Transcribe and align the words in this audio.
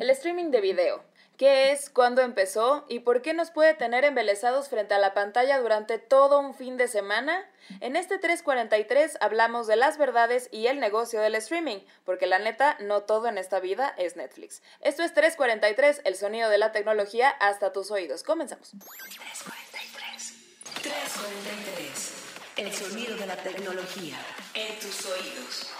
El 0.00 0.08
streaming 0.08 0.50
de 0.50 0.62
video. 0.62 1.04
¿Qué 1.36 1.72
es? 1.72 1.90
¿Cuándo 1.90 2.22
empezó? 2.22 2.86
¿Y 2.88 3.00
por 3.00 3.20
qué 3.20 3.34
nos 3.34 3.50
puede 3.50 3.74
tener 3.74 4.02
embelesados 4.06 4.70
frente 4.70 4.94
a 4.94 4.98
la 4.98 5.12
pantalla 5.12 5.60
durante 5.60 5.98
todo 5.98 6.38
un 6.38 6.54
fin 6.54 6.78
de 6.78 6.88
semana? 6.88 7.46
En 7.80 7.96
este 7.96 8.16
343 8.16 9.18
hablamos 9.20 9.66
de 9.66 9.76
las 9.76 9.98
verdades 9.98 10.48
y 10.52 10.68
el 10.68 10.80
negocio 10.80 11.20
del 11.20 11.34
streaming, 11.34 11.80
porque 12.06 12.26
la 12.26 12.38
neta, 12.38 12.78
no 12.80 13.02
todo 13.02 13.28
en 13.28 13.36
esta 13.36 13.60
vida 13.60 13.94
es 13.98 14.16
Netflix. 14.16 14.62
Esto 14.80 15.02
es 15.02 15.12
343, 15.12 16.00
el 16.04 16.14
sonido 16.14 16.48
de 16.48 16.56
la 16.56 16.72
tecnología 16.72 17.28
hasta 17.28 17.70
tus 17.70 17.90
oídos. 17.90 18.22
Comenzamos. 18.22 18.70
343. 18.70 20.34
343. 20.80 22.14
El 22.56 22.72
sonido 22.72 23.16
de 23.16 23.26
la 23.26 23.36
tecnología 23.36 24.16
en 24.54 24.78
tus 24.78 25.04
oídos. 25.04 25.70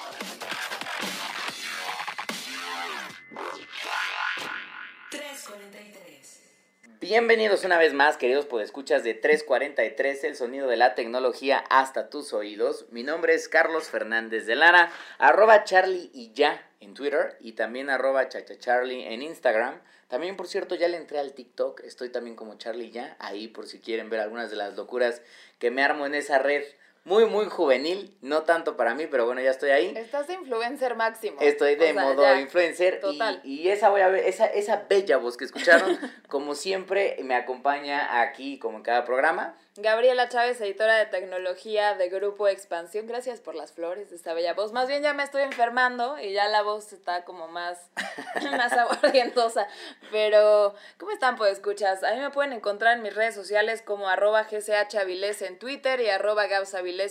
Bienvenidos 7.01 7.65
una 7.65 7.79
vez 7.79 7.93
más, 7.95 8.17
queridos 8.17 8.47
podescuchas 8.47 9.03
de 9.03 9.15
343, 9.15 10.23
el 10.23 10.37
sonido 10.37 10.69
de 10.69 10.77
la 10.77 10.95
tecnología 10.95 11.59
hasta 11.69 12.11
tus 12.11 12.33
oídos. 12.33 12.87
Mi 12.91 13.03
nombre 13.03 13.35
es 13.35 13.49
Carlos 13.49 13.89
Fernández 13.89 14.47
de 14.47 14.55
Lara, 14.55 14.93
arroba 15.19 15.65
Charlie 15.65 16.11
y 16.15 16.33
ya 16.33 16.65
en 16.79 16.95
Twitter 16.95 17.37
y 17.41 17.53
también 17.53 17.91
arroba 17.91 18.29
chachacharlie 18.29 19.13
en 19.13 19.23
Instagram. 19.23 19.81
También, 20.07 20.37
por 20.37 20.47
cierto, 20.47 20.77
ya 20.77 20.87
le 20.87 20.99
entré 20.99 21.19
al 21.19 21.33
TikTok, 21.33 21.81
estoy 21.81 22.11
también 22.11 22.37
como 22.37 22.57
Charlie 22.59 22.93
ya, 22.93 23.17
ahí 23.19 23.49
por 23.49 23.67
si 23.67 23.81
quieren 23.81 24.11
ver 24.11 24.21
algunas 24.21 24.51
de 24.51 24.57
las 24.57 24.77
locuras 24.77 25.23
que 25.59 25.73
me 25.73 25.83
armo 25.83 26.07
en 26.07 26.15
esa 26.15 26.39
red 26.39 26.63
muy, 27.05 27.25
muy 27.25 27.47
juvenil, 27.47 28.17
no 28.21 28.43
tanto 28.43 28.77
para 28.77 28.95
mí, 28.95 29.07
pero 29.11 29.25
bueno, 29.25 29.41
ya 29.41 29.51
estoy 29.51 29.71
ahí. 29.71 29.93
Estás 29.97 30.29
de 30.29 30.35
influencer 30.35 30.95
máximo. 30.97 31.39
Estoy 31.41 31.77
de 31.77 31.95
modo 31.95 32.39
influencer 32.39 33.01
Total. 33.01 33.41
Y, 33.43 33.63
y, 33.63 33.69
esa 33.69 33.89
voy 33.89 34.03
a 34.03 34.09
ver, 34.09 34.25
esa, 34.27 34.47
esa 34.47 34.85
bella 34.89 35.17
voz 35.17 35.37
que 35.37 35.45
escucharon, 35.45 35.99
como 36.29 36.55
siempre, 36.55 37.17
me 37.23 37.35
acompaña 37.35 38.21
aquí, 38.21 38.59
como 38.59 38.79
en 38.79 38.83
cada 38.83 39.05
programa. 39.05 39.57
Gabriela 39.83 40.29
Chávez, 40.29 40.61
editora 40.61 40.97
de 40.97 41.07
tecnología 41.07 41.95
de 41.95 42.11
Grupo 42.11 42.49
Expansión. 42.49 43.07
Gracias 43.07 43.41
por 43.41 43.55
las 43.55 43.73
flores 43.73 44.11
de 44.11 44.17
esta 44.17 44.35
bella 44.35 44.53
voz. 44.53 44.73
Más 44.73 44.89
bien 44.89 45.03
ya 45.03 45.15
me 45.15 45.23
estoy 45.23 45.43
enfermando 45.43 46.19
y 46.19 46.33
ya 46.33 46.49
la 46.49 46.61
voz 46.63 46.93
está 46.93 47.25
como 47.25 47.49
más, 47.49 47.79
más 48.57 48.73
aguardientosa. 48.73 49.67
Pero, 50.11 50.75
¿cómo 50.99 51.13
están, 51.13 51.37
pues 51.37 51.53
escuchas? 51.53 52.05
A 52.05 52.13
mí 52.13 52.21
me 52.21 52.31
pueden 52.31 52.53
encontrar 52.53 52.97
en 52.97 53.03
mis 53.03 53.15
redes 53.15 53.35
sociales 53.35 53.81
como 53.81 54.09
arroba 54.09 54.47
en 54.51 55.59
Twitter 55.59 56.01
y 56.01 56.11
arroba 56.11 56.45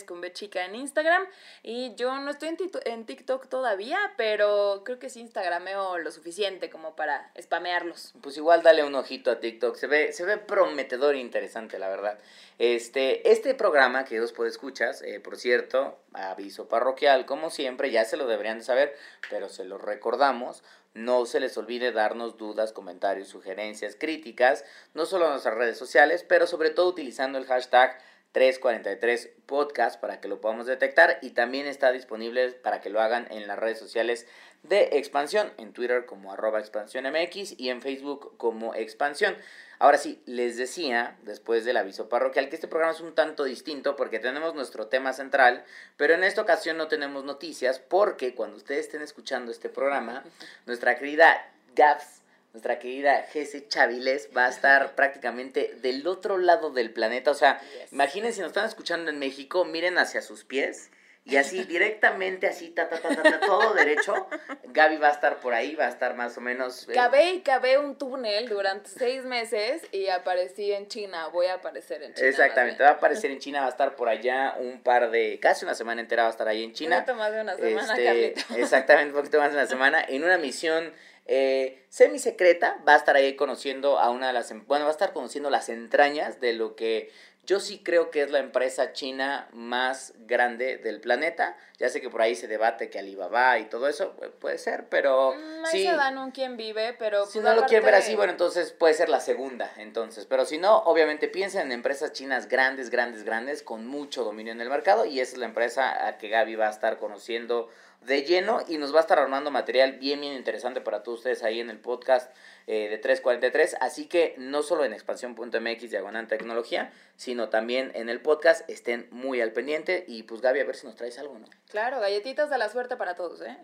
con 0.06 0.22
B 0.22 0.34
en 0.54 0.76
Instagram. 0.76 1.26
Y 1.64 1.96
yo 1.96 2.16
no 2.20 2.30
estoy 2.30 2.50
en, 2.50 2.58
en 2.86 3.06
TikTok 3.06 3.48
todavía, 3.48 4.00
pero 4.16 4.84
creo 4.86 5.00
que 5.00 5.10
sí 5.10 5.22
Instagrameo 5.22 5.98
lo 5.98 6.12
suficiente 6.12 6.70
como 6.70 6.96
para 6.96 7.32
spamearlos. 7.42 8.14
Pues 8.22 8.38
igual 8.38 8.62
dale 8.62 8.84
un 8.84 8.94
ojito 8.94 9.32
a 9.32 9.40
TikTok. 9.40 9.76
Se 9.76 9.88
ve, 9.88 10.14
se 10.14 10.24
ve 10.24 10.38
prometedor 10.38 11.16
e 11.16 11.20
interesante, 11.20 11.80
la 11.80 11.90
verdad. 11.90 12.20
Este, 12.60 13.32
este 13.32 13.56
programa 13.56 14.04
que 14.04 14.20
dos 14.20 14.34
por 14.34 14.46
escuchas, 14.46 15.02
eh, 15.02 15.22
por 15.22 15.38
cierto, 15.38 15.98
aviso 16.12 16.68
parroquial, 16.68 17.26
como 17.26 17.52
siempre, 17.52 17.90
ya 17.90 18.04
se 18.04 18.18
lo 18.18 18.28
deberían 18.28 18.58
de 18.58 18.66
saber, 18.66 18.98
pero 19.30 19.48
se 19.48 19.64
lo 19.64 19.78
recordamos. 19.78 20.62
No 20.94 21.26
se 21.26 21.40
les 21.40 21.58
olvide 21.58 21.94
darnos 21.94 22.36
dudas, 22.36 22.74
comentarios, 22.74 23.30
sugerencias, 23.30 23.96
críticas, 23.98 24.66
no 24.94 25.06
solo 25.06 25.26
en 25.26 25.32
nuestras 25.32 25.56
redes 25.56 25.78
sociales, 25.78 26.26
pero 26.28 26.48
sobre 26.48 26.70
todo 26.70 26.90
utilizando 26.90 27.38
el 27.38 27.46
hashtag 27.46 27.98
343 28.34 29.30
podcast 29.46 30.00
para 30.00 30.20
que 30.20 30.28
lo 30.28 30.42
podamos 30.42 30.68
detectar 30.68 31.18
y 31.22 31.30
también 31.32 31.66
está 31.66 31.94
disponible 31.94 32.52
para 32.52 32.82
que 32.82 32.90
lo 32.90 33.00
hagan 33.00 33.26
en 33.32 33.48
las 33.48 33.58
redes 33.58 33.80
sociales 33.80 34.28
de 34.64 34.90
Expansión, 34.94 35.52
en 35.58 35.74
Twitter 35.74 36.06
como 36.06 36.34
arroba 36.34 36.60
expansión 36.60 37.06
MX 37.06 37.56
y 37.58 37.70
en 37.70 37.82
Facebook 37.82 38.36
como 38.38 38.76
Expansión. 38.76 39.36
Ahora 39.80 39.98
sí, 39.98 40.22
les 40.26 40.58
decía, 40.58 41.18
después 41.24 41.64
del 41.64 41.78
aviso 41.78 42.10
parroquial, 42.10 42.50
que 42.50 42.56
este 42.56 42.68
programa 42.68 42.94
es 42.94 43.00
un 43.00 43.16
tanto 43.16 43.46
distinto 43.46 43.96
porque 43.96 44.20
tenemos 44.20 44.54
nuestro 44.54 44.88
tema 44.88 45.14
central, 45.14 45.64
pero 45.96 46.14
en 46.14 46.26
esta 46.26 46.42
ocasión 46.42 46.78
no 46.78 46.90
tenemos 46.90 47.24
noticias 47.24 47.80
porque 47.80 48.36
cuando 48.36 48.58
ustedes 48.58 48.88
estén 48.88 49.02
escuchando 49.02 49.52
este 49.52 49.70
programa, 49.70 50.24
nuestra 50.66 50.98
querida 50.98 51.50
Gabs, 51.76 52.22
nuestra 52.52 52.80
querida 52.80 53.24
Jesse 53.32 53.68
Chaviles 53.70 54.30
va 54.36 54.48
a 54.48 54.50
estar 54.50 54.96
prácticamente 54.96 55.76
del 55.82 56.06
otro 56.06 56.38
lado 56.38 56.72
del 56.72 56.92
planeta. 56.92 57.32
O 57.32 57.36
sea, 57.36 57.62
imaginen 57.92 58.34
si 58.34 58.42
nos 58.42 58.50
están 58.50 58.66
escuchando 58.66 59.10
en 59.10 59.20
México, 59.20 59.64
miren 59.64 59.98
hacia 59.98 60.22
sus 60.22 60.44
pies 60.44 60.92
y 61.30 61.38
así 61.38 61.64
directamente, 61.64 62.48
así, 62.48 62.70
ta, 62.70 62.90
ta, 62.90 63.00
ta, 63.00 63.22
ta, 63.22 63.40
todo 63.40 63.74
derecho. 63.74 64.28
Gaby 64.66 64.98
va 64.98 65.10
a 65.10 65.12
estar 65.12 65.40
por 65.40 65.54
ahí, 65.54 65.76
va 65.76 65.86
a 65.86 65.90
estar 65.90 66.16
más 66.16 66.38
o 66.38 66.42
menos. 66.42 66.88
Eh, 66.90 66.94
Cabe 66.94 67.32
y 67.32 67.42
cabe 67.42 67.78
un 67.78 67.98
túnel 67.98 68.50
durante 68.50 68.90
seis 68.90 69.26
meses 69.26 69.82
y 69.92 70.08
aparecí 70.08 70.72
en 70.72 70.88
China. 70.88 71.28
Voy 71.28 71.48
a 71.48 71.56
aparecer 71.56 72.04
en 72.04 72.14
China. 72.14 72.28
Exactamente, 72.28 72.84
va 72.84 72.90
a 72.90 72.94
aparecer 72.94 73.32
en 73.32 73.40
China, 73.40 73.62
va 73.62 73.68
a 73.68 73.70
estar 73.70 73.96
por 73.96 74.10
allá 74.10 74.56
un 74.60 74.82
par 74.82 75.12
de, 75.12 75.40
casi 75.40 75.66
una 75.66 75.76
semana 75.76 76.02
entera 76.02 76.24
va 76.24 76.30
a 76.30 76.32
estar 76.32 76.48
ahí 76.48 76.64
en 76.64 76.74
China. 76.74 76.98
Un 76.98 77.06
poquito 77.06 77.18
más 77.18 77.32
de 77.34 77.42
una 77.42 77.56
semana, 77.56 77.94
este, 77.98 78.34
Exactamente, 78.62 79.12
un 79.12 79.20
poquito 79.20 79.40
más 79.40 79.52
de 79.52 79.58
una 79.58 79.68
semana, 79.68 80.04
en 80.08 80.24
una 80.24 80.38
misión 80.38 80.94
eh, 81.32 81.86
semi 81.90 82.18
secreta. 82.18 82.80
Va 82.88 82.96
a 82.96 82.98
estar 82.98 83.16
ahí 83.16 83.36
conociendo 83.36 84.00
a 84.00 84.10
una 84.10 84.28
de 84.28 84.34
las, 84.34 84.52
bueno, 84.66 84.86
va 84.86 84.92
a 84.92 84.94
estar 84.94 85.14
conociendo 85.14 85.50
las 85.50 85.70
entrañas 85.70 86.40
de 86.40 86.54
lo 86.54 86.76
que 86.76 87.12
yo 87.50 87.60
sí 87.60 87.82
creo 87.84 88.12
que 88.12 88.22
es 88.22 88.30
la 88.30 88.38
empresa 88.38 88.94
china 88.94 89.50
más 89.54 90.14
grande 90.28 90.78
del 90.78 91.02
planeta. 91.02 91.58
Ya 91.80 91.90
sé 91.90 92.00
que 92.00 92.08
por 92.08 92.22
ahí 92.22 92.36
se 92.36 92.48
debate 92.48 92.92
que 92.92 93.00
Alibaba 93.00 93.58
y 93.58 93.66
todo 93.66 93.88
eso, 93.88 94.14
puede 94.40 94.60
ser, 94.60 94.88
pero 94.88 95.34
mm, 95.34 95.66
ahí 95.66 95.84
se 95.84 95.96
dan 95.96 96.20
un 96.20 96.30
quien 96.30 96.58
vive, 96.58 96.96
pero... 97.00 97.26
Si 97.26 97.40
pues 97.40 97.46
no 97.46 97.60
lo 97.60 97.66
quieren 97.66 97.86
ver 97.86 97.96
así, 97.96 98.16
bueno, 98.16 98.34
entonces 98.34 98.72
puede 98.72 98.94
ser 98.94 99.10
la 99.10 99.20
segunda, 99.20 99.74
entonces. 99.78 100.28
Pero 100.28 100.46
si 100.46 100.60
no, 100.60 100.78
obviamente 100.78 101.28
piensen 101.28 101.64
en 101.64 101.72
empresas 101.72 102.14
chinas 102.14 102.48
grandes, 102.48 102.92
grandes, 102.92 103.24
grandes, 103.24 103.64
con 103.64 103.88
mucho 103.88 104.24
dominio 104.24 104.54
en 104.54 104.62
el 104.62 104.70
mercado 104.70 105.06
y 105.06 105.20
esa 105.20 105.34
es 105.34 105.40
la 105.40 105.48
empresa 105.48 106.06
a 106.06 106.20
que 106.20 106.30
Gaby 106.30 106.54
va 106.54 106.68
a 106.68 106.72
estar 106.72 107.00
conociendo 107.00 107.68
de 108.02 108.24
lleno 108.24 108.60
y 108.68 108.78
nos 108.78 108.94
va 108.94 109.00
a 109.00 109.02
estar 109.02 109.20
armando 109.20 109.52
material 109.52 109.94
bien, 109.94 110.22
bien 110.22 110.34
interesante 110.34 110.82
para 110.82 111.04
todos 111.04 111.20
ustedes 111.20 111.44
ahí 111.44 111.60
en 111.60 111.70
el 111.70 111.80
podcast 111.80 112.32
eh, 112.68 112.88
de 112.90 112.98
343. 112.98 113.78
Así 113.82 114.08
que 114.08 114.36
no 114.38 114.64
solo 114.64 114.86
en 114.86 114.94
expansión.mx 114.94 115.90
diagonal 115.90 116.28
tecnología, 116.28 116.92
sino 117.16 117.50
también 117.50 117.92
en 117.96 118.10
el 118.10 118.22
podcast 118.22 118.68
estén 118.70 119.08
muy 119.12 119.42
al 119.42 119.52
pendiente. 119.52 120.06
Y 120.08 120.24
pues 120.24 120.42
Gaby, 120.42 120.62
a 120.62 120.66
ver 120.66 120.76
si 120.76 120.88
nos 120.88 120.96
traes 120.96 121.20
algo, 121.20 121.38
¿no? 121.38 121.48
Claro, 121.70 122.00
galletitas 122.00 122.50
de 122.50 122.58
la 122.58 122.70
suerte 122.70 122.96
para 122.96 123.16
todos, 123.16 123.42
¿eh? 123.42 123.58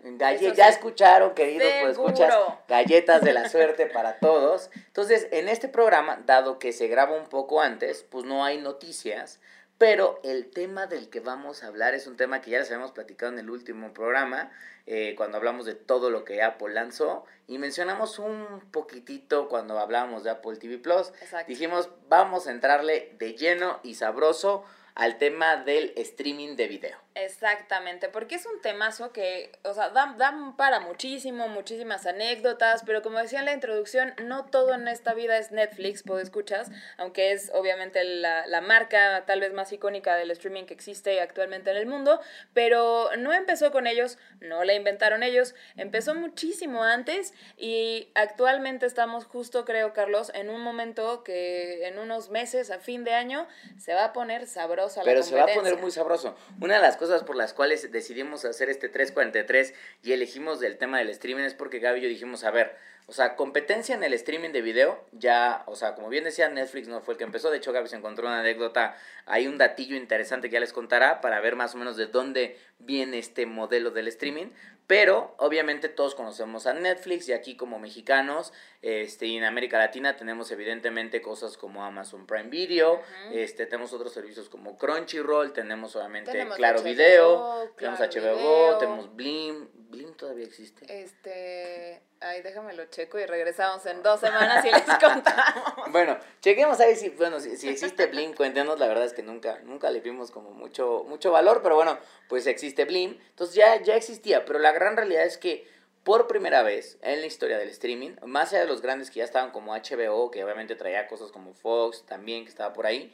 ya 0.54 0.68
escucharon, 0.68 1.34
queridos, 1.34 1.72
pues 1.80 1.92
escuchas 1.92 2.34
galletas 2.68 3.22
de 3.22 3.32
la 3.32 3.48
suerte 3.48 3.86
para 3.86 4.18
todos. 4.18 4.70
Entonces, 4.74 5.28
en 5.30 5.48
este 5.48 5.68
programa, 5.68 6.22
dado 6.26 6.58
que 6.58 6.72
se 6.72 6.88
graba 6.88 7.16
un 7.16 7.28
poco 7.28 7.60
antes, 7.60 8.04
pues 8.08 8.24
no 8.24 8.44
hay 8.44 8.58
noticias 8.58 9.40
pero 9.78 10.20
el 10.22 10.50
tema 10.50 10.86
del 10.86 11.08
que 11.10 11.20
vamos 11.20 11.62
a 11.62 11.66
hablar 11.66 11.94
es 11.94 12.06
un 12.06 12.16
tema 12.16 12.40
que 12.40 12.50
ya 12.50 12.58
les 12.58 12.70
habíamos 12.70 12.92
platicado 12.92 13.32
en 13.32 13.38
el 13.38 13.50
último 13.50 13.92
programa, 13.92 14.50
eh, 14.86 15.14
cuando 15.16 15.36
hablamos 15.36 15.66
de 15.66 15.74
todo 15.74 16.10
lo 16.10 16.24
que 16.24 16.42
Apple 16.42 16.72
lanzó, 16.72 17.24
y 17.46 17.58
mencionamos 17.58 18.18
un 18.18 18.62
poquitito 18.70 19.48
cuando 19.48 19.78
hablábamos 19.78 20.24
de 20.24 20.30
Apple 20.30 20.56
TV 20.56 20.78
Plus. 20.78 21.12
Dijimos, 21.46 21.90
vamos 22.08 22.46
a 22.46 22.52
entrarle 22.52 23.14
de 23.18 23.34
lleno 23.34 23.80
y 23.82 23.94
sabroso 23.94 24.64
al 24.94 25.18
tema 25.18 25.56
del 25.56 25.92
streaming 25.96 26.56
de 26.56 26.68
video. 26.68 27.05
Exactamente, 27.18 28.10
porque 28.10 28.34
es 28.34 28.44
un 28.44 28.60
temazo 28.60 29.10
que, 29.10 29.50
o 29.64 29.72
sea, 29.72 29.88
dan, 29.88 30.54
para 30.58 30.80
muchísimo, 30.80 31.48
muchísimas 31.48 32.04
anécdotas, 32.04 32.82
pero 32.84 33.00
como 33.00 33.18
decía 33.18 33.38
en 33.38 33.46
la 33.46 33.54
introducción, 33.54 34.12
no 34.22 34.44
todo 34.44 34.74
en 34.74 34.86
esta 34.86 35.14
vida 35.14 35.38
es 35.38 35.50
Netflix, 35.50 36.02
puedo 36.02 36.20
escuchas, 36.20 36.70
aunque 36.98 37.32
es 37.32 37.50
obviamente 37.54 38.04
la, 38.04 38.46
la 38.46 38.60
marca 38.60 39.24
tal 39.24 39.40
vez 39.40 39.54
más 39.54 39.72
icónica 39.72 40.14
del 40.14 40.30
streaming 40.30 40.64
que 40.64 40.74
existe 40.74 41.22
actualmente 41.22 41.70
en 41.70 41.78
el 41.78 41.86
mundo, 41.86 42.20
pero 42.52 43.08
no 43.16 43.32
empezó 43.32 43.72
con 43.72 43.86
ellos, 43.86 44.18
no 44.40 44.62
la 44.64 44.74
inventaron 44.74 45.22
ellos, 45.22 45.54
empezó 45.78 46.14
muchísimo 46.14 46.84
antes 46.84 47.32
y 47.56 48.10
actualmente 48.14 48.84
estamos 48.84 49.24
justo, 49.24 49.64
creo, 49.64 49.94
Carlos, 49.94 50.30
en 50.34 50.50
un 50.50 50.60
momento 50.60 51.24
que 51.24 51.86
en 51.86 51.98
unos 51.98 52.28
meses, 52.28 52.70
a 52.70 52.78
fin 52.78 53.04
de 53.04 53.14
año, 53.14 53.48
se 53.78 53.94
va 53.94 54.04
a 54.04 54.12
poner 54.12 54.46
sabrosa 54.46 55.00
la 55.00 55.04
Pero 55.06 55.22
se 55.22 55.34
va 55.34 55.44
a 55.44 55.54
poner 55.54 55.78
muy 55.78 55.90
sabroso. 55.90 56.36
Una 56.60 56.74
de 56.74 56.82
las 56.82 56.98
cosas 56.98 57.05
por 57.24 57.36
las 57.36 57.52
cuales 57.52 57.90
decidimos 57.92 58.44
hacer 58.44 58.68
este 58.68 58.88
343 58.88 59.74
y 60.02 60.12
elegimos 60.12 60.60
del 60.60 60.78
tema 60.78 60.98
del 60.98 61.10
streaming 61.10 61.44
es 61.44 61.54
porque 61.54 61.78
Gaby 61.78 62.00
y 62.00 62.02
yo 62.02 62.08
dijimos, 62.08 62.44
a 62.44 62.50
ver, 62.50 62.76
o 63.08 63.12
sea, 63.12 63.36
competencia 63.36 63.94
en 63.94 64.02
el 64.02 64.12
streaming 64.14 64.50
de 64.50 64.62
video, 64.62 65.04
ya, 65.12 65.62
o 65.66 65.76
sea, 65.76 65.94
como 65.94 66.08
bien 66.08 66.24
decía, 66.24 66.48
Netflix 66.48 66.88
no 66.88 67.00
fue 67.00 67.14
el 67.14 67.18
que 67.18 67.24
empezó, 67.24 67.50
de 67.50 67.58
hecho 67.58 67.72
Gaby 67.72 67.88
se 67.88 67.96
encontró 67.96 68.26
una 68.26 68.40
anécdota, 68.40 68.96
hay 69.26 69.46
un 69.46 69.58
datillo 69.58 69.96
interesante 69.96 70.48
que 70.48 70.54
ya 70.54 70.60
les 70.60 70.72
contará 70.72 71.20
para 71.20 71.40
ver 71.40 71.54
más 71.54 71.74
o 71.74 71.78
menos 71.78 71.96
de 71.96 72.06
dónde 72.06 72.58
viene 72.80 73.18
este 73.18 73.46
modelo 73.46 73.92
del 73.92 74.08
streaming, 74.08 74.46
pero 74.86 75.34
obviamente 75.38 75.88
todos 75.88 76.14
conocemos 76.14 76.66
a 76.66 76.74
Netflix 76.74 77.28
y 77.28 77.32
aquí 77.32 77.56
como 77.56 77.78
mexicanos 77.78 78.52
este, 78.82 79.26
y 79.26 79.36
en 79.36 79.44
América 79.44 79.78
Latina 79.78 80.16
tenemos 80.16 80.50
evidentemente 80.52 81.20
cosas 81.20 81.56
como 81.56 81.84
Amazon 81.84 82.26
Prime 82.26 82.48
Video, 82.50 83.00
este, 83.32 83.66
tenemos 83.66 83.92
otros 83.92 84.12
servicios 84.12 84.48
como 84.48 84.76
Crunchyroll, 84.78 85.52
tenemos 85.52 85.96
obviamente 85.96 86.46
Claro 86.54 86.82
Video, 86.82 87.72
tenemos 87.76 88.00
HBO 88.00 88.78
tenemos 88.78 89.14
Blim, 89.16 89.68
¿Blim 89.88 90.14
todavía 90.14 90.44
existe? 90.44 90.84
Este, 90.88 92.02
ay, 92.20 92.42
déjame 92.42 92.74
lo 92.74 92.86
checo 92.86 93.18
y 93.18 93.26
regresamos 93.26 93.86
en 93.86 94.02
dos 94.02 94.20
semanas 94.20 94.64
y 94.64 94.70
les 94.70 94.82
contamos. 95.00 95.90
Bueno, 95.90 96.18
chequemos 96.40 96.80
ahí 96.80 96.96
si, 96.96 97.10
bueno, 97.10 97.40
si, 97.40 97.56
si 97.56 97.68
existe 97.68 98.06
Blim, 98.06 98.34
cuéntenos, 98.34 98.78
la 98.78 98.88
verdad 98.88 99.04
es 99.04 99.12
que 99.12 99.22
nunca, 99.22 99.60
nunca 99.64 99.90
le 99.90 100.00
vimos 100.00 100.30
como 100.30 100.50
mucho, 100.50 101.04
mucho 101.06 101.30
valor, 101.30 101.60
pero 101.62 101.76
bueno, 101.76 101.98
pues 102.28 102.46
existe 102.46 102.84
Blim, 102.84 103.18
entonces 103.30 103.54
ya, 103.54 103.80
ya 103.82 103.96
existía, 103.96 104.44
pero 104.44 104.58
la 104.58 104.72
gran 104.76 104.96
realidad 104.96 105.24
es 105.24 105.38
que 105.38 105.66
por 106.06 106.28
primera 106.28 106.62
vez 106.62 106.98
en 107.02 107.20
la 107.20 107.26
historia 107.26 107.58
del 107.58 107.68
streaming, 107.68 108.12
más 108.24 108.52
allá 108.52 108.60
de 108.60 108.68
los 108.68 108.80
grandes 108.80 109.10
que 109.10 109.18
ya 109.18 109.24
estaban 109.24 109.50
como 109.50 109.74
HBO, 109.74 110.30
que 110.30 110.44
obviamente 110.44 110.76
traía 110.76 111.08
cosas 111.08 111.32
como 111.32 111.52
Fox 111.52 112.04
también, 112.06 112.44
que 112.44 112.50
estaba 112.50 112.72
por 112.72 112.86
ahí, 112.86 113.12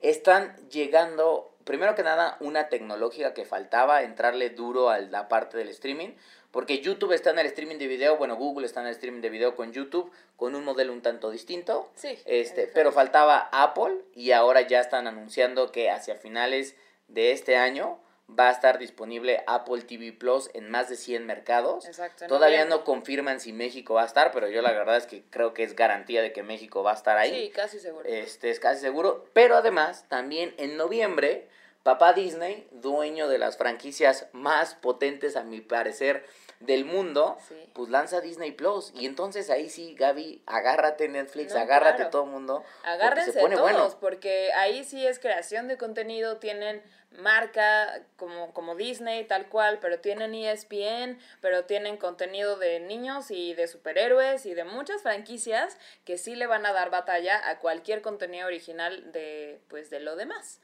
están 0.00 0.56
llegando, 0.68 1.54
primero 1.62 1.94
que 1.94 2.02
nada, 2.02 2.36
una 2.40 2.68
tecnológica 2.68 3.32
que 3.32 3.44
faltaba, 3.44 4.02
entrarle 4.02 4.50
duro 4.50 4.90
a 4.90 4.98
la 4.98 5.28
parte 5.28 5.56
del 5.56 5.68
streaming, 5.68 6.14
porque 6.50 6.80
YouTube 6.80 7.12
está 7.12 7.30
en 7.30 7.38
el 7.38 7.46
streaming 7.46 7.78
de 7.78 7.86
video, 7.86 8.16
bueno, 8.16 8.34
Google 8.34 8.66
está 8.66 8.80
en 8.80 8.88
el 8.88 8.92
streaming 8.94 9.20
de 9.20 9.30
video 9.30 9.54
con 9.54 9.72
YouTube, 9.72 10.10
con 10.36 10.56
un 10.56 10.64
modelo 10.64 10.92
un 10.92 11.00
tanto 11.00 11.30
distinto, 11.30 11.92
Sí, 11.94 12.18
este, 12.24 12.64
es 12.64 12.70
pero 12.74 12.90
faltaba 12.90 13.50
Apple 13.52 13.98
y 14.16 14.32
ahora 14.32 14.62
ya 14.62 14.80
están 14.80 15.06
anunciando 15.06 15.70
que 15.70 15.90
hacia 15.90 16.16
finales 16.16 16.74
de 17.06 17.30
este 17.30 17.56
año 17.56 18.00
va 18.38 18.48
a 18.48 18.52
estar 18.52 18.78
disponible 18.78 19.42
Apple 19.46 19.82
TV 19.82 20.12
Plus 20.12 20.50
en 20.54 20.70
más 20.70 20.88
de 20.88 20.96
100 20.96 21.26
mercados. 21.26 21.86
Exacto, 21.86 22.26
Todavía 22.26 22.64
no 22.64 22.84
confirman 22.84 23.40
si 23.40 23.52
México 23.52 23.94
va 23.94 24.02
a 24.02 24.06
estar, 24.06 24.32
pero 24.32 24.48
yo 24.48 24.62
la 24.62 24.72
verdad 24.72 24.96
es 24.96 25.06
que 25.06 25.22
creo 25.30 25.54
que 25.54 25.62
es 25.64 25.76
garantía 25.76 26.22
de 26.22 26.32
que 26.32 26.42
México 26.42 26.82
va 26.82 26.92
a 26.92 26.94
estar 26.94 27.18
ahí. 27.18 27.46
Sí, 27.46 27.50
casi 27.50 27.78
seguro. 27.78 28.08
Este 28.08 28.50
es 28.50 28.60
casi 28.60 28.80
seguro. 28.80 29.24
Pero 29.32 29.56
además, 29.56 30.04
también 30.08 30.54
en 30.58 30.76
noviembre, 30.76 31.48
papá 31.82 32.12
Disney, 32.12 32.68
dueño 32.70 33.28
de 33.28 33.38
las 33.38 33.56
franquicias 33.56 34.26
más 34.32 34.74
potentes, 34.74 35.36
a 35.36 35.42
mi 35.42 35.60
parecer, 35.60 36.24
del 36.60 36.84
mundo, 36.84 37.36
Sí. 37.48 37.56
pues 37.72 37.90
lanza 37.90 38.20
Disney 38.20 38.52
Plus. 38.52 38.92
Y 38.94 39.06
entonces 39.06 39.50
ahí 39.50 39.68
sí, 39.68 39.96
Gaby, 39.98 40.42
agárrate 40.46 41.08
Netflix, 41.08 41.52
No, 41.54 41.60
agárrate 41.60 41.96
claro. 41.96 42.10
todo 42.10 42.24
el 42.24 42.30
mundo. 42.30 42.62
porque 42.62 42.88
Agárrense 42.88 43.32
se 43.32 43.40
pone 43.40 43.56
todos, 43.56 43.68
bueno. 43.72 43.96
porque 44.00 44.52
ahí 44.52 44.84
sí 44.84 45.04
es 45.04 45.18
creación 45.18 45.66
de 45.66 45.76
contenido, 45.76 46.36
tienen 46.36 46.80
marca 47.18 48.02
como, 48.16 48.52
como 48.54 48.74
Disney, 48.76 49.24
tal 49.24 49.48
cual, 49.48 49.78
pero 49.80 49.98
tienen 50.00 50.34
ESPN, 50.34 51.18
pero 51.40 51.64
tienen 51.64 51.96
contenido 51.96 52.56
de 52.56 52.80
niños 52.80 53.30
y 53.30 53.54
de 53.54 53.68
superhéroes 53.68 54.46
y 54.46 54.54
de 54.54 54.64
muchas 54.64 55.02
franquicias 55.02 55.76
que 56.04 56.18
sí 56.18 56.34
le 56.36 56.46
van 56.46 56.64
a 56.66 56.72
dar 56.72 56.90
batalla 56.90 57.48
a 57.48 57.58
cualquier 57.58 58.02
contenido 58.02 58.46
original 58.46 59.12
de, 59.12 59.60
pues, 59.68 59.90
de 59.90 60.00
lo 60.00 60.16
demás. 60.16 60.60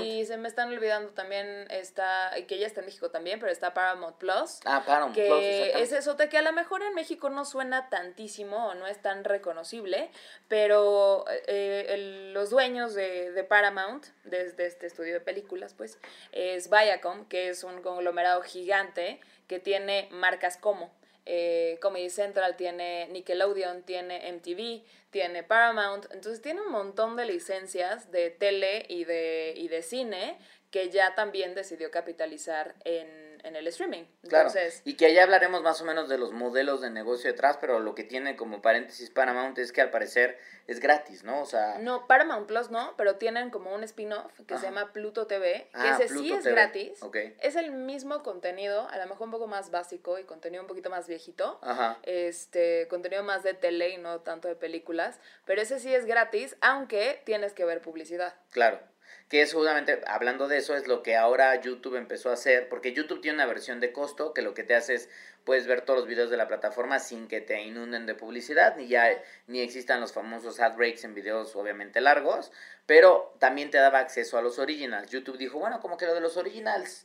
Y 0.00 0.24
se 0.26 0.36
me 0.36 0.48
están 0.48 0.68
olvidando 0.72 1.10
también 1.12 1.66
está, 1.70 2.32
que 2.48 2.58
ya 2.58 2.66
está 2.66 2.80
en 2.80 2.86
México 2.86 3.10
también, 3.10 3.38
pero 3.40 3.52
está 3.52 3.74
Paramount 3.74 4.16
Plus. 4.16 4.60
Ah, 4.64 4.82
Paramount 4.86 5.14
Plus, 5.14 5.26
que 5.26 5.50
exactamente. 5.50 5.82
es 5.82 5.92
eso 5.92 6.14
de 6.14 6.28
que 6.28 6.38
a 6.38 6.42
lo 6.42 6.52
mejor 6.52 6.82
en 6.82 6.94
México 6.94 7.30
no 7.30 7.44
suena 7.44 7.88
tantísimo 7.90 8.68
o 8.68 8.74
no 8.74 8.86
es 8.86 9.00
tan 9.00 9.24
reconocible, 9.24 10.10
pero 10.48 11.24
eh, 11.46 11.86
el- 11.90 12.32
los 12.32 12.50
dueños 12.50 12.94
de, 12.94 13.32
de 13.32 13.44
Paramount, 13.44 14.06
desde 14.24 14.66
este 14.66 14.86
estudio 14.86 15.14
de 15.14 15.20
películas, 15.20 15.74
pues, 15.74 15.83
es 16.32 16.70
Viacom, 16.70 17.26
que 17.28 17.48
es 17.48 17.64
un 17.64 17.82
conglomerado 17.82 18.42
gigante 18.42 19.20
que 19.46 19.58
tiene 19.58 20.08
marcas 20.10 20.56
como 20.56 20.92
eh, 21.26 21.78
Comedy 21.80 22.10
Central, 22.10 22.56
tiene 22.56 23.08
Nickelodeon, 23.08 23.82
tiene 23.82 24.30
MTV, 24.32 24.82
tiene 25.10 25.42
Paramount, 25.42 26.06
entonces 26.12 26.42
tiene 26.42 26.60
un 26.60 26.70
montón 26.70 27.16
de 27.16 27.24
licencias 27.24 28.10
de 28.10 28.30
tele 28.30 28.84
y 28.88 29.04
de, 29.04 29.54
y 29.56 29.68
de 29.68 29.82
cine 29.82 30.38
que 30.70 30.90
ya 30.90 31.14
también 31.14 31.54
decidió 31.54 31.90
capitalizar 31.90 32.74
en, 32.84 33.23
en 33.44 33.56
el 33.56 33.66
streaming. 33.68 34.04
Claro, 34.28 34.48
Entonces, 34.48 34.82
y 34.84 34.94
que 34.94 35.06
allá 35.06 35.22
hablaremos 35.22 35.62
más 35.62 35.80
o 35.80 35.84
menos 35.84 36.08
de 36.08 36.18
los 36.18 36.32
modelos 36.32 36.80
de 36.80 36.90
negocio 36.90 37.30
detrás, 37.30 37.56
pero 37.60 37.78
lo 37.78 37.94
que 37.94 38.02
tiene 38.04 38.36
como 38.36 38.60
paréntesis 38.62 39.10
Paramount 39.10 39.56
es 39.58 39.70
que 39.70 39.80
al 39.80 39.90
parecer 39.90 40.38
es 40.66 40.80
gratis, 40.80 41.24
¿no? 41.24 41.40
O 41.42 41.46
sea, 41.46 41.78
No, 41.78 42.06
Paramount 42.06 42.46
Plus 42.46 42.70
no, 42.70 42.94
pero 42.96 43.16
tienen 43.16 43.50
como 43.50 43.74
un 43.74 43.84
spin-off 43.84 44.32
que 44.46 44.56
se 44.58 44.64
llama 44.66 44.92
Pluto 44.92 45.26
TV, 45.26 45.68
que 45.72 45.78
Ah, 45.78 45.98
ese 46.00 46.08
sí 46.12 46.32
es 46.32 46.42
TV, 46.42 46.52
gratis. 46.54 47.02
ok. 47.02 47.16
Es 47.40 47.54
el 47.56 47.70
mismo 47.70 48.22
contenido, 48.22 48.88
a 48.88 48.96
lo 48.98 49.06
mejor 49.06 49.26
un 49.26 49.30
poco 49.32 49.46
más 49.46 49.70
básico 49.70 50.18
y 50.18 50.24
contenido 50.24 50.62
un 50.62 50.68
poquito 50.68 50.90
más 50.90 51.06
viejito. 51.06 51.58
ajá, 51.62 51.98
Este, 52.02 52.88
contenido 52.88 53.22
más 53.22 53.42
de 53.42 53.54
tele 53.54 53.90
y 53.90 53.98
no 53.98 54.20
tanto 54.20 54.48
de 54.48 54.56
películas, 54.56 55.20
pero 55.44 55.60
ese 55.60 55.78
sí 55.78 55.94
es 55.94 56.06
gratis, 56.06 56.56
aunque 56.60 57.22
tienes 57.24 57.52
que 57.52 57.64
ver 57.64 57.82
publicidad. 57.82 58.34
claro. 58.50 58.80
Que 59.28 59.42
es 59.42 59.54
justamente, 59.54 60.00
hablando 60.06 60.48
de 60.48 60.58
eso, 60.58 60.76
es 60.76 60.86
lo 60.86 61.02
que 61.02 61.16
ahora 61.16 61.60
YouTube 61.60 61.96
empezó 61.96 62.30
a 62.30 62.34
hacer, 62.34 62.68
porque 62.68 62.92
YouTube 62.92 63.20
tiene 63.20 63.36
una 63.36 63.46
versión 63.46 63.80
de 63.80 63.90
costo 63.92 64.34
que 64.34 64.42
lo 64.42 64.54
que 64.54 64.64
te 64.64 64.74
hace 64.74 64.94
es, 64.94 65.08
puedes 65.44 65.66
ver 65.66 65.80
todos 65.80 66.00
los 66.00 66.08
videos 66.08 66.30
de 66.30 66.36
la 66.36 66.46
plataforma 66.46 66.98
sin 66.98 67.26
que 67.26 67.40
te 67.40 67.62
inunden 67.62 68.06
de 68.06 68.14
publicidad, 68.14 68.76
ni 68.76 68.86
ya, 68.86 69.08
ni 69.46 69.60
existan 69.60 70.00
los 70.00 70.12
famosos 70.12 70.60
ad 70.60 70.76
breaks 70.76 71.04
en 71.04 71.14
videos 71.14 71.56
obviamente 71.56 72.00
largos, 72.00 72.52
pero 72.86 73.34
también 73.38 73.70
te 73.70 73.78
daba 73.78 73.98
acceso 73.98 74.38
a 74.38 74.42
los 74.42 74.58
originals. 74.58 75.10
YouTube 75.10 75.38
dijo, 75.38 75.58
bueno, 75.58 75.80
como 75.80 75.96
que 75.96 76.06
lo 76.06 76.14
de 76.14 76.20
los 76.20 76.36
originals, 76.36 77.04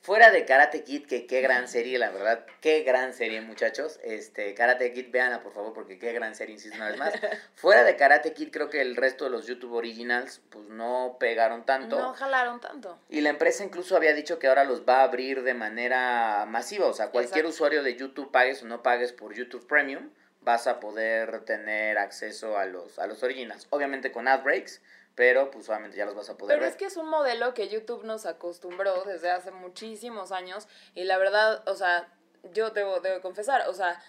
fuera 0.00 0.30
de 0.30 0.44
Karate 0.44 0.84
Kid, 0.84 1.06
que 1.06 1.26
qué 1.26 1.40
gran 1.40 1.68
serie, 1.68 1.98
la 1.98 2.10
verdad, 2.10 2.46
qué 2.60 2.82
gran 2.82 3.12
serie, 3.12 3.40
muchachos. 3.40 3.98
Este, 4.02 4.54
Karate 4.54 4.92
Kid, 4.92 5.10
véanla 5.10 5.42
por 5.42 5.52
favor, 5.52 5.72
porque 5.72 5.98
qué 5.98 6.12
gran 6.12 6.34
serie, 6.34 6.54
insisto 6.54 6.76
una 6.76 6.88
vez 6.88 6.98
más. 6.98 7.12
Fuera 7.54 7.84
de 7.84 7.96
Karate 7.96 8.32
Kid, 8.32 8.50
creo 8.50 8.70
que 8.70 8.80
el 8.80 8.96
resto 8.96 9.24
de 9.24 9.30
los 9.30 9.46
YouTube 9.46 9.74
originals, 9.74 10.40
pues 10.50 10.66
no 10.68 11.16
pegaron 11.20 11.64
tanto. 11.66 11.98
No 11.98 12.14
jalaron 12.14 12.60
tanto. 12.60 12.98
Y 13.08 13.20
la 13.20 13.30
empresa 13.30 13.64
incluso 13.64 13.96
había 13.96 14.14
dicho 14.14 14.38
que 14.38 14.46
ahora 14.46 14.64
los 14.64 14.86
va 14.88 15.00
a 15.00 15.02
abrir 15.04 15.42
de 15.42 15.54
manera 15.54 16.46
masiva. 16.46 16.86
O 16.86 16.92
sea, 16.94 17.10
cualquier 17.10 17.44
Exacto. 17.44 17.54
usuario 17.54 17.82
de 17.82 17.96
YouTube, 17.96 18.30
pagues 18.30 18.62
o 18.62 18.66
no 18.66 18.82
pagues 18.82 19.12
por 19.12 19.34
YouTube 19.34 19.66
Premium, 19.66 20.10
vas 20.42 20.66
a 20.66 20.80
poder 20.80 21.40
tener 21.44 21.98
acceso 21.98 22.56
a 22.56 22.64
los, 22.64 22.98
a 22.98 23.06
los 23.06 23.22
originals. 23.22 23.66
Obviamente 23.70 24.12
con 24.12 24.28
ad 24.28 24.42
breaks, 24.42 24.80
pero 25.18 25.50
pues 25.50 25.68
obviamente 25.68 25.96
ya 25.96 26.04
los 26.06 26.14
vas 26.14 26.30
a 26.30 26.38
poder 26.38 26.54
Pero 26.54 26.60
ver. 26.62 26.70
es 26.70 26.76
que 26.76 26.84
es 26.84 26.96
un 26.96 27.08
modelo 27.08 27.52
que 27.52 27.68
YouTube 27.68 28.04
nos 28.04 28.24
acostumbró 28.24 29.02
desde 29.02 29.32
hace 29.32 29.50
muchísimos 29.50 30.30
años 30.30 30.68
y 30.94 31.02
la 31.02 31.18
verdad, 31.18 31.68
o 31.68 31.74
sea, 31.74 32.08
yo 32.52 32.70
debo, 32.70 33.00
debo 33.00 33.20
confesar, 33.20 33.68
o 33.68 33.72
sea, 33.72 34.00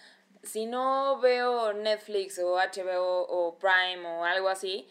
si 0.43 0.67
no 0.67 1.19
veo 1.19 1.73
Netflix 1.73 2.37
o 2.37 2.57
HBO 2.57 3.25
o 3.27 3.57
Prime 3.57 4.07
o 4.07 4.23
algo 4.23 4.49
así, 4.49 4.87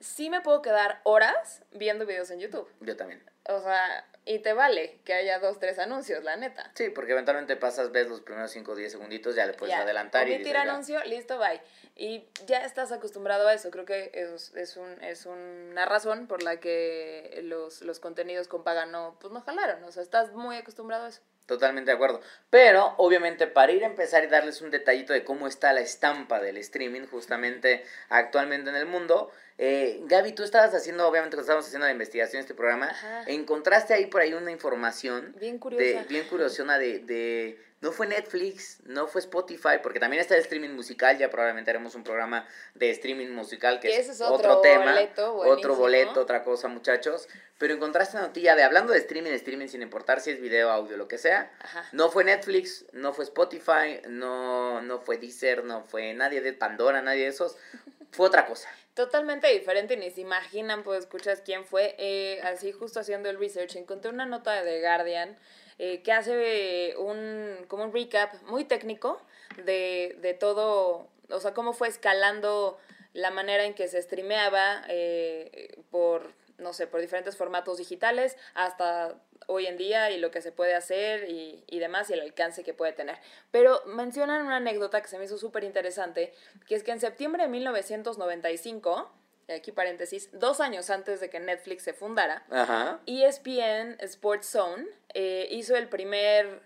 sí 0.00 0.28
me 0.28 0.40
puedo 0.40 0.60
quedar 0.60 1.00
horas 1.04 1.62
viendo 1.70 2.04
videos 2.04 2.32
en 2.32 2.40
YouTube. 2.40 2.68
Yo 2.80 2.96
también. 2.96 3.22
O 3.48 3.60
sea, 3.60 4.04
y 4.24 4.38
te 4.40 4.52
vale 4.52 5.00
que 5.04 5.14
haya 5.14 5.38
dos, 5.38 5.58
tres 5.58 5.78
anuncios, 5.78 6.22
la 6.22 6.36
neta. 6.36 6.70
Sí, 6.74 6.90
porque 6.90 7.12
eventualmente 7.12 7.56
pasas, 7.56 7.90
ves 7.90 8.08
los 8.08 8.20
primeros 8.20 8.50
5 8.50 8.72
o 8.72 8.76
10 8.76 8.92
segunditos, 8.92 9.34
ya 9.34 9.46
le 9.46 9.54
puedes 9.54 9.74
Ya, 9.74 9.82
adelantar 9.82 10.28
y 10.28 10.38
dices, 10.38 10.54
anuncio, 10.54 11.02
listo, 11.04 11.38
bye. 11.38 11.60
Y 11.96 12.28
ya 12.46 12.64
estás 12.64 12.92
acostumbrado 12.92 13.48
a 13.48 13.54
eso. 13.54 13.70
Creo 13.70 13.84
que 13.84 14.10
es, 14.14 14.54
es, 14.54 14.76
un, 14.76 15.02
es 15.02 15.26
una 15.26 15.86
razón 15.86 16.26
por 16.26 16.42
la 16.42 16.60
que 16.60 17.40
los, 17.44 17.82
los 17.82 17.98
contenidos 17.98 18.46
con 18.46 18.62
paga 18.62 18.86
no, 18.86 19.16
pues 19.20 19.32
no 19.32 19.40
jalaron. 19.40 19.82
O 19.84 19.92
sea, 19.92 20.02
estás 20.02 20.32
muy 20.32 20.56
acostumbrado 20.56 21.06
a 21.06 21.08
eso. 21.08 21.22
Totalmente 21.50 21.90
de 21.90 21.96
acuerdo. 21.96 22.20
Pero, 22.48 22.94
obviamente, 22.98 23.48
para 23.48 23.72
ir 23.72 23.82
a 23.82 23.88
empezar 23.88 24.22
y 24.22 24.28
darles 24.28 24.60
un 24.62 24.70
detallito 24.70 25.12
de 25.12 25.24
cómo 25.24 25.48
está 25.48 25.72
la 25.72 25.80
estampa 25.80 26.38
del 26.38 26.56
streaming, 26.58 27.06
justamente 27.10 27.82
actualmente 28.08 28.70
en 28.70 28.76
el 28.76 28.86
mundo, 28.86 29.32
eh, 29.58 29.98
Gaby, 30.04 30.30
tú 30.32 30.44
estabas 30.44 30.72
haciendo, 30.76 31.08
obviamente, 31.08 31.34
cuando 31.34 31.42
estábamos 31.42 31.66
haciendo 31.66 31.86
la 31.86 31.92
investigación 31.92 32.38
de 32.38 32.42
este 32.42 32.54
programa, 32.54 32.86
Ajá. 32.90 33.24
encontraste 33.26 33.94
ahí 33.94 34.06
por 34.06 34.20
ahí 34.20 34.32
una 34.32 34.52
información 34.52 35.34
Bien 35.40 35.54
de, 35.54 35.58
curiosa. 35.60 36.04
bien 36.08 36.24
curiosona 36.28 36.78
de, 36.78 37.00
de, 37.00 37.58
no 37.80 37.92
fue 37.92 38.06
Netflix, 38.06 38.78
no 38.84 39.06
fue 39.06 39.22
Spotify, 39.22 39.78
porque 39.82 39.98
también 39.98 40.20
está 40.20 40.34
el 40.34 40.42
streaming 40.42 40.70
musical, 40.70 41.16
ya 41.16 41.30
probablemente 41.30 41.70
haremos 41.70 41.94
un 41.94 42.04
programa 42.04 42.46
de 42.74 42.90
streaming 42.90 43.28
musical, 43.28 43.80
que 43.80 43.96
es, 43.96 44.08
es 44.10 44.20
otro, 44.20 44.34
otro 44.34 44.60
tema, 44.60 44.92
boleto 44.92 45.34
otro 45.34 45.76
boleto, 45.76 46.20
otra 46.20 46.44
cosa, 46.44 46.68
muchachos. 46.68 47.26
Pero 47.56 47.74
encontraste 47.74 48.16
una 48.16 48.26
notilla 48.26 48.54
de 48.54 48.64
hablando 48.64 48.92
de 48.92 48.98
streaming, 48.98 49.32
streaming 49.32 49.68
sin 49.68 49.80
importar 49.82 50.20
si 50.20 50.30
es 50.30 50.40
video, 50.40 50.70
audio, 50.70 50.96
lo 50.98 51.08
que 51.08 51.16
sea. 51.16 51.50
Ajá. 51.60 51.86
No 51.92 52.10
fue 52.10 52.24
Netflix, 52.24 52.84
no 52.92 53.14
fue 53.14 53.24
Spotify, 53.24 54.00
no, 54.08 54.82
no 54.82 55.00
fue 55.00 55.16
Deezer, 55.16 55.64
no 55.64 55.82
fue 55.84 56.12
nadie 56.12 56.42
de 56.42 56.52
Pandora, 56.52 57.00
nadie 57.00 57.22
de 57.22 57.28
esos. 57.28 57.56
Fue 58.12 58.26
otra 58.26 58.44
cosa. 58.44 58.68
Totalmente 58.94 59.46
diferente, 59.52 59.96
ni 59.96 60.10
se 60.10 60.22
imaginan, 60.22 60.82
pues 60.82 60.98
escuchas 60.98 61.42
quién 61.44 61.64
fue. 61.64 61.94
Eh, 61.96 62.40
así 62.42 62.72
justo 62.72 62.98
haciendo 62.98 63.30
el 63.30 63.38
research, 63.38 63.76
encontré 63.76 64.10
una 64.10 64.26
nota 64.26 64.52
de 64.52 64.68
The 64.68 64.80
Guardian 64.80 65.38
eh, 65.82 66.02
que 66.02 66.12
hace 66.12 66.94
un, 66.98 67.64
como 67.66 67.84
un 67.84 67.92
recap 67.94 68.34
muy 68.42 68.66
técnico 68.66 69.18
de, 69.64 70.14
de 70.20 70.34
todo, 70.34 71.08
o 71.30 71.40
sea, 71.40 71.54
cómo 71.54 71.72
fue 71.72 71.88
escalando 71.88 72.76
la 73.14 73.30
manera 73.30 73.64
en 73.64 73.72
que 73.72 73.88
se 73.88 74.02
streameaba 74.02 74.82
eh, 74.88 75.80
por, 75.90 76.34
no 76.58 76.74
sé, 76.74 76.86
por 76.86 77.00
diferentes 77.00 77.38
formatos 77.38 77.78
digitales 77.78 78.36
hasta 78.52 79.14
hoy 79.46 79.68
en 79.68 79.78
día 79.78 80.10
y 80.10 80.18
lo 80.18 80.30
que 80.30 80.42
se 80.42 80.52
puede 80.52 80.74
hacer 80.74 81.30
y, 81.30 81.64
y 81.66 81.78
demás 81.78 82.10
y 82.10 82.12
el 82.12 82.20
alcance 82.20 82.62
que 82.62 82.74
puede 82.74 82.92
tener. 82.92 83.16
Pero 83.50 83.82
mencionan 83.86 84.44
una 84.44 84.56
anécdota 84.56 85.00
que 85.00 85.08
se 85.08 85.16
me 85.16 85.24
hizo 85.24 85.38
súper 85.38 85.64
interesante, 85.64 86.34
que 86.68 86.74
es 86.74 86.82
que 86.82 86.90
en 86.90 87.00
septiembre 87.00 87.44
de 87.44 87.48
1995, 87.48 89.10
y 89.48 89.52
aquí 89.52 89.72
paréntesis, 89.72 90.28
dos 90.34 90.60
años 90.60 90.90
antes 90.90 91.20
de 91.20 91.30
que 91.30 91.40
Netflix 91.40 91.84
se 91.84 91.94
fundara, 91.94 92.44
Ajá. 92.50 93.00
ESPN 93.06 93.96
Sports 94.00 94.46
Zone 94.46 94.99
eh, 95.14 95.48
hizo 95.50 95.76
el 95.76 95.88
primer 95.88 96.62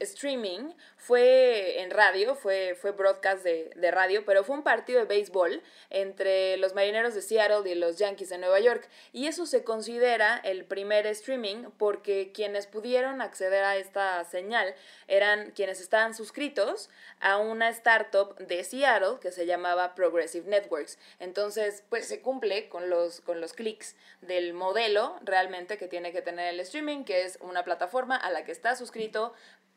streaming 0.00 0.72
fue 0.96 1.80
en 1.80 1.90
radio, 1.90 2.34
fue, 2.34 2.76
fue 2.80 2.90
broadcast 2.92 3.44
de, 3.44 3.70
de, 3.76 3.90
radio, 3.90 4.24
pero 4.24 4.44
fue 4.44 4.56
un 4.56 4.62
partido 4.62 4.98
de 5.00 5.06
béisbol 5.06 5.62
entre 5.90 6.56
los 6.56 6.74
marineros 6.74 7.14
de 7.14 7.22
Seattle 7.22 7.70
y 7.70 7.74
los 7.74 7.96
Yankees 7.96 8.30
de 8.30 8.38
Nueva 8.38 8.60
York. 8.60 8.88
Y 9.12 9.26
eso 9.26 9.46
se 9.46 9.64
considera 9.64 10.38
el 10.38 10.64
primer 10.64 11.06
streaming 11.06 11.70
porque 11.78 12.32
quienes 12.32 12.66
pudieron 12.66 13.20
acceder 13.20 13.64
a 13.64 13.76
esta 13.76 14.24
señal 14.24 14.74
eran 15.08 15.52
quienes 15.52 15.80
estaban 15.80 16.14
suscritos 16.14 16.90
a 17.20 17.38
una 17.38 17.68
startup 17.70 18.36
de 18.38 18.64
Seattle 18.64 19.18
que 19.20 19.32
se 19.32 19.46
llamaba 19.46 19.94
Progressive 19.94 20.48
Networks. 20.48 20.98
Entonces, 21.18 21.84
pues 21.88 22.06
se 22.06 22.20
cumple 22.20 22.68
con 22.68 22.90
los, 22.90 23.20
con 23.20 23.40
los 23.40 23.52
clics 23.52 23.96
del 24.22 24.54
modelo 24.54 25.18
realmente 25.22 25.76
que 25.76 25.88
tiene 25.88 26.12
que 26.12 26.22
tener 26.22 26.52
el 26.52 26.60
streaming, 26.60 27.04
que 27.04 27.24
es 27.24 27.38
una 27.40 27.64
plataforma 27.64 28.16
a 28.16 28.30
la 28.30 28.44
que 28.44 28.52
está 28.52 28.76
suscrito 28.76 29.34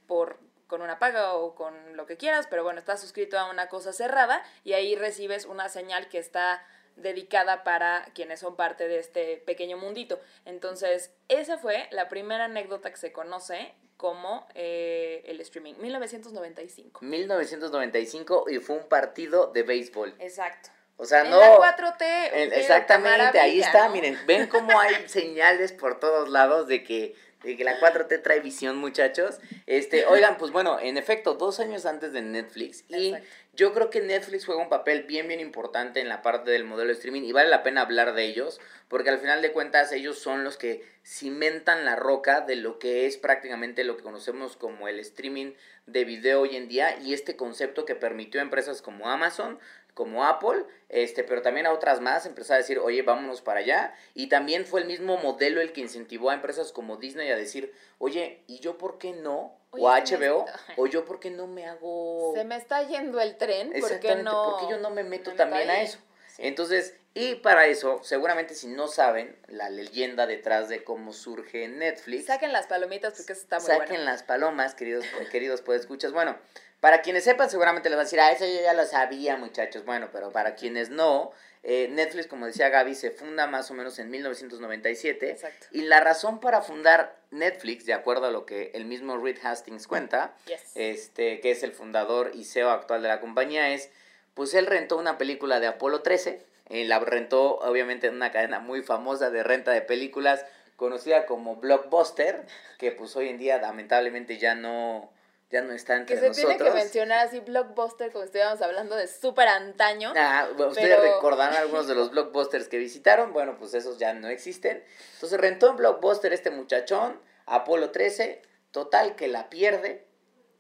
por 0.08 0.40
con 0.68 0.82
una 0.82 0.98
paga 0.98 1.34
o 1.34 1.54
con 1.54 1.96
lo 1.96 2.08
que 2.08 2.18
quieras, 2.18 2.48
pero 2.50 2.64
bueno, 2.64 2.80
estás 2.80 3.00
suscrito 3.00 3.38
a 3.38 3.50
una 3.50 3.70
cosa 3.70 3.94
cerrada 3.94 4.44
y 4.64 4.74
ahí 4.74 4.96
recibes 4.96 5.46
una 5.46 5.70
señal 5.70 6.10
que 6.10 6.18
está 6.18 6.66
dedicada 6.96 7.64
para 7.64 8.06
quienes 8.16 8.40
son 8.40 8.56
parte 8.56 8.88
de 8.88 8.98
este 8.98 9.38
pequeño 9.38 9.78
mundito. 9.78 10.20
Entonces, 10.46 11.12
esa 11.28 11.58
fue 11.58 11.88
la 11.92 12.10
primera 12.10 12.46
anécdota 12.46 12.90
que 12.90 12.98
se 12.98 13.12
conoce 13.12 13.74
como 13.98 14.48
eh, 14.56 15.24
el 15.28 15.40
streaming, 15.42 15.76
1995. 15.76 17.02
1995 17.04 18.46
y 18.50 18.58
fue 18.58 18.78
un 18.78 18.88
partido 18.90 19.52
de 19.54 19.64
béisbol. 19.64 20.16
Exacto. 20.20 20.70
O 20.98 21.06
sea, 21.06 21.22
en 21.22 21.32
no. 21.32 21.40
La 21.40 21.58
4T. 21.76 22.54
exactamente, 22.54 23.40
ahí 23.40 23.60
está, 23.60 23.90
miren, 23.90 24.18
ven 24.28 24.48
cómo 24.48 24.80
hay 24.80 25.08
señales 25.08 25.72
por 25.72 26.00
todos 26.00 26.30
lados 26.30 26.68
de 26.68 26.84
que 26.84 27.16
y 27.44 27.56
que 27.58 27.64
la 27.64 27.80
4T 27.80 28.22
trae 28.22 28.40
visión, 28.40 28.78
muchachos. 28.78 29.40
Este, 29.66 30.06
oigan, 30.08 30.38
pues 30.38 30.52
bueno, 30.52 30.80
en 30.80 30.98
efecto, 30.98 31.36
dos 31.36 31.60
años 31.60 31.86
antes 31.86 32.14
de 32.14 32.22
Netflix. 32.22 32.86
Y 32.90 33.14
yo 33.54 33.74
creo 33.74 33.90
que 33.90 34.02
Netflix 34.02 34.46
juega 34.46 34.62
un 34.62 34.70
papel 34.70 35.04
bien, 35.04 35.28
bien 35.28 35.40
importante 35.40 36.00
en 36.00 36.10
la 36.10 36.22
parte 36.22 36.52
del 36.52 36.64
modelo 36.64 36.88
de 36.88 36.94
streaming. 36.94 37.24
Y 37.24 37.32
vale 37.32 37.50
la 37.50 37.64
pena 37.64 37.82
hablar 37.82 38.14
de 38.14 38.24
ellos, 38.26 38.60
porque 38.88 39.10
al 39.10 39.20
final 39.20 39.42
de 39.42 39.52
cuentas 39.52 39.92
ellos 39.92 40.18
son 40.18 40.44
los 40.44 40.58
que 40.58 40.84
cimentan 41.06 41.86
la 41.86 41.96
roca 41.96 42.42
de 42.42 42.56
lo 42.56 42.80
que 42.80 43.06
es 43.06 43.18
prácticamente 43.18 43.84
lo 43.84 43.98
que 43.98 44.04
conocemos 44.04 44.56
como 44.56 44.88
el 44.88 45.00
streaming 45.00 45.54
de 45.86 46.06
video 46.06 46.42
hoy 46.42 46.56
en 46.56 46.68
día. 46.68 46.98
Y 47.00 47.14
este 47.14 47.36
concepto 47.36 47.86
que 47.86 47.96
permitió 47.96 48.40
a 48.40 48.44
empresas 48.44 48.82
como 48.82 49.10
Amazon 49.10 49.60
como 49.94 50.26
Apple, 50.26 50.66
este, 50.90 51.24
pero 51.24 51.42
también 51.42 51.66
a 51.66 51.72
otras 51.72 52.02
más, 52.02 52.26
empezó 52.26 52.54
a 52.54 52.58
decir, 52.58 52.80
oye, 52.80 53.02
vámonos 53.02 53.42
para 53.42 53.60
allá. 53.60 53.94
Y 54.14 54.28
también 54.28 54.66
fue 54.66 54.82
el 54.82 54.88
mismo 54.88 55.18
modelo 55.18 55.62
el 55.62 55.72
que 55.72 55.82
incentivó 55.82 56.30
a 56.30 56.34
empresas 56.34 56.72
como 56.72 56.98
Disney 56.98 57.30
a 57.30 57.36
decir, 57.36 57.74
oye, 58.00 58.44
¿y 58.48 58.60
yo 58.60 58.78
por 58.78 58.98
qué 58.98 59.14
no? 59.14 59.58
o 59.76 59.90
HBO, 59.90 60.46
o 60.78 60.86
yo 60.88 61.04
por 61.04 61.20
qué 61.20 61.32
no 61.32 61.48
me 61.48 61.66
hago... 61.66 62.34
Se 62.36 62.44
me 62.44 62.58
está 62.58 62.84
yendo 62.84 63.20
el 63.20 63.38
tren, 63.38 63.74
¿por 63.80 64.00
qué 64.00 64.16
no? 64.18 64.52
Porque 64.52 64.72
yo 64.72 64.80
no 64.80 64.92
me 64.92 65.04
meto 65.04 65.34
también 65.34 65.70
a 65.70 65.82
eso. 65.82 65.98
Entonces, 66.38 66.96
y 67.14 67.36
para 67.36 67.68
eso, 67.68 68.00
seguramente 68.04 68.56
si 68.56 68.68
no 68.68 68.88
saben 68.88 69.36
la 69.48 69.70
leyenda 69.70 70.26
detrás 70.26 70.68
de 70.68 70.84
cómo 70.84 71.14
surge 71.14 71.68
Netflix. 71.68 72.26
Saquen 72.26 72.52
las 72.52 72.66
palomitas 72.66 73.14
porque 73.14 73.34
eso 73.34 73.42
está 73.44 73.60
muy 73.60 73.68
Saquen 73.68 74.06
las 74.06 74.24
palomas, 74.24 74.74
queridos, 74.74 75.06
queridos 75.32 75.62
pues 75.62 75.82
escuchas. 75.82 76.12
Bueno, 76.12 76.36
para 76.84 77.02
quienes 77.02 77.24
sepan, 77.24 77.50
seguramente 77.50 77.88
les 77.88 77.96
van 77.96 78.02
a 78.02 78.04
decir, 78.04 78.20
ah, 78.20 78.30
eso 78.34 78.46
yo 78.46 78.62
ya 78.62 78.74
lo 78.74 78.84
sabía, 78.84 79.38
muchachos. 79.38 79.86
Bueno, 79.86 80.10
pero 80.12 80.34
para 80.34 80.56
quienes 80.56 80.90
no, 80.90 81.32
eh, 81.64 81.88
Netflix, 81.90 82.28
como 82.28 82.46
decía 82.46 82.68
Gaby, 82.68 82.94
se 82.94 83.10
funda 83.10 83.48
más 83.48 83.72
o 83.72 83.74
menos 83.74 83.98
en 84.00 84.10
1997. 84.10 85.30
Exacto. 85.32 85.68
Y 85.72 85.84
la 85.84 86.02
razón 86.02 86.42
para 86.42 86.62
fundar 86.62 87.16
Netflix, 87.32 87.86
de 87.86 87.94
acuerdo 87.94 88.26
a 88.26 88.32
lo 88.32 88.46
que 88.46 88.72
el 88.74 88.84
mismo 88.84 89.18
Reed 89.18 89.38
Hastings 89.42 89.88
cuenta, 89.88 90.36
este, 90.76 91.40
que 91.40 91.52
es 91.52 91.64
el 91.64 91.72
fundador 91.72 92.32
y 92.34 92.44
CEO 92.44 92.70
actual 92.70 93.02
de 93.02 93.08
la 93.08 93.22
compañía, 93.22 93.74
es, 93.74 93.90
pues 94.34 94.54
él 94.54 94.66
rentó 94.66 94.98
una 94.98 95.18
película 95.18 95.62
de 95.62 95.68
Apolo 95.68 96.02
13. 96.02 96.42
Eh, 96.68 96.84
la 96.84 97.00
rentó, 97.00 97.60
obviamente, 97.60 98.08
en 98.08 98.16
una 98.16 98.34
cadena 98.34 98.60
muy 98.60 98.82
famosa 98.82 99.30
de 99.30 99.42
renta 99.42 99.72
de 99.72 99.84
películas 99.84 100.46
conocida 100.76 101.28
como 101.28 101.56
Blockbuster, 101.56 102.42
que 102.78 102.92
pues 102.92 103.16
hoy 103.16 103.30
en 103.30 103.38
día 103.38 103.58
lamentablemente 103.62 104.38
ya 104.38 104.54
no 104.54 105.14
ya 105.54 105.62
no 105.62 105.72
está 105.72 105.96
entre 105.96 106.16
nosotros. 106.16 106.36
Que 106.36 106.42
se 106.42 106.48
tiene 106.48 106.64
que 106.64 106.76
mencionar 106.76 107.28
así 107.28 107.40
blockbuster 107.40 108.12
como 108.12 108.24
estuviéramos 108.24 108.60
hablando 108.64 108.96
de 108.96 109.08
súper 109.08 109.48
antaño. 109.48 110.12
Ah, 110.18 110.50
ustedes 110.58 111.00
recordarán 111.00 111.56
algunos 111.58 111.88
de 111.88 111.94
los 111.94 112.10
blockbusters 112.10 112.68
que 112.68 112.80
visitaron, 112.80 113.34
bueno, 113.34 113.56
pues 113.60 113.76
esos 113.76 114.00
ya 114.00 114.16
no 114.16 114.30
existen. 114.30 114.84
Entonces 115.14 115.40
rentó 115.40 115.70
en 115.70 115.78
blockbuster 115.78 116.34
este 116.34 116.50
muchachón, 116.50 117.22
Apolo 117.46 117.92
13, 117.92 118.42
total 118.72 119.16
que 119.16 119.28
la 119.28 119.52
pierde. 119.52 120.08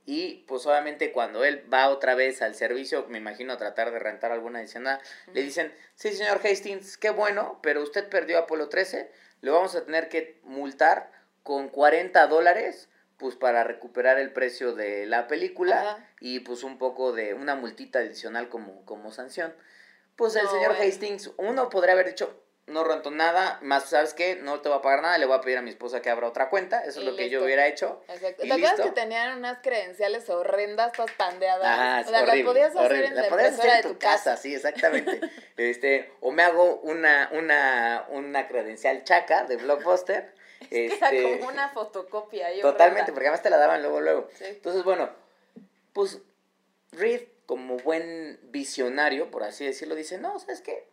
Y 0.06 0.46
pues 0.48 0.68
obviamente 0.68 1.12
cuando 1.12 1.44
él 1.44 1.68
va 1.74 1.90
otra 1.90 2.14
vez 2.14 2.44
al 2.44 2.54
servicio, 2.54 3.08
me 3.08 3.18
imagino 3.18 3.54
a 3.54 3.58
tratar 3.58 3.92
de 3.92 3.98
rentar 3.98 4.32
alguna 4.32 4.60
adicional, 4.60 5.00
le 5.32 5.42
dicen, 5.42 5.74
sí 5.96 6.12
señor 6.12 6.40
Hastings, 6.46 6.98
qué 6.98 7.10
bueno, 7.10 7.60
pero 7.64 7.82
usted 7.82 8.10
perdió 8.10 8.38
Apolo 8.38 8.68
13, 8.68 9.10
le 9.42 9.52
vamos 9.52 9.76
a 9.76 9.86
tener 9.86 10.10
que 10.10 10.42
multar 10.44 11.10
con 11.42 11.70
40 11.70 12.28
dólares 12.28 12.90
pues 13.24 13.38
para 13.38 13.64
recuperar 13.64 14.20
el 14.20 14.34
precio 14.34 14.76
de 14.76 15.06
la 15.06 15.28
película 15.28 16.06
y 16.20 16.42
pues 16.42 16.62
un 16.66 16.78
poco 16.78 17.14
de 17.14 17.34
una 17.34 17.56
multita 17.56 18.00
adicional 18.00 18.50
como, 18.50 18.84
como 18.84 19.14
sanción. 19.14 19.56
Pues 20.18 20.36
el 20.36 20.46
señor 20.50 20.74
Hastings, 20.74 21.32
uno 21.38 21.70
podría 21.70 21.94
haber 21.94 22.08
dicho, 22.08 22.38
no 22.68 22.84
rento 22.84 23.12
nada, 23.12 23.60
más 23.62 23.86
sabes 23.86 24.14
qué, 24.14 24.36
no 24.36 24.60
te 24.60 24.68
voy 24.68 24.80
a 24.80 24.82
pagar 24.82 25.04
nada, 25.04 25.18
le 25.18 25.26
voy 25.26 25.38
a 25.38 25.40
pedir 25.40 25.58
a 25.58 25.62
mi 25.62 25.70
esposa 25.70 26.02
que 26.02 26.10
abra 26.10 26.28
otra 26.28 26.50
cuenta, 26.50 26.82
eso 26.82 27.00
es 27.00 27.06
lo 27.06 27.16
que 27.16 27.30
yo 27.30 27.46
hubiera 27.46 27.66
hecho. 27.66 28.04
Exacto. 28.10 28.44
¿Te 28.44 28.52
acuerdas 28.52 28.82
que 28.82 28.92
tenían 28.92 29.38
unas 29.38 29.60
credenciales 29.60 30.30
horrendas, 30.30 30.92
todas 30.92 31.12
pandeadas? 31.12 31.64
Ah, 31.64 32.04
o 32.06 32.10
sea, 32.10 32.24
horrible, 32.24 32.44
podías 32.44 32.76
hacer 32.76 33.06
en 33.06 33.16
la, 33.16 33.30
podías 33.30 33.58
hacer 33.58 33.72
en 33.72 33.82
tu, 33.84 33.98
casa. 33.98 34.36
sí, 34.36 34.54
exactamente. 34.54 35.22
este, 35.56 36.12
o 36.20 36.32
me 36.32 36.44
hago 36.44 36.82
una, 36.82 37.30
una, 37.32 38.06
una 38.10 38.50
credencial 38.50 39.06
chaca 39.06 39.46
de 39.46 39.56
Blockbuster 39.56 40.43
es 40.72 40.94
era 40.94 41.10
este, 41.10 41.40
como 41.40 41.52
una 41.52 41.70
fotocopia. 41.70 42.48
Totalmente, 42.62 43.12
porque 43.12 43.28
además 43.28 43.44
te 43.44 43.50
la 43.50 43.58
daban 43.58 43.82
luego, 43.82 44.02
luego. 44.02 44.30
Entonces, 44.40 44.84
bueno, 44.84 45.10
pues 45.94 46.22
Reed, 46.92 47.22
como 47.46 47.78
buen 47.78 48.40
visionario, 48.44 49.32
por 49.32 49.44
así 49.44 49.66
decirlo, 49.66 49.96
dice, 49.96 50.18
no, 50.18 50.40
¿sabes 50.40 50.62
qué? 50.62 50.88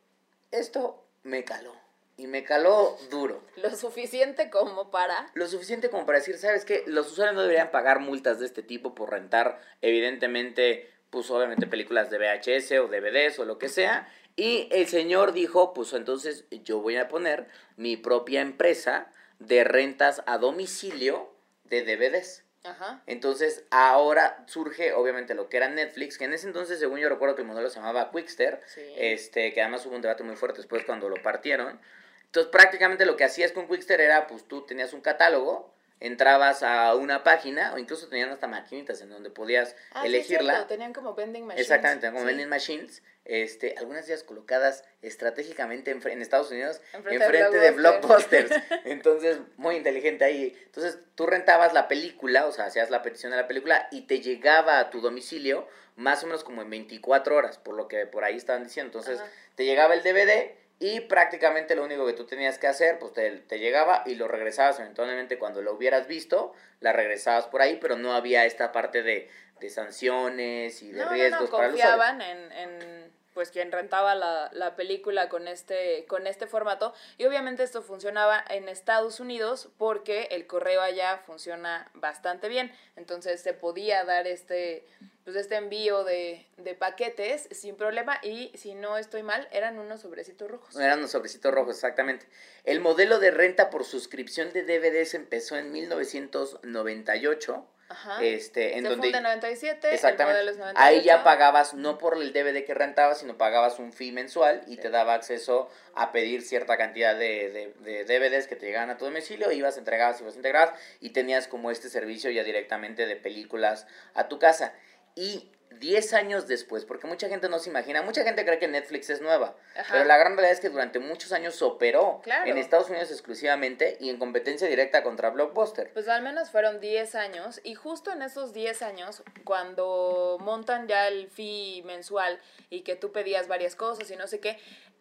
Esto 0.51 1.05
me 1.23 1.45
caló. 1.45 1.75
Y 2.17 2.27
me 2.27 2.45
caló 2.45 2.99
duro. 3.11 3.43
Lo 3.57 3.75
suficiente 3.75 4.51
como 4.51 4.91
para... 4.91 5.31
Lo 5.35 5.47
suficiente 5.47 5.91
como 5.91 6.07
para 6.07 6.19
decir, 6.19 6.37
¿sabes 6.39 6.65
qué? 6.65 6.85
Los 6.87 7.13
usuarios 7.13 7.35
no 7.35 7.43
deberían 7.43 7.71
pagar 7.71 8.01
multas 8.01 8.41
de 8.41 8.47
este 8.47 8.63
tipo 8.63 8.95
por 8.95 9.11
rentar, 9.11 9.61
evidentemente, 9.81 10.91
pues 11.11 11.31
obviamente 11.31 11.67
películas 11.67 12.11
de 12.11 12.19
VHS 12.19 12.73
o 12.73 12.89
DVDs 12.89 13.39
o 13.39 13.45
lo 13.45 13.59
que 13.59 13.69
sea. 13.69 14.09
Y 14.37 14.69
el 14.71 14.87
señor 14.87 15.33
dijo, 15.33 15.73
pues 15.73 15.93
entonces 15.93 16.45
yo 16.51 16.81
voy 16.81 16.97
a 16.97 17.09
poner 17.09 17.49
mi 17.77 17.97
propia 17.97 18.41
empresa 18.41 19.13
de 19.41 19.65
rentas 19.65 20.23
a 20.27 20.39
domicilio 20.39 21.35
de 21.65 21.83
DVDs. 21.83 22.45
Ajá. 22.63 23.03
Entonces, 23.07 23.65
ahora 23.71 24.45
surge, 24.47 24.93
obviamente, 24.93 25.35
lo 25.35 25.49
que 25.49 25.57
era 25.57 25.69
Netflix, 25.69 26.19
que 26.19 26.25
en 26.25 26.35
ese 26.35 26.47
entonces, 26.47 26.79
según 26.79 26.99
yo 26.99 27.09
recuerdo 27.09 27.35
que 27.35 27.43
el 27.43 27.49
modelo 27.49 27.71
se 27.71 27.77
llamaba 27.77 28.11
Quickster, 28.13 28.61
este, 28.97 29.53
que 29.55 29.63
además 29.63 29.85
hubo 29.87 29.97
un 29.97 30.03
debate 30.03 30.23
muy 30.23 30.37
fuerte 30.37 30.59
después 30.59 30.85
cuando 30.85 31.09
lo 31.09 31.17
partieron. 31.23 31.81
Entonces, 32.27 32.53
prácticamente 32.53 33.07
lo 33.07 33.17
que 33.17 33.25
hacías 33.25 33.53
con 33.53 33.67
Quickster 33.67 34.01
era, 34.01 34.27
pues 34.27 34.47
tú 34.47 34.67
tenías 34.67 34.93
un 34.93 35.01
catálogo, 35.01 35.75
entrabas 36.01 36.63
a 36.63 36.95
una 36.95 37.25
página, 37.25 37.73
o 37.73 37.79
incluso 37.79 38.09
tenían 38.09 38.29
hasta 38.29 38.47
maquinitas 38.47 39.01
en 39.01 39.09
donde 39.09 39.31
podías 39.31 39.75
ah, 39.93 40.05
elegirla. 40.05 40.67
tenían 40.67 40.93
como 40.93 41.15
vending 41.15 41.47
machines. 41.47 41.67
Exactamente, 41.67 42.11
como 42.11 42.25
vending 42.25 42.49
machines 42.49 43.03
este, 43.31 43.77
algunas 43.79 44.07
de 44.07 44.13
ellas 44.13 44.25
colocadas 44.25 44.83
estratégicamente 45.03 45.93
en, 45.93 46.05
en 46.05 46.21
Estados 46.21 46.51
Unidos, 46.51 46.81
enfrente, 46.93 47.59
de, 47.59 47.71
blockbusters. 47.71 48.51
Entonces, 48.85 49.39
muy 49.57 49.77
inteligente 49.77 50.25
ahí. 50.25 50.59
Entonces, 50.65 50.99
tú 51.15 51.27
rentabas 51.27 51.73
la 51.73 51.87
película, 51.87 52.47
o 52.47 52.53
sea, 52.53 52.65
hacías 52.65 52.91
la 52.91 53.03
petición 53.03 53.31
de 53.31 53.37
la 53.37 53.47
película 53.47 53.87
y 53.93 54.03
te 54.03 54.21
llegaba 54.21 54.81
a 54.81 54.91
tu 54.91 55.01
domicilio 55.01 55.69
más 55.95 56.25
o 56.25 56.27
menos 56.27 56.43
como 56.43 56.61
en 56.63 56.71
24 56.71 57.37
horas, 57.37 57.57
por 57.59 57.77
lo 57.77 57.87
que 57.87 58.05
por 58.05 58.25
ahí 58.25 58.37
estaban 58.37 58.65
diciendo. 58.65 58.99
Entonces, 58.99 59.25
te 59.55 59.65
llegaba 59.65 59.95
el 59.95 60.03
DVD 60.03 60.51
y 60.81 60.99
prácticamente 60.99 61.77
lo 61.77 61.85
único 61.85 62.05
que 62.07 62.15
tú 62.15 62.25
tenías 62.25 62.59
que 62.59 62.67
hacer, 62.67 62.99
pues 62.99 63.13
te, 63.13 63.31
te, 63.31 63.61
llegaba 63.61 64.03
y 64.07 64.17
lo 64.17 64.27
regresabas 64.27 64.81
eventualmente 64.81 65.39
cuando 65.39 65.63
lo 65.63 65.75
hubieras 65.75 66.09
visto, 66.09 66.53
la 66.81 66.93
regresabas 66.93 67.47
por 67.47 67.63
ahí, 67.63 67.79
pero 67.81 67.97
no 67.97 68.13
había 68.13 68.45
esta 68.45 68.73
parte 68.73 69.05
de, 69.05 69.29
de 69.61 69.71
sanciones 69.71 70.83
y 70.83 70.91
de 70.91 71.05
riesgos 71.05 71.51
para 71.51 71.69
confiaban 71.69 72.23
en, 72.23 72.53
en 72.53 73.10
pues 73.41 73.51
quien 73.51 73.73
rentaba 73.73 74.15
la, 74.15 74.51
la, 74.53 74.77
película 74.77 75.31
con 75.31 75.49
este, 75.49 76.05
con 76.07 76.27
este 76.27 76.47
formato. 76.47 76.93
Y 77.17 77.25
obviamente 77.25 77.63
esto 77.63 77.81
funcionaba 77.81 78.45
en 78.51 78.69
Estados 78.69 79.19
Unidos 79.19 79.71
porque 79.79 80.29
el 80.33 80.47
correo 80.47 80.83
allá 80.83 81.17
funciona 81.25 81.91
bastante 81.95 82.51
bien. 82.51 82.71
Entonces 82.97 83.41
se 83.41 83.55
podía 83.55 84.05
dar 84.05 84.27
este, 84.27 84.85
pues 85.25 85.37
este 85.37 85.57
envío 85.57 86.05
de, 86.05 86.47
de 86.59 86.75
paquetes 86.75 87.49
sin 87.51 87.77
problema. 87.77 88.19
Y 88.23 88.53
si 88.59 88.75
no 88.75 88.99
estoy 88.99 89.23
mal, 89.23 89.49
eran 89.53 89.79
unos 89.79 90.03
sobrecitos 90.03 90.51
rojos. 90.51 90.77
Eran 90.77 90.99
unos 90.99 91.13
sobrecitos 91.13 91.51
rojos, 91.55 91.77
exactamente. 91.77 92.27
El 92.65 92.81
modelo 92.81 93.21
de 93.21 93.31
renta 93.31 93.71
por 93.71 93.87
suscripción 93.87 94.53
de 94.53 94.65
DVDs 94.65 95.15
empezó 95.15 95.57
en 95.57 95.73
1998 95.73 97.67
Ajá. 97.91 98.23
Este, 98.23 98.77
en 98.77 98.85
Se 98.85 98.89
donde 98.89 99.09
funda 99.09 99.19
en 99.19 99.25
97, 99.25 99.93
Exactamente. 99.93 100.39
el 100.39 100.47
modelo 100.47 100.51
es 100.53 100.59
98. 100.59 100.81
Ahí 100.81 101.03
ya 101.03 101.25
pagabas 101.25 101.75
no 101.75 101.99
por 101.99 102.17
el 102.17 102.33
DVD 102.33 102.65
que 102.65 102.73
rentabas, 102.73 103.19
sino 103.19 103.37
pagabas 103.37 103.81
un 103.81 103.93
fee 103.93 104.13
mensual 104.13 104.63
y 104.69 104.77
te 104.77 104.91
daba 104.91 105.15
acceso 105.15 105.69
a 105.97 106.13
pedir 106.13 106.43
cierta 106.43 106.77
cantidad 106.77 107.17
de, 107.17 107.75
de, 107.83 108.05
de 108.05 108.05
DVDs 108.05 108.47
que 108.47 108.55
te 108.55 108.67
llegaban 108.67 108.91
a 108.91 108.97
tu 108.97 109.07
domicilio, 109.07 109.51
ibas, 109.51 109.77
entregabas, 109.77 110.21
ibas, 110.21 110.37
integrabas 110.37 110.73
y 111.01 111.11
tenías 111.11 111.49
como 111.49 111.73
este 111.73 111.89
servicio 111.89 112.31
ya 112.31 112.45
directamente 112.45 113.07
de 113.07 113.17
películas 113.17 113.89
a 114.15 114.29
tu 114.29 114.39
casa. 114.39 114.73
Y 115.17 115.51
10 115.71 116.13
años 116.15 116.47
después, 116.47 116.85
porque 116.85 117.07
mucha 117.07 117.29
gente 117.29 117.49
no 117.49 117.59
se 117.59 117.71
imagina, 117.71 118.03
mucha 118.03 118.23
gente 118.25 118.45
cree 118.45 118.59
que 118.59 118.69
Netflix 118.69 119.09
es 119.09 119.21
nueva, 119.21 119.57
Ajá. 119.77 119.89
pero 119.93 120.05
la 120.05 120.19
gran 120.19 120.33
realidad 120.33 120.53
es 120.53 120.61
que 120.61 120.69
durante 120.69 120.99
muchos 120.99 121.33
años 121.33 121.63
operó 121.63 122.21
Claro. 122.23 122.51
en 122.51 122.59
Estados 122.59 122.91
Unidos 122.91 123.11
exclusivamente 123.11 123.97
y 124.01 124.11
en 124.11 124.19
competencia 124.19 124.67
directa 124.69 125.03
contra 125.03 125.31
Blockbuster. 125.31 125.91
Pues 125.93 126.09
al 126.09 126.23
menos 126.23 126.51
fueron 126.51 126.81
10 126.81 127.15
años 127.15 127.61
y 127.65 127.75
justo 127.75 128.11
en 128.13 128.23
esos 128.23 128.53
10 128.53 128.83
años, 128.83 129.23
cuando 129.45 130.37
montan 130.41 130.89
ya 130.89 131.09
el 131.09 131.29
fee 131.31 131.83
mensual 131.87 132.41
y 132.69 132.83
que 132.83 132.97
tú 132.97 133.13
pedías 133.13 133.49
varias 133.49 133.77
cosas 133.77 134.11
y 134.11 134.17
no 134.17 134.27
sé 134.27 134.41
qué, 134.41 134.59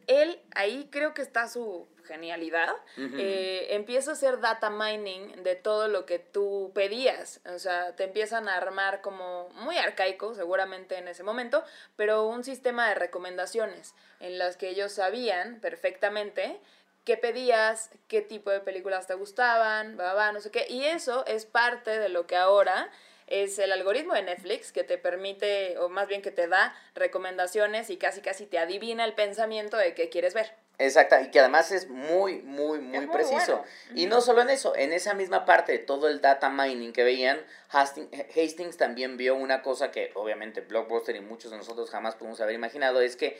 él, 0.07 0.39
ahí 0.55 0.87
creo 0.91 1.13
que 1.13 1.21
está 1.21 1.47
su 1.47 1.87
genialidad, 2.09 2.73
eh, 2.97 3.67
empieza 3.69 4.11
a 4.11 4.13
hacer 4.13 4.39
data 4.39 4.71
mining 4.71 5.43
de 5.43 5.55
todo 5.55 5.87
lo 5.87 6.07
que 6.07 6.17
tú 6.17 6.71
pedías. 6.73 7.39
O 7.45 7.59
sea, 7.59 7.95
te 7.95 8.05
empiezan 8.05 8.49
a 8.49 8.57
armar 8.57 9.01
como 9.01 9.47
muy 9.49 9.77
arcaico, 9.77 10.33
seguramente 10.33 10.97
en 10.97 11.07
ese 11.07 11.23
momento, 11.23 11.63
pero 11.95 12.25
un 12.25 12.43
sistema 12.43 12.89
de 12.89 12.95
recomendaciones 12.95 13.93
en 14.19 14.39
las 14.39 14.57
que 14.57 14.69
ellos 14.69 14.91
sabían 14.91 15.59
perfectamente 15.61 16.59
qué 17.05 17.15
pedías, 17.15 17.91
qué 18.07 18.21
tipo 18.21 18.49
de 18.49 18.59
películas 18.59 19.05
te 19.05 19.13
gustaban, 19.13 19.97
va, 19.99 20.13
va, 20.13 20.31
no 20.31 20.41
sé 20.41 20.49
qué. 20.49 20.65
Y 20.67 20.85
eso 20.85 21.25
es 21.27 21.45
parte 21.45 21.99
de 21.99 22.09
lo 22.09 22.25
que 22.25 22.35
ahora 22.35 22.89
es 23.29 23.59
el 23.59 23.71
algoritmo 23.71 24.15
de 24.15 24.23
Netflix 24.23 24.71
que 24.71 24.83
te 24.83 24.97
permite, 24.97 25.77
o 25.77 25.89
más 25.89 26.07
bien 26.07 26.21
que 26.23 26.31
te 26.31 26.47
da 26.47 26.75
recomendaciones 26.95 27.91
y 27.91 27.97
casi 27.97 28.21
casi 28.21 28.47
te 28.47 28.57
adivina 28.57 29.05
el 29.05 29.13
pensamiento 29.13 29.77
de 29.77 29.93
qué 29.93 30.09
quieres 30.09 30.33
ver. 30.33 30.51
Exacta, 30.79 31.21
y 31.21 31.29
que 31.29 31.41
además 31.41 31.73
es 31.73 31.89
muy, 31.89 32.41
muy, 32.41 32.79
muy, 32.79 32.99
muy 32.99 33.07
preciso. 33.07 33.57
bueno. 33.57 33.65
Y 33.95 34.05
no 34.05 34.21
solo 34.21 34.41
en 34.41 34.49
eso, 34.49 34.73
en 34.77 34.93
esa 34.93 35.13
misma 35.13 35.43
parte 35.43 35.73
de 35.73 35.79
todo 35.79 36.07
el 36.07 36.21
data 36.21 36.49
mining 36.49 36.93
que 36.93 37.03
veían, 37.03 37.37
Hastings, 37.69 38.09
Hastings 38.35 38.77
también 38.77 39.17
vio 39.17 39.35
una 39.35 39.61
cosa 39.61 39.91
que 39.91 40.11
obviamente 40.15 40.61
Blockbuster 40.61 41.17
y 41.17 41.19
muchos 41.19 41.51
de 41.51 41.57
nosotros 41.57 41.89
jamás 41.89 42.15
pudimos 42.15 42.39
haber 42.39 42.55
imaginado, 42.55 43.01
es 43.01 43.17
que 43.17 43.37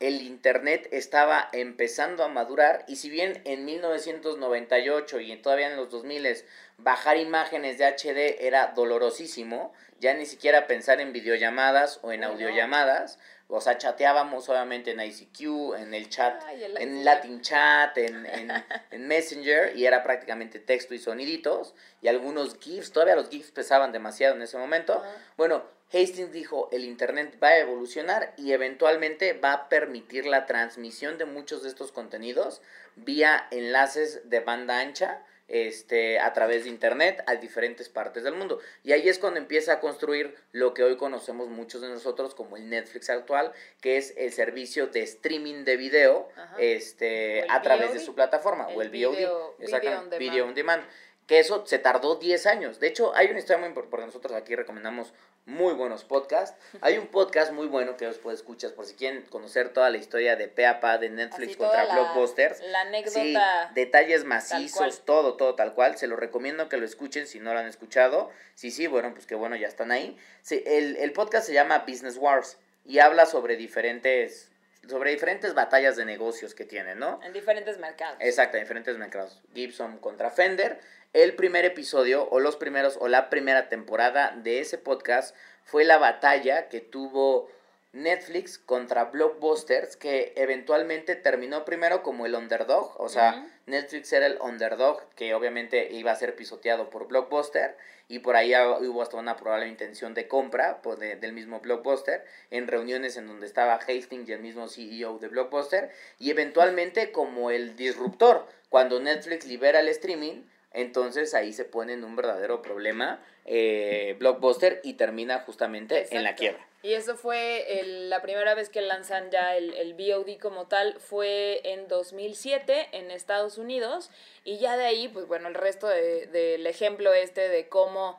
el 0.00 0.20
Internet 0.22 0.88
estaba 0.92 1.48
empezando 1.52 2.24
a 2.24 2.28
madurar 2.28 2.84
y 2.86 2.96
si 2.96 3.08
bien 3.08 3.40
en 3.46 3.64
1998 3.64 5.20
y 5.20 5.36
todavía 5.36 5.70
en 5.70 5.76
los 5.76 5.88
2000 5.88 6.44
bajar 6.78 7.16
imágenes 7.16 7.78
de 7.78 7.86
HD 7.86 8.44
era 8.44 8.72
dolorosísimo, 8.74 9.72
ya 10.00 10.12
ni 10.12 10.26
siquiera 10.26 10.66
pensar 10.66 11.00
en 11.00 11.12
videollamadas 11.12 12.00
o 12.02 12.12
en 12.12 12.24
audiollamadas, 12.24 13.18
o 13.48 13.60
sea, 13.60 13.78
chateábamos 13.78 14.48
obviamente 14.48 14.92
en 14.92 15.00
ICQ, 15.00 15.74
en 15.78 15.94
el 15.94 16.08
chat, 16.08 16.42
Ay, 16.46 16.64
el 16.64 16.76
en. 16.76 17.04
Latin 17.04 17.40
Chat, 17.40 17.96
en, 17.98 18.26
en, 18.26 18.52
en 18.90 19.06
Messenger, 19.06 19.76
y 19.76 19.86
era 19.86 20.02
prácticamente 20.02 20.58
texto 20.58 20.94
y 20.94 20.98
soniditos, 20.98 21.74
y 22.02 22.08
algunos 22.08 22.58
GIFs, 22.58 22.92
todavía 22.92 23.16
los 23.16 23.28
GIFs 23.28 23.50
pesaban 23.50 23.92
demasiado 23.92 24.34
en 24.34 24.42
ese 24.42 24.58
momento. 24.58 25.02
Bueno, 25.36 25.64
Hastings 25.92 26.32
dijo, 26.32 26.68
el 26.72 26.84
Internet 26.84 27.38
va 27.42 27.48
a 27.48 27.58
evolucionar 27.58 28.34
y 28.36 28.52
eventualmente 28.52 29.32
va 29.34 29.52
a 29.52 29.68
permitir 29.68 30.26
la 30.26 30.46
transmisión 30.46 31.18
de 31.18 31.24
muchos 31.24 31.62
de 31.62 31.68
estos 31.68 31.92
contenidos 31.92 32.62
vía 32.96 33.46
enlaces 33.50 34.28
de 34.28 34.40
banda 34.40 34.80
ancha 34.80 35.22
este, 35.48 36.18
a 36.18 36.32
través 36.32 36.64
de 36.64 36.70
Internet 36.70 37.22
a 37.26 37.34
diferentes 37.36 37.88
partes 37.88 38.24
del 38.24 38.34
mundo. 38.34 38.60
Y 38.82 38.92
ahí 38.92 39.08
es 39.08 39.18
cuando 39.18 39.38
empieza 39.38 39.74
a 39.74 39.80
construir 39.80 40.34
lo 40.52 40.74
que 40.74 40.82
hoy 40.82 40.96
conocemos 40.96 41.48
muchos 41.48 41.80
de 41.82 41.88
nosotros 41.88 42.34
como 42.34 42.56
el 42.56 42.68
Netflix 42.70 43.10
actual, 43.10 43.52
que 43.80 43.96
es 43.96 44.14
el 44.16 44.32
servicio 44.32 44.86
de 44.88 45.02
streaming 45.02 45.64
de 45.64 45.76
video 45.76 46.28
Ajá. 46.36 46.56
este, 46.58 47.44
a 47.48 47.60
través 47.62 47.92
de 47.92 48.00
su 48.00 48.14
plataforma, 48.14 48.68
o 48.68 48.82
El 48.82 48.88
VOD, 48.88 48.92
video- 49.16 49.54
video 49.58 49.98
on 50.00 50.10
video 50.18 50.46
on 50.46 50.54
demand. 50.54 50.84
Que 51.26 51.38
eso 51.38 51.64
se 51.66 51.78
tardó 51.78 52.16
10 52.16 52.44
años. 52.46 52.80
De 52.80 52.86
hecho, 52.86 53.14
hay 53.14 53.28
una 53.28 53.38
historia 53.38 53.58
muy 53.58 53.68
importante, 53.68 53.90
porque 53.90 54.06
nosotros 54.06 54.34
aquí 54.34 54.54
recomendamos 54.54 55.14
muy 55.46 55.72
buenos 55.72 56.04
podcasts. 56.04 56.54
Hay 56.82 56.98
un 56.98 57.06
podcast 57.06 57.50
muy 57.52 57.66
bueno 57.66 57.96
que 57.96 58.04
después 58.06 58.36
escuchas 58.40 58.72
por 58.72 58.84
si 58.84 58.94
quieren 58.94 59.22
conocer 59.22 59.70
toda 59.72 59.88
la 59.88 59.96
historia 59.96 60.36
de 60.36 60.48
pe 60.48 60.66
a 60.66 60.80
pa 60.80 60.98
de 60.98 61.08
Netflix 61.08 61.50
Así 61.50 61.56
contra 61.56 61.84
la- 61.84 61.94
Blockbusters. 61.94 62.60
La 62.64 62.82
anécdota. 62.82 63.20
Sí, 63.22 63.34
detalles 63.74 64.24
macizos, 64.24 65.04
todo, 65.06 65.36
todo 65.36 65.54
tal 65.54 65.72
cual. 65.74 65.96
Se 65.96 66.06
lo 66.06 66.16
recomiendo 66.16 66.68
que 66.68 66.76
lo 66.76 66.84
escuchen 66.84 67.26
si 67.26 67.40
no 67.40 67.54
lo 67.54 67.58
han 67.60 67.66
escuchado. 67.68 68.30
Sí, 68.54 68.70
sí, 68.70 68.86
bueno, 68.86 69.12
pues 69.14 69.26
que 69.26 69.34
bueno, 69.34 69.56
ya 69.56 69.66
están 69.68 69.92
ahí. 69.92 70.18
Sí, 70.42 70.62
el, 70.66 70.96
el 70.96 71.12
podcast 71.12 71.46
se 71.46 71.54
llama 71.54 71.84
Business 71.88 72.18
Wars 72.18 72.58
y 72.84 72.98
habla 72.98 73.24
sobre 73.24 73.56
diferentes, 73.56 74.50
sobre 74.88 75.10
diferentes 75.12 75.54
batallas 75.54 75.96
de 75.96 76.04
negocios 76.04 76.54
que 76.54 76.66
tienen, 76.66 76.98
¿no? 76.98 77.18
En 77.22 77.32
diferentes 77.32 77.78
mercados. 77.78 78.18
Exacto, 78.20 78.58
diferentes 78.58 78.98
mercados. 78.98 79.40
Gibson 79.54 79.96
contra 79.98 80.30
Fender. 80.30 80.80
El 81.14 81.34
primer 81.36 81.64
episodio, 81.64 82.28
o 82.30 82.40
los 82.40 82.56
primeros, 82.56 82.98
o 83.00 83.06
la 83.06 83.30
primera 83.30 83.68
temporada 83.68 84.34
de 84.36 84.58
ese 84.58 84.78
podcast 84.78 85.34
fue 85.64 85.84
la 85.84 85.96
batalla 85.96 86.68
que 86.68 86.80
tuvo 86.80 87.48
Netflix 87.92 88.58
contra 88.58 89.04
Blockbusters, 89.04 89.96
que 89.96 90.32
eventualmente 90.34 91.14
terminó 91.14 91.64
primero 91.64 92.02
como 92.02 92.26
el 92.26 92.34
underdog. 92.34 93.00
O 93.00 93.08
sea. 93.08 93.46
Netflix 93.66 94.12
era 94.12 94.26
el 94.26 94.38
underdog, 94.42 95.08
que 95.14 95.32
obviamente 95.32 95.88
iba 95.92 96.10
a 96.10 96.16
ser 96.16 96.34
pisoteado 96.36 96.90
por 96.90 97.06
Blockbuster. 97.06 97.78
Y 98.08 98.18
por 98.18 98.36
ahí 98.36 98.52
ah, 98.52 98.76
hubo 98.80 99.00
hasta 99.00 99.16
una 99.16 99.36
probable 99.36 99.68
intención 99.68 100.12
de 100.12 100.28
compra 100.28 100.82
pues, 100.82 100.98
de- 100.98 101.16
del 101.16 101.32
mismo 101.32 101.60
Blockbuster, 101.60 102.26
en 102.50 102.66
reuniones 102.66 103.16
en 103.16 103.26
donde 103.26 103.46
estaba 103.46 103.76
Hastings 103.76 104.28
y 104.28 104.32
el 104.32 104.40
mismo 104.40 104.68
CEO 104.68 105.18
de 105.18 105.28
Blockbuster. 105.28 105.90
Y 106.18 106.30
eventualmente 106.30 107.12
como 107.12 107.50
el 107.50 107.76
disruptor, 107.76 108.46
cuando 108.68 109.00
Netflix 109.00 109.46
libera 109.46 109.80
el 109.80 109.88
streaming, 109.88 110.42
entonces 110.74 111.32
ahí 111.34 111.52
se 111.54 111.64
pone 111.64 111.94
en 111.94 112.04
un 112.04 112.14
verdadero 112.16 112.60
problema 112.60 113.24
eh, 113.46 114.16
Blockbuster 114.18 114.80
y 114.84 114.94
termina 114.94 115.40
justamente 115.40 116.08
en 116.10 116.22
la 116.22 116.34
quiebra. 116.34 116.66
Y 116.82 116.92
eso 116.92 117.16
fue 117.16 117.80
el- 117.80 118.10
la 118.10 118.20
primera 118.20 118.54
vez 118.54 118.68
que 118.68 118.82
lanzan 118.82 119.30
ya 119.30 119.56
el, 119.56 119.72
el 119.74 119.94
VOD 119.94 120.38
como 120.38 120.66
tal, 120.66 120.98
fue 121.00 121.60
en 121.64 121.88
2007 121.88 122.88
en 122.92 123.10
Estados 123.10 123.56
Unidos. 123.56 124.10
Y 124.44 124.58
ya 124.58 124.76
de 124.76 124.84
ahí, 124.84 125.08
pues 125.08 125.26
bueno, 125.26 125.48
el 125.48 125.54
resto 125.54 125.86
de- 125.88 126.26
del 126.26 126.66
ejemplo 126.66 127.14
este 127.14 127.48
de 127.48 127.68
cómo 127.68 128.18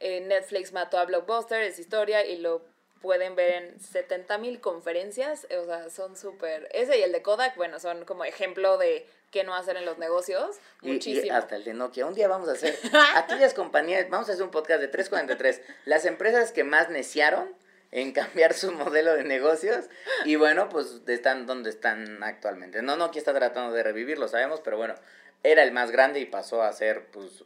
eh, 0.00 0.20
Netflix 0.20 0.72
mató 0.72 0.98
a 0.98 1.04
Blockbuster 1.06 1.62
es 1.62 1.78
historia 1.78 2.26
y 2.26 2.36
lo 2.36 2.62
pueden 3.00 3.36
ver 3.36 3.50
en 3.62 3.80
70 3.80 4.36
mil 4.38 4.60
conferencias. 4.60 5.46
O 5.58 5.64
sea, 5.66 5.88
son 5.90 6.16
súper... 6.16 6.68
Ese 6.72 6.98
y 6.98 7.02
el 7.02 7.12
de 7.12 7.22
Kodak, 7.22 7.56
bueno, 7.56 7.78
son 7.78 8.04
como 8.04 8.24
ejemplo 8.24 8.76
de 8.76 9.06
qué 9.34 9.42
no 9.44 9.54
hacer 9.56 9.76
en 9.76 9.84
los 9.84 9.98
negocios. 9.98 10.56
Y- 10.80 10.90
Y, 10.90 10.92
Muchísimo. 10.92 11.36
hasta 11.36 11.56
el 11.56 11.64
de 11.64 11.74
Nokia. 11.74 12.06
Un 12.06 12.14
día 12.14 12.28
vamos 12.28 12.48
a 12.48 12.52
hacer, 12.52 12.78
aquellas 13.16 13.52
compañías, 13.52 14.08
vamos 14.08 14.28
a 14.28 14.32
hacer 14.32 14.44
un 14.44 14.52
podcast 14.52 14.80
de 14.80 14.86
343, 14.88 15.60
las 15.86 16.04
empresas 16.06 16.52
que 16.52 16.62
más 16.62 16.88
neciaron 16.88 17.52
en 17.90 18.12
cambiar 18.12 18.54
su 18.54 18.70
modelo 18.72 19.14
de 19.14 19.24
negocios 19.24 19.86
y 20.24 20.36
bueno, 20.36 20.68
pues 20.68 21.00
están 21.08 21.46
donde 21.46 21.70
están 21.70 22.22
actualmente. 22.22 22.80
No, 22.80 22.96
Nokia 22.96 23.18
está 23.18 23.34
tratando 23.34 23.72
de 23.74 23.82
revivir, 23.82 24.18
lo 24.18 24.28
sabemos, 24.28 24.60
pero 24.60 24.76
bueno, 24.76 24.94
era 25.42 25.64
el 25.64 25.72
más 25.72 25.90
grande 25.90 26.20
y 26.20 26.26
pasó 26.26 26.62
a 26.62 26.72
ser 26.72 27.06
pues 27.06 27.44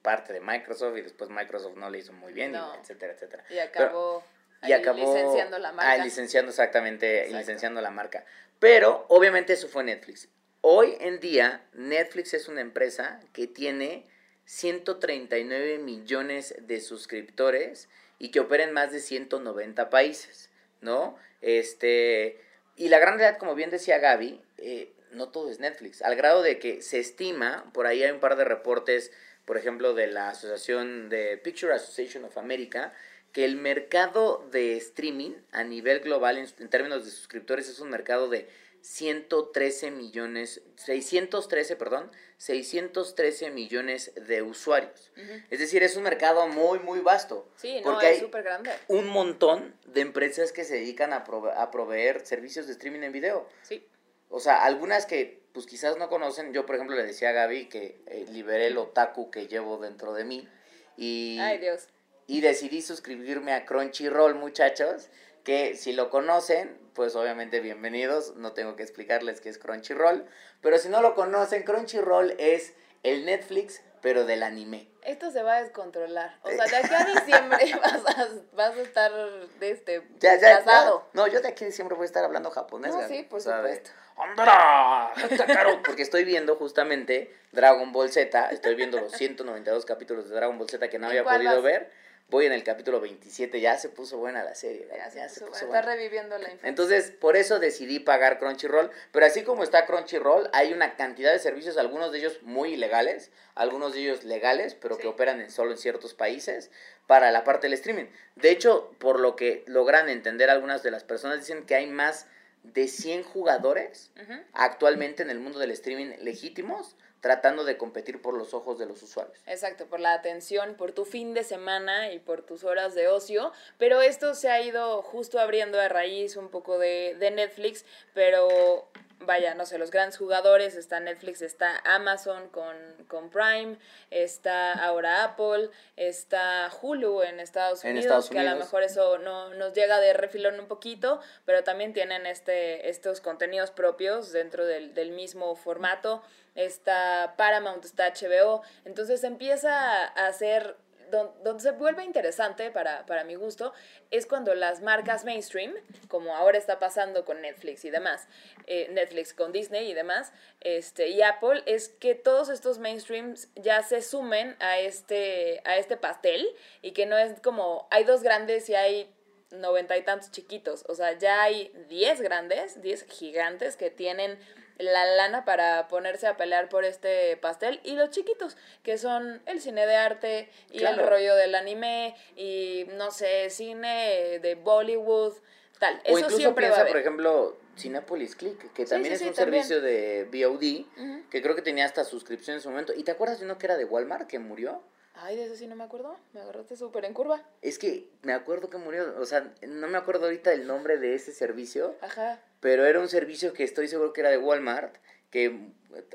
parte 0.00 0.32
de 0.32 0.40
Microsoft 0.40 0.96
y 0.96 1.02
después 1.02 1.28
Microsoft 1.30 1.76
no 1.76 1.90
le 1.90 1.98
hizo 1.98 2.12
muy 2.14 2.32
bien, 2.32 2.50
y 2.50 2.54
No. 2.54 2.74
etcétera, 2.80 3.12
etcétera. 3.12 3.44
Y 3.50 3.58
acabó, 3.58 4.24
y 4.62 4.72
acabó 4.72 4.98
licenciando 4.98 5.58
la 5.58 5.72
marca. 5.72 5.92
Ah, 5.92 5.96
licenciando 5.98 6.50
exactamente, 6.50 7.18
Exacto. 7.18 7.38
licenciando 7.38 7.80
la 7.82 7.90
marca. 7.90 8.24
Pero 8.58 9.04
obviamente 9.08 9.52
eso 9.52 9.68
fue 9.68 9.82
Netflix. 9.84 10.28
Hoy 10.68 10.96
en 10.98 11.20
día 11.20 11.64
Netflix 11.74 12.34
es 12.34 12.48
una 12.48 12.60
empresa 12.60 13.20
que 13.32 13.46
tiene 13.46 14.04
139 14.46 15.78
millones 15.78 16.56
de 16.58 16.80
suscriptores 16.80 17.88
y 18.18 18.32
que 18.32 18.40
opera 18.40 18.64
en 18.64 18.72
más 18.72 18.90
de 18.90 18.98
190 18.98 19.90
países, 19.90 20.50
¿no? 20.80 21.16
Este, 21.40 22.40
y 22.74 22.88
la 22.88 22.98
gran 22.98 23.16
realidad, 23.16 23.38
como 23.38 23.54
bien 23.54 23.70
decía 23.70 23.98
Gaby, 23.98 24.40
eh, 24.58 24.92
no 25.12 25.28
todo 25.28 25.52
es 25.52 25.60
Netflix, 25.60 26.02
al 26.02 26.16
grado 26.16 26.42
de 26.42 26.58
que 26.58 26.82
se 26.82 26.98
estima, 26.98 27.70
por 27.72 27.86
ahí 27.86 28.02
hay 28.02 28.10
un 28.10 28.18
par 28.18 28.34
de 28.34 28.42
reportes, 28.42 29.12
por 29.44 29.58
ejemplo, 29.58 29.94
de 29.94 30.08
la 30.08 30.30
Asociación 30.30 31.08
de 31.10 31.36
Picture 31.36 31.74
Association 31.74 32.24
of 32.24 32.38
America, 32.38 32.92
que 33.32 33.44
el 33.44 33.54
mercado 33.54 34.44
de 34.50 34.76
streaming 34.78 35.34
a 35.52 35.62
nivel 35.62 36.00
global 36.00 36.38
en, 36.38 36.48
en 36.58 36.68
términos 36.70 37.04
de 37.04 37.12
suscriptores 37.12 37.68
es 37.68 37.78
un 37.78 37.90
mercado 37.90 38.28
de 38.28 38.48
113 38.90 39.90
millones, 39.90 40.62
613, 40.76 41.74
perdón, 41.76 42.10
613 42.38 43.50
millones 43.50 44.12
de 44.14 44.42
usuarios. 44.42 45.10
Es 45.50 45.58
decir, 45.58 45.82
es 45.82 45.96
un 45.96 46.04
mercado 46.04 46.46
muy, 46.46 46.78
muy 46.78 47.00
vasto. 47.00 47.48
Sí, 47.56 47.76
no, 47.80 47.92
porque 47.92 48.10
es 48.10 48.14
hay 48.14 48.20
súper 48.20 48.44
grande. 48.44 48.70
un 48.88 49.08
montón 49.08 49.74
de 49.86 50.02
empresas 50.02 50.52
que 50.52 50.64
se 50.64 50.74
dedican 50.76 51.12
a, 51.12 51.24
prove- 51.24 51.52
a 51.56 51.70
proveer 51.70 52.24
servicios 52.24 52.66
de 52.66 52.72
streaming 52.74 53.00
en 53.02 53.12
video. 53.12 53.48
Sí. 53.62 53.84
O 54.28 54.38
sea, 54.40 54.64
algunas 54.64 55.04
que 55.06 55.42
pues 55.52 55.66
quizás 55.66 55.96
no 55.96 56.08
conocen. 56.08 56.52
Yo, 56.52 56.64
por 56.66 56.76
ejemplo, 56.76 56.96
le 56.96 57.04
decía 57.04 57.30
a 57.30 57.32
Gaby 57.32 57.68
que 57.68 58.00
eh, 58.06 58.26
liberé 58.30 58.68
el 58.68 58.78
otaku 58.78 59.30
que 59.30 59.46
llevo 59.48 59.78
dentro 59.78 60.12
de 60.14 60.24
mí. 60.24 60.48
Y, 60.96 61.38
Ay, 61.40 61.58
Dios. 61.58 61.88
y 62.26 62.40
decidí 62.40 62.82
suscribirme 62.82 63.52
a 63.52 63.64
Crunchyroll, 63.66 64.34
muchachos, 64.34 65.08
que 65.46 65.76
si 65.76 65.92
lo 65.92 66.10
conocen, 66.10 66.76
pues 66.92 67.14
obviamente 67.14 67.60
bienvenidos, 67.60 68.34
no 68.34 68.52
tengo 68.52 68.74
que 68.74 68.82
explicarles 68.82 69.40
qué 69.40 69.48
es 69.48 69.58
Crunchyroll, 69.58 70.26
pero 70.60 70.76
si 70.76 70.88
no 70.88 71.00
lo 71.00 71.14
conocen, 71.14 71.62
Crunchyroll 71.62 72.34
es 72.38 72.74
el 73.04 73.24
Netflix, 73.24 73.80
pero 74.02 74.26
del 74.26 74.42
anime. 74.42 74.88
Esto 75.02 75.30
se 75.30 75.44
va 75.44 75.58
a 75.58 75.62
descontrolar. 75.62 76.36
O 76.42 76.50
sea, 76.50 76.64
de 76.66 76.76
aquí 76.76 76.92
a 76.92 77.04
diciembre 77.14 77.58
vas 77.80 78.18
a, 78.18 78.28
vas 78.54 78.76
a 78.76 78.80
estar 78.80 79.12
de 79.60 79.70
este 79.70 80.02
Ya, 80.18 80.34
ya, 80.34 80.58
casado. 80.58 81.06
No, 81.12 81.28
yo 81.28 81.40
de 81.40 81.46
aquí 81.46 81.62
a 81.62 81.68
diciembre 81.68 81.94
voy 81.96 82.06
a 82.06 82.06
estar 82.06 82.24
hablando 82.24 82.50
japonés. 82.50 82.92
No, 82.92 83.06
sí, 83.06 83.22
por 83.22 83.40
de, 83.40 83.52
supuesto. 83.52 83.90
"Andra, 84.16 85.12
está 85.30 85.46
caro", 85.46 85.80
Porque 85.86 86.02
estoy 86.02 86.24
viendo 86.24 86.56
justamente 86.56 87.32
Dragon 87.52 87.92
Ball 87.92 88.10
Z. 88.10 88.50
Estoy 88.50 88.74
viendo 88.74 88.98
los 88.98 89.12
192 89.12 89.86
capítulos 89.86 90.28
de 90.28 90.34
Dragon 90.34 90.58
Ball 90.58 90.68
Z 90.68 90.90
que 90.90 90.98
no 90.98 91.06
¿En 91.06 91.10
había 91.10 91.22
podido 91.22 91.54
vas? 91.54 91.62
ver. 91.62 92.05
Voy 92.28 92.44
en 92.46 92.52
el 92.52 92.64
capítulo 92.64 93.00
27. 93.00 93.60
Ya 93.60 93.78
se 93.78 93.88
puso 93.88 94.18
buena 94.18 94.42
la 94.42 94.56
serie. 94.56 94.88
Ya 95.14 95.28
se, 95.28 95.40
puso 95.44 95.54
se 95.54 95.64
está 95.66 95.80
reviviendo 95.82 96.36
la 96.38 96.44
infancia. 96.44 96.68
Entonces, 96.68 97.12
por 97.12 97.36
eso 97.36 97.60
decidí 97.60 98.00
pagar 98.00 98.40
Crunchyroll. 98.40 98.90
Pero 99.12 99.26
así 99.26 99.44
como 99.44 99.62
está 99.62 99.86
Crunchyroll, 99.86 100.50
hay 100.52 100.72
una 100.72 100.96
cantidad 100.96 101.32
de 101.32 101.38
servicios, 101.38 101.76
algunos 101.76 102.10
de 102.10 102.18
ellos 102.18 102.42
muy 102.42 102.74
ilegales, 102.74 103.30
algunos 103.54 103.94
de 103.94 104.00
ellos 104.00 104.24
legales, 104.24 104.74
pero 104.74 104.98
que 104.98 105.06
operan 105.06 105.40
en 105.40 105.50
solo 105.52 105.70
en 105.70 105.78
ciertos 105.78 106.14
países 106.14 106.72
para 107.06 107.30
la 107.30 107.44
parte 107.44 107.68
del 107.68 107.74
streaming. 107.74 108.06
De 108.34 108.50
hecho, 108.50 108.92
por 108.98 109.20
lo 109.20 109.36
que 109.36 109.62
logran 109.66 110.08
entender 110.08 110.50
algunas 110.50 110.82
de 110.82 110.90
las 110.90 111.04
personas, 111.04 111.38
dicen 111.38 111.64
que 111.64 111.76
hay 111.76 111.86
más 111.86 112.26
de 112.64 112.88
100 112.88 113.22
jugadores 113.22 114.10
actualmente 114.52 115.22
en 115.22 115.30
el 115.30 115.38
mundo 115.38 115.60
del 115.60 115.70
streaming 115.70 116.14
legítimos 116.20 116.96
tratando 117.20 117.64
de 117.64 117.76
competir 117.76 118.20
por 118.22 118.34
los 118.34 118.54
ojos 118.54 118.78
de 118.78 118.86
los 118.86 119.02
usuarios. 119.02 119.36
Exacto, 119.46 119.86
por 119.86 120.00
la 120.00 120.12
atención, 120.12 120.74
por 120.74 120.92
tu 120.92 121.04
fin 121.04 121.34
de 121.34 121.44
semana 121.44 122.12
y 122.12 122.18
por 122.18 122.42
tus 122.42 122.62
horas 122.64 122.94
de 122.94 123.08
ocio. 123.08 123.52
Pero 123.78 124.00
esto 124.00 124.34
se 124.34 124.50
ha 124.50 124.60
ido 124.60 125.02
justo 125.02 125.38
abriendo 125.40 125.80
a 125.80 125.88
raíz 125.88 126.36
un 126.36 126.48
poco 126.48 126.78
de, 126.78 127.16
de 127.18 127.30
Netflix, 127.30 127.84
pero 128.14 128.88
vaya, 129.20 129.54
no 129.54 129.64
sé, 129.66 129.78
los 129.78 129.90
grandes 129.90 130.18
jugadores, 130.18 130.76
está 130.76 131.00
Netflix, 131.00 131.42
está 131.42 131.80
Amazon 131.84 132.48
con, 132.50 132.76
con 133.08 133.30
Prime, 133.30 133.78
está 134.10 134.72
ahora 134.74 135.24
Apple, 135.24 135.70
está 135.96 136.70
Hulu 136.80 137.22
en 137.22 137.40
Estados 137.40 137.84
En 137.84 137.92
Unidos, 137.92 138.04
Estados 138.04 138.30
que 138.30 138.38
a 138.38 138.42
lo 138.44 138.50
Unidos. 138.50 138.66
mejor 138.66 138.82
eso 138.82 139.18
no 139.18 139.54
nos 139.54 139.72
llega 139.72 140.00
de 140.00 140.12
refilón 140.12 140.60
un 140.60 140.68
poquito, 140.68 141.20
pero 141.44 141.64
también 141.64 141.92
tienen 141.92 142.26
este, 142.26 142.88
estos 142.88 143.20
contenidos 143.20 143.70
propios 143.70 144.32
dentro 144.32 144.66
del, 144.66 144.94
del 144.94 145.12
mismo 145.12 145.56
formato. 145.56 146.22
Está 146.56 147.34
Paramount, 147.36 147.84
está 147.84 148.12
HBO. 148.12 148.62
Entonces 148.84 149.22
empieza 149.24 149.72
a 150.06 150.26
hacer. 150.26 150.76
don- 151.10 151.32
Donde 151.44 151.62
se 151.62 151.70
vuelve 151.70 152.02
interesante 152.04 152.72
para, 152.72 153.06
para 153.06 153.22
mi 153.22 153.36
gusto 153.36 153.72
es 154.10 154.26
cuando 154.26 154.54
las 154.56 154.80
marcas 154.82 155.24
mainstream, 155.24 155.72
como 156.08 156.34
ahora 156.34 156.58
está 156.58 156.80
pasando 156.80 157.24
con 157.24 157.40
Netflix 157.42 157.84
y 157.84 157.90
demás, 157.90 158.26
eh, 158.66 158.88
Netflix 158.90 159.32
con 159.32 159.52
Disney 159.52 159.88
y 159.88 159.94
demás, 159.94 160.32
este, 160.60 161.08
y 161.10 161.22
Apple, 161.22 161.62
es 161.66 161.90
que 161.90 162.16
todos 162.16 162.48
estos 162.48 162.78
mainstreams 162.78 163.48
ya 163.54 163.82
se 163.84 164.02
sumen 164.02 164.56
a 164.58 164.80
este, 164.80 165.60
a 165.64 165.76
este 165.76 165.96
pastel 165.96 166.44
y 166.82 166.90
que 166.90 167.06
no 167.06 167.16
es 167.16 167.40
como, 167.40 167.86
hay 167.92 168.02
dos 168.02 168.22
grandes 168.24 168.68
y 168.68 168.74
hay 168.74 169.08
noventa 169.52 169.96
y 169.96 170.02
tantos 170.02 170.32
chiquitos. 170.32 170.84
O 170.88 170.96
sea, 170.96 171.12
ya 171.16 171.40
hay 171.42 171.72
diez 171.88 172.20
grandes, 172.20 172.82
diez 172.82 173.04
gigantes 173.08 173.76
que 173.76 173.90
tienen 173.90 174.38
la 174.78 175.04
lana 175.06 175.44
para 175.44 175.88
ponerse 175.88 176.26
a 176.26 176.36
pelear 176.36 176.68
por 176.68 176.84
este 176.84 177.36
pastel 177.36 177.80
y 177.82 177.94
los 177.94 178.10
chiquitos 178.10 178.56
que 178.82 178.98
son 178.98 179.42
el 179.46 179.60
cine 179.60 179.86
de 179.86 179.96
arte 179.96 180.50
y 180.70 180.82
el 180.82 180.96
rollo 180.98 181.34
del 181.34 181.54
anime 181.54 182.14
y 182.36 182.86
no 182.94 183.10
sé 183.10 183.50
cine 183.50 184.38
de 184.40 184.54
Bollywood 184.54 185.34
tal. 185.78 185.94
O 185.96 186.00
eso 186.08 186.18
incluso 186.18 186.36
siempre 186.36 186.68
va 186.68 186.76
a 186.76 186.76
piensa, 186.76 186.80
haber. 186.82 186.92
por 186.92 187.00
ejemplo, 187.00 187.58
Cinepolis 187.76 188.36
Click, 188.36 188.72
que 188.72 188.86
también 188.86 189.12
sí, 189.12 189.14
es 189.14 189.20
sí, 189.20 189.28
un 189.28 189.34
también. 189.34 189.64
servicio 189.64 189.80
de 189.82 190.24
VOD, 190.46 191.28
que 191.30 191.42
creo 191.42 191.54
que 191.54 191.62
tenía 191.62 191.84
hasta 191.84 192.04
suscripción 192.04 192.56
en 192.56 192.62
su 192.62 192.70
momento. 192.70 192.92
¿Y 192.94 193.02
te 193.02 193.10
acuerdas 193.10 193.38
de 193.38 193.44
uno 193.44 193.58
que 193.58 193.66
era 193.66 193.76
de 193.76 193.84
Walmart 193.84 194.26
que 194.26 194.38
murió? 194.38 194.82
ay 195.18 195.34
de 195.34 195.44
eso 195.44 195.56
sí 195.56 195.66
no 195.66 195.76
me 195.76 195.84
acuerdo. 195.84 196.18
Me 196.34 196.40
agarraste 196.42 196.76
súper 196.76 197.06
en 197.06 197.14
curva. 197.14 197.42
Es 197.62 197.78
que 197.78 198.10
me 198.22 198.34
acuerdo 198.34 198.68
que 198.68 198.76
murió, 198.76 199.14
o 199.18 199.24
sea, 199.24 199.50
no 199.62 199.88
me 199.88 199.96
acuerdo 199.96 200.26
ahorita 200.26 200.52
el 200.52 200.66
nombre 200.66 200.98
de 200.98 201.14
ese 201.14 201.32
servicio, 201.32 201.96
ajá 202.02 202.38
pero 202.66 202.84
era 202.84 202.98
un 202.98 203.08
servicio 203.08 203.52
que 203.52 203.62
estoy 203.62 203.86
seguro 203.86 204.12
que 204.12 204.22
era 204.22 204.30
de 204.30 204.38
Walmart, 204.38 204.92
que 205.30 205.56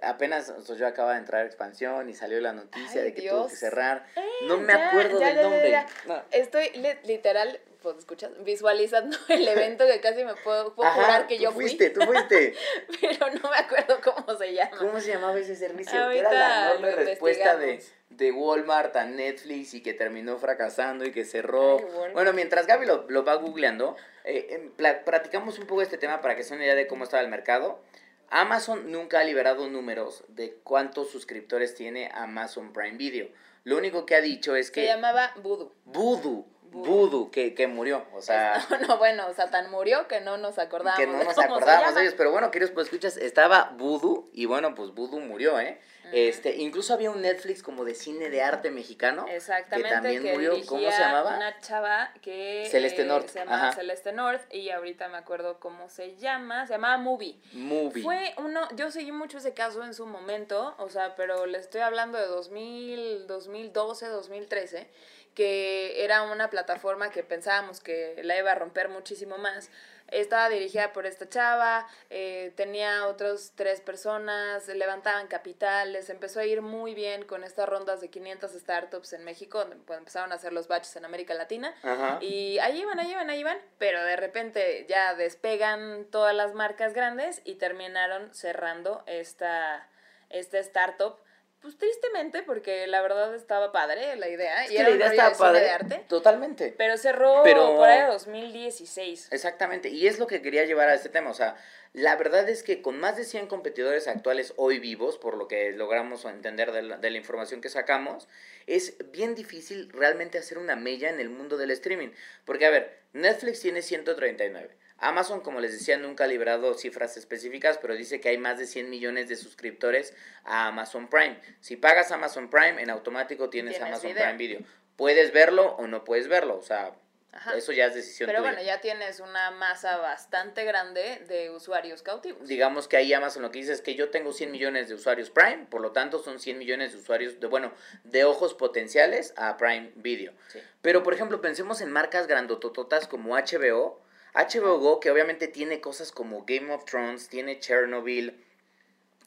apenas 0.02 0.50
o 0.50 0.62
sea, 0.66 0.76
yo 0.76 0.86
acaba 0.86 1.14
de 1.14 1.20
entrar 1.20 1.44
a 1.44 1.46
expansión 1.46 2.10
y 2.10 2.14
salió 2.14 2.42
la 2.42 2.52
noticia 2.52 3.00
Ay, 3.02 3.08
de 3.08 3.14
que 3.14 3.22
tuvo 3.30 3.44
que 3.44 3.52
Dios. 3.52 3.60
cerrar. 3.60 4.06
no 4.48 4.58
me 4.58 4.74
ya, 4.74 4.90
acuerdo 4.90 5.18
ya, 5.22 5.28
del 5.28 5.36
ya, 5.38 5.42
nombre. 5.44 5.86
No. 6.08 6.22
Estoy 6.32 6.70
li- 6.72 7.00
literal, 7.06 7.58
pues 7.82 8.00
escuchas, 8.00 8.32
visualizando 8.44 9.16
el 9.30 9.48
evento 9.48 9.88
que 9.88 10.02
casi 10.02 10.26
me 10.26 10.36
puedo, 10.36 10.76
puedo 10.76 10.90
Ajá, 10.90 11.02
jurar 11.02 11.28
que 11.28 11.38
tú 11.38 11.44
yo 11.44 11.52
fuiste, 11.54 11.92
fui, 11.92 12.06
tú 12.06 12.12
fuiste. 12.12 12.54
pero 13.02 13.28
no 13.42 13.50
me 13.50 13.58
acuerdo 13.58 14.02
cómo 14.04 14.38
se 14.38 14.54
llama. 14.54 14.78
¿Cómo 14.78 15.00
se 15.00 15.08
llamaba 15.14 15.40
ese 15.40 15.56
servicio? 15.56 16.04
Ahorita 16.04 16.30
era 16.32 16.38
la 16.50 16.72
enorme 16.76 16.92
respuesta 17.06 17.56
de. 17.56 17.82
De 18.12 18.32
Walmart 18.32 18.96
a 18.96 19.06
Netflix 19.06 19.74
y 19.74 19.82
que 19.82 19.94
terminó 19.94 20.38
fracasando 20.38 21.06
y 21.06 21.12
que 21.12 21.26
cerró. 21.26 21.78
Ay, 21.80 21.86
bueno. 21.94 22.14
bueno. 22.14 22.34
mientras 22.34 22.68
Gaby 22.68 22.86
lo, 22.86 23.06
lo 23.10 23.24
va 23.26 23.36
googleando, 23.36 23.96
eh, 24.24 24.48
em, 24.52 24.72
pla- 24.72 25.04
platicamos 25.04 25.58
un 25.60 25.68
poco 25.68 25.82
este 25.82 25.98
tema 25.98 26.22
para 26.22 26.36
que 26.36 26.44
se 26.44 26.50
den 26.50 26.58
una 26.60 26.66
idea 26.66 26.76
de 26.76 26.88
cómo 26.88 27.04
estaba 27.04 27.24
el 27.24 27.30
mercado. 27.30 27.82
Amazon 28.30 28.92
nunca 28.92 29.20
ha 29.20 29.24
liberado 29.24 29.68
números 29.68 30.24
de 30.30 30.56
cuántos 30.64 31.10
suscriptores 31.12 31.76
tiene 31.76 32.10
Amazon 32.14 32.72
Prime 32.72 32.98
Video. 32.98 33.28
Lo 33.64 33.78
único 33.78 34.06
que 34.06 34.16
ha 34.16 34.22
dicho 34.22 34.56
es 34.56 34.68
Se 34.68 34.74
que 34.74 34.86
llamaba 34.86 35.34
Voodoo. 35.44 35.74
Voodoo, 35.86 36.46
Voodoo. 36.72 36.94
Voodoo, 36.94 37.32
que, 37.32 37.54
que 37.54 37.68
murió. 37.68 38.06
O 38.14 38.22
sea, 38.22 38.66
no, 38.70 38.78
no, 38.80 38.98
bueno, 38.98 39.32
Satán 39.34 39.70
murió 39.70 40.08
que 40.08 40.22
no 40.22 40.38
nos 40.38 40.58
acordábamos 40.58 41.00
que 41.00 41.08
no 41.08 41.24
nos 41.24 41.38
acordábamos 41.38 41.96
de 41.96 42.02
ellos, 42.02 42.16
pero 42.18 42.32
bueno, 42.32 42.50
queridos 42.50 42.74
pues 42.74 42.88
escuchas, 42.88 43.18
estaba 43.18 43.74
Voodoo 43.78 44.30
y 44.34 44.46
bueno, 44.46 44.74
pues 44.76 44.92
Voodoo 44.94 45.20
murió, 45.20 45.60
¿eh? 45.60 45.80
Este, 46.12 46.58
incluso 46.58 46.94
había 46.94 47.10
un 47.10 47.22
Netflix 47.22 47.64
como 47.64 47.86
de 47.86 47.96
cine 47.96 48.30
de 48.30 48.42
arte 48.42 48.70
mexicano 48.70 49.26
Exactamente, 49.30 49.88
que 49.88 49.96
también 49.96 50.34
murió, 50.34 50.54
¿cómo 50.66 50.82
se 50.92 51.00
llamaba? 51.00 51.38
Una 51.38 51.58
chava 51.62 52.12
que 52.22 52.68
Celeste 52.70 53.04
eh, 53.04 53.06
North, 53.06 53.30
se 53.30 53.40
llamaba 53.40 53.70
ajá. 53.70 53.74
Celeste 53.74 54.12
North 54.12 54.42
y 54.54 54.70
ahorita 54.72 55.08
me 55.08 55.18
acuerdo 55.18 55.60
cómo 55.60 55.90
se 55.90 56.18
llama, 56.18 56.68
se 56.68 56.74
llamaba 56.74 56.98
Movie. 56.98 57.40
Movie. 57.54 58.04
Fue 58.04 58.34
uno, 58.38 58.68
yo 58.76 58.92
seguí 58.92 59.12
mucho 59.12 59.38
ese 59.38 59.54
caso 59.54 59.84
en 59.84 59.94
su 59.94 60.06
momento, 60.06 60.76
o 60.80 60.90
sea, 60.90 61.16
pero 61.16 61.46
le 61.46 61.60
estoy 61.60 61.82
hablando 61.82 62.18
de 62.18 62.26
2000, 62.26 63.28
2012, 63.28 64.08
2013, 64.08 64.90
que 65.36 66.04
era 66.04 66.24
una 66.24 66.50
plataforma 66.50 67.10
que 67.10 67.24
pensábamos 67.24 67.80
que 67.80 68.20
la 68.24 68.38
iba 68.38 68.52
a 68.52 68.56
romper 68.56 68.90
muchísimo 68.90 69.38
más. 69.38 69.70
Estaba 70.08 70.50
dirigida 70.50 70.92
por 70.92 71.06
esta 71.06 71.30
chava, 71.30 71.88
eh, 72.10 72.52
tenía 72.58 73.08
otras 73.08 73.54
tres 73.56 73.80
personas, 73.80 74.68
levantaban 74.68 75.28
capital, 75.28 75.94
les 75.94 76.10
empezó 76.10 76.42
a 76.42 76.46
ir 76.46 76.62
muy 76.62 76.94
bien 76.94 77.24
con 77.24 77.46
estas 77.46 77.70
rondas 77.70 78.02
de 78.02 78.10
500 78.10 78.52
startups 78.52 79.14
en 79.14 79.24
México, 79.24 79.60
donde 79.60 79.78
empezaron 79.96 80.34
a 80.34 80.36
hacer 80.36 80.52
los 80.52 80.68
batches 80.68 80.98
en 80.98 81.06
América 81.06 81.34
Latina. 81.34 81.74
Ajá. 81.82 82.18
Y 82.20 82.60
ahí 82.60 82.82
iban, 82.82 83.00
ahí 83.00 83.12
iban, 83.12 83.30
ahí 83.30 83.40
iban, 83.40 83.58
pero 83.78 84.04
de 84.04 84.18
repente 84.18 84.86
ya 84.90 85.16
despegan 85.16 86.04
todas 86.12 86.36
las 86.36 86.54
marcas 86.54 86.94
grandes 86.94 87.42
y 87.46 87.56
terminaron 87.56 88.34
cerrando 88.34 89.04
esta, 89.06 89.88
esta 90.30 90.60
startup. 90.60 91.20
Pues 91.62 91.78
tristemente, 91.78 92.42
porque 92.42 92.88
la 92.88 93.02
verdad 93.02 93.36
estaba 93.36 93.72
padre 93.72 94.16
la 94.16 94.28
idea. 94.30 94.66
Es 94.66 94.72
y 94.72 94.78
era 94.78 94.86
la 94.86 94.90
un 94.90 94.98
idea 94.98 95.10
rollo 95.10 95.22
estaba 95.32 95.38
padre. 95.52 95.62
de 95.66 95.70
arte. 95.70 96.06
Totalmente. 96.08 96.74
Pero 96.78 96.98
cerró 96.98 97.42
Pero- 97.44 97.76
por 97.76 97.88
ahí 97.88 98.02
2016. 98.08 99.28
Exactamente, 99.32 99.90
y 99.90 100.08
es 100.08 100.18
lo 100.20 100.28
que 100.28 100.42
quería 100.42 100.66
llevar 100.66 100.90
a 100.90 100.96
este 100.96 101.10
tema, 101.10 101.30
o 101.30 101.34
sea, 101.36 101.56
la 101.94 102.16
verdad 102.16 102.48
es 102.50 102.64
que 102.64 102.82
con 102.82 103.00
más 103.00 103.18
de 103.18 103.26
100 103.26 103.48
competidores 103.48 104.08
actuales 104.08 104.54
hoy 104.56 104.80
vivos, 104.80 105.18
por 105.18 105.36
lo 105.38 105.48
que 105.48 105.72
logramos 105.72 106.26
entender 106.26 106.72
de 106.72 106.82
la, 106.84 106.98
de 106.98 107.10
la 107.12 107.18
información 107.18 107.62
que 107.62 107.70
sacamos, 107.70 108.28
es 108.66 108.96
bien 109.12 109.36
difícil 109.36 109.90
realmente 109.92 110.38
hacer 110.38 110.58
una 110.58 110.76
mella 110.76 111.10
en 111.10 111.20
el 111.20 111.30
mundo 111.30 111.58
del 111.58 111.72
streaming, 111.72 112.10
porque 112.46 112.66
a 112.66 112.70
ver, 112.70 112.98
Netflix 113.14 113.60
tiene 113.60 113.82
139, 113.82 114.76
Amazon, 115.02 115.42
como 115.42 115.60
les 115.60 115.72
decía, 115.74 115.98
nunca 115.98 116.24
ha 116.26 116.28
librado 116.28 116.76
cifras 116.76 117.18
específicas, 117.18 117.80
pero 117.80 117.96
dice 117.96 118.22
que 118.22 118.30
hay 118.30 118.38
más 118.38 118.60
de 118.60 118.68
100 118.68 118.90
millones 118.90 119.28
de 119.28 119.36
suscriptores 119.36 120.14
a 120.44 120.68
Amazon 120.68 121.10
Prime. 121.10 121.40
Si 121.60 121.76
pagas 121.76 122.12
Amazon 122.12 122.50
Prime, 122.50 122.82
en 122.82 122.90
automático 122.92 123.50
tienes, 123.50 123.74
Tienes 123.76 123.90
Amazon 123.92 124.12
video. 124.12 124.24
Prime 124.24 124.38
Video. 124.38 124.60
Puedes 124.96 125.34
verlo 125.34 125.76
o 125.78 125.88
no 125.88 126.04
puedes 126.04 126.28
verlo, 126.28 126.56
o 126.58 126.62
sea, 126.62 126.92
Ajá. 127.32 127.56
eso 127.58 127.72
ya 127.72 127.86
es 127.88 127.96
decisión 127.96 128.28
Pero 128.28 128.40
tuya. 128.40 128.52
bueno, 128.52 128.64
ya 128.64 128.80
tienes 128.82 129.20
una 129.22 129.50
masa 129.50 129.98
bastante 129.98 130.66
grande 130.66 131.24
de 131.28 131.50
usuarios 131.50 132.04
cautivos. 132.04 132.48
digamos 132.48 132.88
que 132.88 132.98
ahí 132.98 133.12
Amazon 133.14 133.42
lo 133.42 133.50
que 133.50 133.58
dice 133.60 133.74
es 133.74 133.82
que 133.82 133.96
yo 133.96 134.10
tengo 134.12 134.34
100 134.34 134.52
millones 134.52 134.90
de 134.90 134.94
usuarios 134.94 135.32
Prime, 135.32 135.66
por 135.72 135.82
lo 135.82 135.94
tanto 135.94 136.20
son 136.20 136.40
100 136.40 136.60
millones 136.60 136.92
de 136.92 137.00
usuarios, 137.00 137.40
de 137.40 137.48
bueno, 137.48 137.74
de 138.04 138.24
ojos 138.26 138.54
potenciales 138.54 139.34
a 139.38 139.58
Prime 139.58 139.92
Video. 139.96 140.34
Sí. 140.50 140.60
Pero, 140.84 141.02
por 141.02 141.14
ejemplo, 141.16 141.42
pensemos 141.42 141.82
en 141.82 141.90
marcas 141.90 142.28
grandotototas 142.28 143.08
como 143.08 143.36
HBO. 143.36 144.00
HBO 144.34 144.78
Go, 144.80 145.00
que 145.00 145.12
obviamente 145.12 145.48
tiene 145.48 145.82
cosas 145.82 146.12
como 146.12 146.44
Game 146.46 146.72
of 146.74 146.86
Thrones, 146.86 147.28
tiene 147.30 147.60
Chernobyl, 147.60 148.32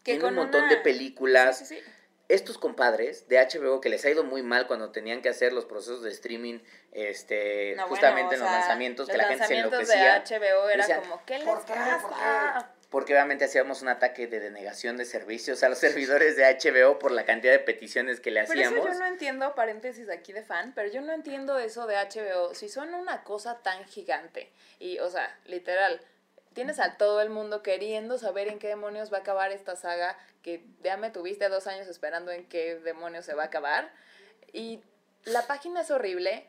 Que 0.03 0.13
tiene 0.13 0.25
un 0.29 0.35
montón 0.35 0.63
una- 0.65 0.71
de 0.71 0.77
películas. 0.79 1.59
Sí, 1.59 1.67
sí, 1.67 1.77
sí. 1.77 1.83
estos 2.29 2.57
compadres 2.57 3.29
de 3.29 3.39
HBO 3.39 3.83
que 3.83 3.91
les 3.91 4.03
ha 4.07 4.11
ido 4.11 4.25
muy 4.25 4.43
mal 4.43 4.67
cuando 4.67 4.91
tenían 4.91 5.21
que 5.21 5.29
hacer 5.29 5.53
los 5.53 5.67
procesos 5.67 6.03
de 6.03 6.11
streaming, 6.11 6.59
este, 6.93 7.75
No, 7.77 7.87
justamente 7.87 8.35
en 8.37 8.41
los 8.41 8.49
sea, 8.49 8.59
lanzamientos, 8.61 9.09
que 9.09 9.17
la 9.19 9.25
gente 9.29 9.47
se 9.47 9.59
enloquecía. 9.59 10.21
de 10.21 10.37
HBO 10.39 10.69
era 10.71 10.77
decían, 10.79 11.01
como, 11.03 11.23
¿qué 11.27 11.39
les 11.39 11.45
"¿Por 11.47 11.65
qué? 11.67 11.73
¿Por 11.75 12.11
pasa? 12.11 12.71
Porque 12.91 13.13
obviamente 13.15 13.45
hacíamos 13.45 13.83
un 13.83 13.89
ataque 13.89 14.27
de 14.27 14.41
denegación 14.41 14.97
de 14.97 15.05
servicios 15.05 15.63
a 15.63 15.69
los 15.69 15.79
servidores 15.79 16.37
de 16.37 16.45
HBO 16.45 16.99
por 16.99 17.11
la 17.13 17.25
cantidad 17.25 17.53
de 17.53 17.59
peticiones 17.59 18.21
que 18.21 18.31
le 18.31 18.45
Pero 18.45 18.61
eso 18.61 18.69
hacíamos. 18.71 18.89
yo 18.93 18.99
no 18.99 19.07
entiendo, 19.07 19.55
paréntesis 19.55 20.09
aquí 20.09 20.33
de 20.33 20.43
fan, 20.43 20.73
pero 20.75 20.91
yo 20.91 21.01
no 21.01 21.13
entiendo 21.13 21.59
eso 21.59 21.87
de 21.87 21.97
HBO. 21.97 22.55
Si 22.55 22.69
son 22.69 22.95
una 22.95 23.25
cosa 23.25 23.63
tan 23.63 23.85
gigante 23.87 24.51
y, 24.79 24.99
o 25.01 25.11
sea, 25.11 25.37
literal, 25.47 26.01
tienes 26.53 26.79
a 26.79 26.97
todo 26.97 27.21
el 27.21 27.31
mundo 27.31 27.63
queriendo 27.63 28.17
saber 28.19 28.47
en 28.49 28.59
qué 28.61 28.69
demonios 28.69 29.13
va 29.13 29.19
a 29.19 29.21
acabar 29.21 29.51
esta 29.51 29.75
saga, 29.77 30.17
que 30.43 30.65
ya 30.83 30.97
me 30.97 31.11
tuviste 31.11 31.49
dos 31.49 31.67
años 31.67 31.89
esperando 31.89 32.31
en 32.31 32.47
qué 32.49 32.77
demonios 32.77 33.25
se 33.25 33.35
va 33.35 33.43
a 33.45 33.47
acabar. 33.47 33.91
Y 34.53 34.81
la 35.25 35.47
página 35.49 35.81
es 35.81 35.91
horrible, 35.91 36.47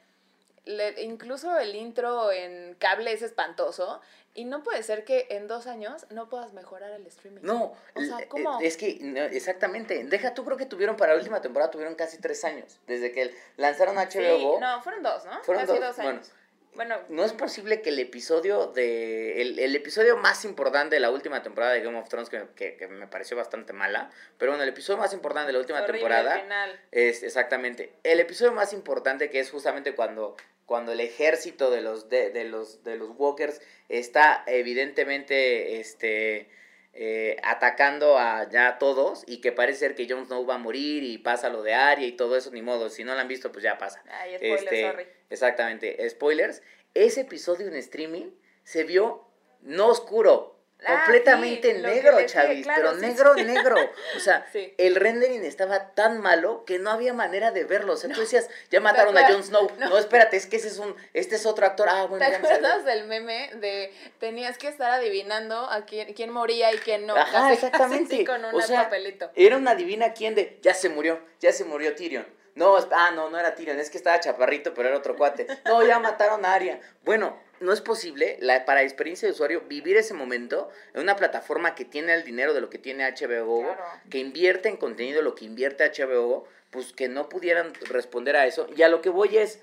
le- 0.65 1.02
incluso 1.04 1.58
el 1.58 1.76
intro 1.76 2.32
en 2.32 2.76
cable 2.76 3.13
es 3.13 3.21
espantoso, 3.24 4.02
y 4.36 4.45
no 4.45 4.62
puede 4.62 4.84
ser 4.84 5.04
que 5.06 5.26
en 5.32 5.48
dos 5.48 5.65
años 5.65 6.06
no 6.12 6.30
puedas 6.30 6.54
mejorar 6.54 6.91
el 6.91 7.08
streaming. 7.08 7.41
No, 7.41 7.74
O 7.95 8.02
sea, 8.02 8.17
l- 8.19 8.28
¿cómo? 8.28 8.60
es 8.62 8.78
que, 8.78 9.00
no, 9.02 9.21
exactamente, 9.24 10.04
deja, 10.04 10.34
tú 10.36 10.45
creo 10.45 10.58
que 10.58 10.65
tuvieron 10.67 10.95
para 10.98 11.13
la 11.13 11.17
última 11.17 11.41
temporada, 11.41 11.71
tuvieron 11.71 11.95
casi 11.95 12.19
tres 12.19 12.43
años, 12.45 12.80
desde 12.86 13.12
que 13.12 13.34
lanzaron 13.58 13.95
HBO 13.95 14.10
Sí, 14.38 14.43
Go. 14.43 14.60
no, 14.60 14.82
fueron 14.84 15.02
dos, 15.02 15.26
¿no? 15.26 15.43
Fueron 15.43 15.65
Casi 15.65 15.80
dos, 15.80 15.98
años. 16.00 16.32
Bueno, 16.76 16.98
No 17.08 17.24
es 17.24 17.32
posible 17.32 17.82
que 17.82 17.88
el 17.91 18.00
episodio 18.00 18.67
de. 18.67 19.41
El, 19.41 19.60
el 19.60 19.74
episodio 19.78 20.17
más 20.17 20.43
importante 20.43 20.98
de 20.98 21.00
la 21.00 21.10
última 21.10 21.41
temporada 21.41 21.71
de 21.71 21.80
Game 21.80 21.98
of 21.98 22.10
Thrones, 22.10 22.30
que, 22.30 22.48
que, 22.54 22.76
que 22.76 22.89
me 22.89 23.08
pareció 23.08 23.38
bastante 23.38 23.71
mala, 23.71 24.12
pero 24.38 24.52
bueno, 24.52 24.63
el 24.63 24.69
episodio 24.71 25.00
más 25.00 25.13
importante 25.13 25.48
de 25.48 25.54
la 25.54 25.60
última 25.60 25.86
temporada. 25.86 26.38
final. 26.41 26.78
Es 26.91 27.24
exactamente. 27.24 27.93
El 28.04 28.19
episodio 28.19 28.52
más 28.52 28.74
importante 28.74 29.30
que 29.30 29.39
es 29.39 29.50
justamente 29.52 29.95
cuando, 29.95 30.36
cuando 30.65 30.91
el 30.91 30.99
ejército 30.99 31.69
de 31.71 31.82
los, 31.82 32.10
de, 32.10 32.32
de 32.32 32.43
los, 32.45 32.84
de 32.84 32.95
los 32.95 33.10
Walkers 33.15 33.62
está 33.89 34.43
evidentemente 34.47 35.80
este, 35.80 36.49
eh, 36.93 37.38
atacando 37.43 38.17
a 38.17 38.49
ya 38.49 38.67
a 38.69 38.78
todos 38.80 39.23
y 39.28 39.41
que 39.41 39.51
parece 39.51 39.80
ser 39.80 39.95
que 39.95 40.08
Jon 40.10 40.25
Snow 40.25 40.45
va 40.45 40.56
a 40.56 40.60
morir 40.60 41.04
y 41.04 41.17
pasa 41.17 41.49
lo 41.49 41.62
de 41.62 41.73
Arya 41.73 42.08
y 42.08 42.13
todo 42.13 42.36
eso, 42.38 42.51
ni 42.51 42.62
modo. 42.62 42.89
Si 42.89 43.04
no 43.04 43.13
lo 43.13 43.19
han 43.19 43.28
visto, 43.28 43.51
pues 43.51 43.63
ya 43.63 43.78
pasa. 43.78 44.04
Ay, 44.10 44.38
Este, 44.41 44.89
sorry. 44.89 45.06
Exactamente, 45.30 46.10
spoilers. 46.10 46.62
Ese 46.93 47.21
episodio 47.21 47.67
en 47.67 47.75
streaming 47.75 48.32
se 48.63 48.84
vio 48.86 49.28
no 49.62 49.88
oscuro, 49.88 50.55
Ah, 50.86 51.04
completamente 51.06 51.76
sí, 51.76 51.82
negro, 51.82 52.17
dije, 52.17 52.30
Chavis, 52.30 52.63
claro, 52.63 52.82
pero 52.82 53.00
sí, 53.00 53.06
negro, 53.06 53.34
sí. 53.36 53.43
negro. 53.43 53.76
O 54.15 54.19
sea, 54.19 54.45
el 54.78 54.95
rendering 54.95 55.43
estaba 55.43 55.93
tan 55.93 56.21
malo 56.21 56.63
que 56.65 56.80
no 56.80 56.91
había 56.91 57.13
manera 57.13 57.52
de 57.52 57.63
verlo. 57.63 57.93
O 57.93 57.98
sea, 57.98 58.12
tú 58.12 58.21
decías, 58.21 58.50
ya 58.69 58.80
mataron 58.82 59.17
a? 59.17 59.28
Jon 59.28 59.43
Snow. 59.43 59.71
No. 59.78 59.89
No. 59.89 59.98
espérate, 59.98 60.38
es 60.38 60.45
que 60.45 60.58
ese 60.58 60.67
es 60.67 60.78
un, 60.78 60.95
este 61.13 61.36
es 61.36 61.45
otro 61.45 61.65
actor. 61.65 61.88
Ah, 61.89 62.06
bueno, 62.06 62.26
¿Te 62.26 62.36
acuerdas 62.36 62.86
del 62.86 63.06
meme 63.06 63.52
de 63.56 63.93
tenías 64.19 64.58
que 64.58 64.67
estar 64.67 64.91
adivinando 64.91 65.69
a 65.69 65.86
quién, 65.86 66.13
quién 66.13 66.30
moría 66.32 66.74
y 66.74 66.78
quién 66.78 67.06
no? 67.06 67.15
Ajá, 67.15 67.32
Casi, 67.32 67.54
exactamente. 67.65 68.26
con 68.26 68.45
un 68.45 68.56
o 68.56 68.62
sea, 68.62 68.84
papelito. 68.84 69.32
era 69.36 69.58
una 69.58 69.76
divina 69.76 70.13
quién 70.13 70.36
de, 70.36 70.60
ya 70.62 70.74
se 70.74 70.89
murió, 70.89 71.19
ya 71.39 71.52
se 71.52 71.65
murió 71.65 71.95
Tyrion. 71.95 72.26
No, 72.56 72.78
ah, 72.91 73.12
no, 73.13 73.30
no 73.30 73.38
era 73.38 73.54
Tyrion, 73.54 73.80
es 73.80 73.89
que 73.89 73.98
estaba 73.98 74.19
chaparrito, 74.21 74.74
pero 74.74 74.88
era 74.88 74.98
otro 74.98 75.17
cuate. 75.17 75.45
No, 75.65 75.86
ya 75.86 76.00
mataron 76.00 76.45
a 76.45 76.54
Arya. 76.54 76.80
Bueno, 77.04 77.38
no 77.60 77.72
es 77.74 77.82
posible, 77.82 78.38
la, 78.41 78.65
para 78.65 78.84
experiencia 78.84 79.28
de 79.28 79.34
usuario, 79.34 79.62
vivir 79.62 79.98
ese 79.98 80.13
momento 80.13 80.70
en 80.94 81.02
una 81.02 81.15
plataforma 81.15 81.76
que 81.76 81.86
tiene 81.86 82.13
el 82.13 82.24
dinero 82.24 82.54
de 82.54 82.62
lo 82.62 82.70
que 82.70 82.78
tiene 82.78 83.10
HBO 83.10 83.62
Claro. 83.63 83.84
que 84.10 84.18
invierte 84.20 84.70
en 84.70 84.78
contenido 84.78 85.22
lo 85.22 85.36
que 85.36 85.46
invierte 85.46 85.89
HBO 85.89 86.48
pues 86.72 86.91
que 86.91 87.08
no 87.08 87.30
pudieran 87.30 87.74
responder 87.89 88.36
a 88.36 88.46
eso. 88.46 88.68
Y 88.76 88.82
a 88.82 88.89
lo 88.89 89.02
que 89.02 89.10
voy 89.10 89.38
es, 89.38 89.62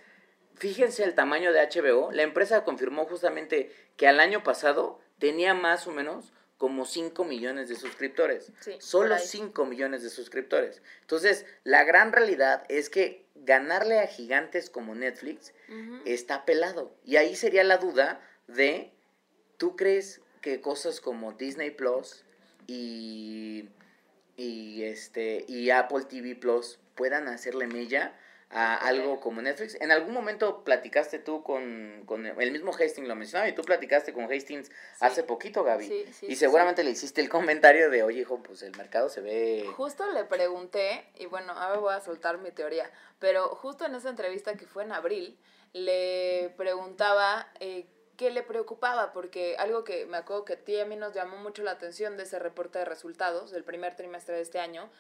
fíjense 0.55 1.05
el 1.05 1.15
tamaño 1.15 1.53
de 1.53 1.61
HBO. 1.61 2.11
La 2.13 2.23
empresa 2.23 2.65
confirmó 2.65 3.05
justamente 3.05 3.71
que 3.97 4.09
al 4.09 4.19
año 4.21 4.43
pasado 4.43 4.99
tenía 5.19 5.53
más 5.53 5.87
o 5.87 5.91
menos 5.91 6.33
como 6.57 6.87
5 6.87 7.25
millones 7.25 7.69
de 7.69 7.75
suscriptores. 7.75 8.53
Sí, 8.61 8.77
Solo 8.79 9.11
por 9.11 9.19
ahí. 9.19 9.27
5 9.27 9.65
millones 9.67 10.03
de 10.03 10.11
suscriptores. 10.11 10.81
Entonces, 11.01 11.45
la 11.65 11.85
gran 11.85 12.13
realidad 12.13 12.65
es 12.69 12.89
que 12.89 13.22
ganarle 13.45 14.01
a 14.01 14.07
gigantes 14.07 14.71
como 14.71 14.95
Netflix 14.95 15.53
está 16.05 16.45
pelado. 16.45 16.95
Y 17.05 17.17
ahí 17.17 17.37
sería 17.37 17.65
la 17.65 17.79
duda 17.79 18.21
de, 18.47 18.93
¿tú 19.57 19.77
crees 19.77 20.21
que 20.41 20.61
cosas 20.61 21.01
como 21.01 21.33
Disney 21.33 21.71
Plus 21.71 22.25
y, 22.67 23.69
y, 24.37 24.85
este, 24.85 25.45
y 25.49 25.71
Apple 25.71 26.05
TV 26.09 26.35
Plus 26.35 26.79
puedan 26.95 27.29
hacerle 27.29 27.67
mella 27.67 28.19
a 28.53 28.77
algo 28.77 29.19
como 29.19 29.41
Netflix? 29.41 29.77
En 29.81 29.91
algún 29.91 30.13
momento 30.13 30.63
platicaste 30.63 31.19
tú 31.19 31.43
con, 31.43 32.03
con 32.07 32.27
el 32.27 32.53
mismo 32.53 32.73
Hastings, 32.73 33.09
lo 33.09 33.17
mencionaba, 33.17 33.49
y 33.49 33.55
tú 33.55 33.63
platicaste 33.63 34.13
con 34.13 34.31
Hastings 34.31 34.71
hace 35.01 35.23
poquito, 35.23 35.65
Gaby. 35.65 35.87
Sí, 35.87 36.05
sí, 36.13 36.27
y 36.29 36.37
seguramente 36.37 36.85
le 36.85 36.91
hiciste 36.91 37.21
el 37.21 37.29
comentario 37.29 37.91
de, 37.91 38.03
oye, 38.03 38.21
hijo, 38.21 38.43
pues 38.43 38.63
el 38.63 38.77
mercado 38.77 39.09
se 39.09 39.23
ve... 39.23 39.67
Justo 39.77 40.07
le 40.13 40.25
pregunté, 40.25 41.05
y 41.19 41.27
bueno, 41.27 41.53
ahora 41.53 41.79
voy 41.79 41.95
a 41.95 42.01
soltar 42.01 42.39
mi 42.39 42.51
teoría, 42.51 42.91
pero 43.19 43.49
justo 43.49 43.87
en 43.87 43.95
esa 43.95 44.11
entrevista 44.11 44.55
que 44.55 44.67
fue 44.67 44.85
en 44.85 44.93
abril, 44.93 45.39
le 45.73 46.53
preguntaba 46.59 47.49
eh, 47.61 47.87
qué 48.19 48.31
le 48.31 48.43
preocupaba, 48.43 49.13
porque 49.13 49.57
algo 49.59 49.85
que 49.85 50.05
me 50.05 50.19
acuerdo 50.19 50.45
que 50.45 50.53
a 50.53 50.57
ti 50.57 50.73
y 50.73 50.81
a 50.81 50.85
mí 50.85 50.97
nos 50.97 51.15
llamó 51.15 51.39
mucho 51.39 51.63
la 51.63 51.71
atención 51.71 52.19
de 52.19 52.25
ese 52.25 52.39
reporte 52.39 52.79
de 52.79 52.85
resultados 52.85 53.51
del 53.51 53.65
primer 53.65 53.97
trimestre 53.97 54.37
de 54.37 54.43
este 54.43 54.59
año, 54.59 54.91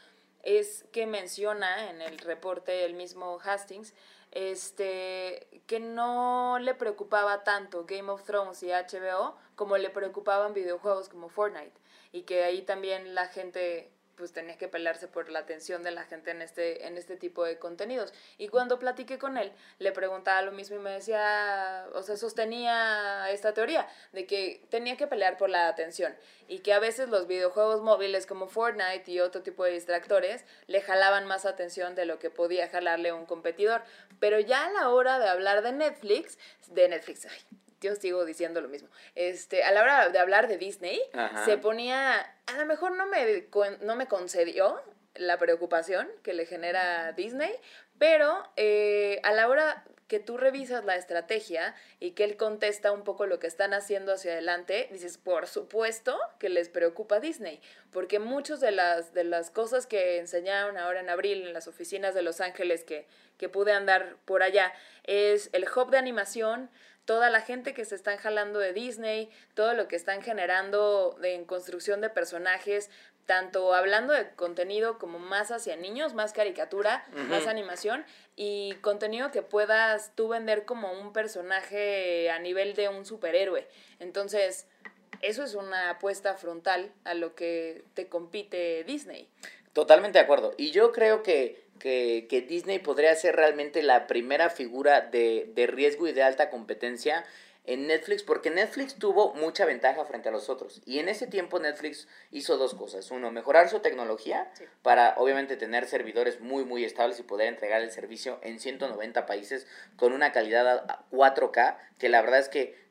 es 0.42 0.84
que 0.92 1.06
menciona 1.06 1.90
en 1.90 2.02
el 2.02 2.18
reporte 2.18 2.84
el 2.84 2.94
mismo 2.94 3.38
Hastings, 3.42 3.94
este, 4.32 5.46
que 5.66 5.78
no 5.78 6.58
le 6.58 6.74
preocupaba 6.74 7.44
tanto 7.44 7.84
Game 7.84 8.10
of 8.10 8.24
Thrones 8.24 8.62
y 8.62 8.70
HBO 8.70 9.36
como 9.54 9.76
le 9.76 9.90
preocupaban 9.90 10.54
videojuegos 10.54 11.08
como 11.08 11.28
Fortnite 11.28 11.78
y 12.12 12.22
que 12.22 12.44
ahí 12.44 12.62
también 12.62 13.14
la 13.14 13.26
gente 13.28 13.90
pues 14.22 14.32
tenía 14.32 14.56
que 14.56 14.68
pelearse 14.68 15.08
por 15.08 15.28
la 15.30 15.40
atención 15.40 15.82
de 15.82 15.90
la 15.90 16.04
gente 16.04 16.30
en 16.30 16.42
este, 16.42 16.86
en 16.86 16.96
este 16.96 17.16
tipo 17.16 17.42
de 17.42 17.58
contenidos. 17.58 18.14
Y 18.38 18.46
cuando 18.46 18.78
platiqué 18.78 19.18
con 19.18 19.36
él, 19.36 19.50
le 19.80 19.90
preguntaba 19.90 20.40
lo 20.42 20.52
mismo 20.52 20.76
y 20.76 20.78
me 20.78 20.90
decía, 20.90 21.88
o 21.92 22.04
sea, 22.04 22.16
sostenía 22.16 23.28
esta 23.32 23.52
teoría 23.52 23.88
de 24.12 24.24
que 24.24 24.62
tenía 24.70 24.96
que 24.96 25.08
pelear 25.08 25.38
por 25.38 25.50
la 25.50 25.66
atención 25.66 26.14
y 26.46 26.60
que 26.60 26.72
a 26.72 26.78
veces 26.78 27.08
los 27.08 27.26
videojuegos 27.26 27.82
móviles 27.82 28.26
como 28.26 28.46
Fortnite 28.46 29.10
y 29.10 29.18
otro 29.18 29.42
tipo 29.42 29.64
de 29.64 29.72
distractores 29.72 30.44
le 30.68 30.82
jalaban 30.82 31.26
más 31.26 31.44
atención 31.44 31.96
de 31.96 32.06
lo 32.06 32.20
que 32.20 32.30
podía 32.30 32.68
jalarle 32.68 33.12
un 33.12 33.26
competidor. 33.26 33.82
Pero 34.20 34.38
ya 34.38 34.66
a 34.66 34.70
la 34.70 34.90
hora 34.90 35.18
de 35.18 35.28
hablar 35.28 35.62
de 35.62 35.72
Netflix, 35.72 36.38
de 36.68 36.88
Netflix, 36.88 37.26
ay, 37.26 37.58
yo 37.82 37.96
sigo 37.96 38.24
diciendo 38.24 38.60
lo 38.60 38.68
mismo. 38.68 38.88
Este, 39.14 39.64
a 39.64 39.72
la 39.72 39.82
hora 39.82 40.08
de 40.08 40.18
hablar 40.18 40.48
de 40.48 40.56
Disney, 40.56 41.02
Ajá. 41.12 41.44
se 41.44 41.58
ponía, 41.58 42.31
a 42.46 42.56
lo 42.56 42.66
mejor 42.66 42.92
no 42.96 43.06
me, 43.06 43.48
no 43.80 43.96
me 43.96 44.06
concedió 44.06 44.82
la 45.14 45.38
preocupación 45.38 46.08
que 46.22 46.32
le 46.32 46.46
genera 46.46 47.12
Disney, 47.12 47.52
pero 47.98 48.42
eh, 48.56 49.20
a 49.22 49.32
la 49.32 49.48
hora 49.48 49.84
que 50.12 50.20
tú 50.20 50.36
revisas 50.36 50.84
la 50.84 50.96
estrategia 50.96 51.74
y 51.98 52.10
que 52.10 52.24
él 52.24 52.36
contesta 52.36 52.92
un 52.92 53.02
poco 53.02 53.24
lo 53.24 53.38
que 53.38 53.46
están 53.46 53.72
haciendo 53.72 54.12
hacia 54.12 54.32
adelante, 54.32 54.88
dices, 54.92 55.16
por 55.16 55.46
supuesto 55.46 56.18
que 56.38 56.50
les 56.50 56.68
preocupa 56.68 57.18
Disney, 57.18 57.62
porque 57.90 58.18
muchas 58.18 58.60
de 58.60 58.72
las, 58.72 59.14
de 59.14 59.24
las 59.24 59.50
cosas 59.50 59.86
que 59.86 60.18
enseñaron 60.18 60.76
ahora 60.76 61.00
en 61.00 61.08
abril 61.08 61.46
en 61.46 61.54
las 61.54 61.66
oficinas 61.66 62.14
de 62.14 62.20
Los 62.20 62.42
Ángeles 62.42 62.84
que, 62.84 63.06
que 63.38 63.48
pude 63.48 63.72
andar 63.72 64.16
por 64.26 64.42
allá 64.42 64.74
es 65.04 65.48
el 65.54 65.64
hub 65.64 65.90
de 65.90 65.96
animación, 65.96 66.70
toda 67.04 67.30
la 67.30 67.40
gente 67.40 67.74
que 67.74 67.84
se 67.84 67.94
están 67.94 68.16
jalando 68.16 68.58
de 68.58 68.72
Disney, 68.72 69.30
todo 69.54 69.74
lo 69.74 69.88
que 69.88 69.96
están 69.96 70.22
generando 70.22 71.16
de- 71.20 71.34
en 71.34 71.44
construcción 71.44 72.00
de 72.00 72.10
personajes, 72.10 72.90
tanto 73.26 73.72
hablando 73.74 74.12
de 74.12 74.30
contenido 74.34 74.98
como 74.98 75.18
más 75.18 75.50
hacia 75.52 75.76
niños, 75.76 76.12
más 76.14 76.32
caricatura, 76.32 77.06
más 77.28 77.46
animación 77.46 78.04
y 78.34 78.74
contenido 78.80 79.30
que 79.30 79.42
puedas 79.42 80.12
tú 80.16 80.28
vender 80.28 80.64
como 80.64 80.92
un 80.92 81.12
personaje 81.12 82.30
a 82.30 82.38
nivel 82.40 82.74
de 82.74 82.88
un 82.88 83.06
superhéroe. 83.06 83.68
Entonces, 84.00 84.66
eso 85.20 85.44
es 85.44 85.54
una 85.54 85.90
apuesta 85.90 86.34
frontal 86.34 86.92
a 87.04 87.14
lo 87.14 87.34
que 87.36 87.84
te 87.94 88.08
compite 88.08 88.82
Disney. 88.84 89.28
Totalmente 89.72 90.18
de 90.18 90.24
acuerdo. 90.24 90.52
Y 90.56 90.72
yo 90.72 90.90
creo 90.92 91.22
que, 91.22 91.64
que, 91.78 92.26
que 92.28 92.40
Disney 92.42 92.78
podría 92.78 93.14
ser 93.14 93.36
realmente 93.36 93.82
la 93.82 94.06
primera 94.06 94.50
figura 94.50 95.00
de, 95.00 95.50
de 95.54 95.66
riesgo 95.66 96.06
y 96.06 96.12
de 96.12 96.22
alta 96.22 96.50
competencia 96.50 97.24
en 97.64 97.86
Netflix, 97.86 98.24
porque 98.24 98.50
Netflix 98.50 98.96
tuvo 98.96 99.34
mucha 99.34 99.64
ventaja 99.64 100.04
frente 100.04 100.28
a 100.28 100.32
los 100.32 100.48
otros. 100.48 100.82
Y 100.84 100.98
en 100.98 101.08
ese 101.08 101.28
tiempo 101.28 101.60
Netflix 101.60 102.08
hizo 102.32 102.56
dos 102.56 102.74
cosas. 102.74 103.08
Uno, 103.12 103.30
mejorar 103.30 103.68
su 103.68 103.78
tecnología 103.78 104.50
Sí. 104.54 104.64
para 104.82 105.14
obviamente 105.16 105.56
tener 105.56 105.86
servidores 105.86 106.40
muy, 106.40 106.64
muy 106.64 106.84
estables 106.84 107.20
y 107.20 107.22
poder 107.22 107.46
entregar 107.46 107.80
el 107.80 107.92
servicio 107.92 108.40
en 108.42 108.58
190 108.58 109.26
países 109.26 109.68
con 109.94 110.12
una 110.12 110.32
calidad 110.32 110.66
a- 110.68 110.92
a 110.92 111.04
4K, 111.10 111.78
que 112.00 112.08
la 112.08 112.20
verdad 112.20 112.40
es 112.40 112.48
que 112.48 112.81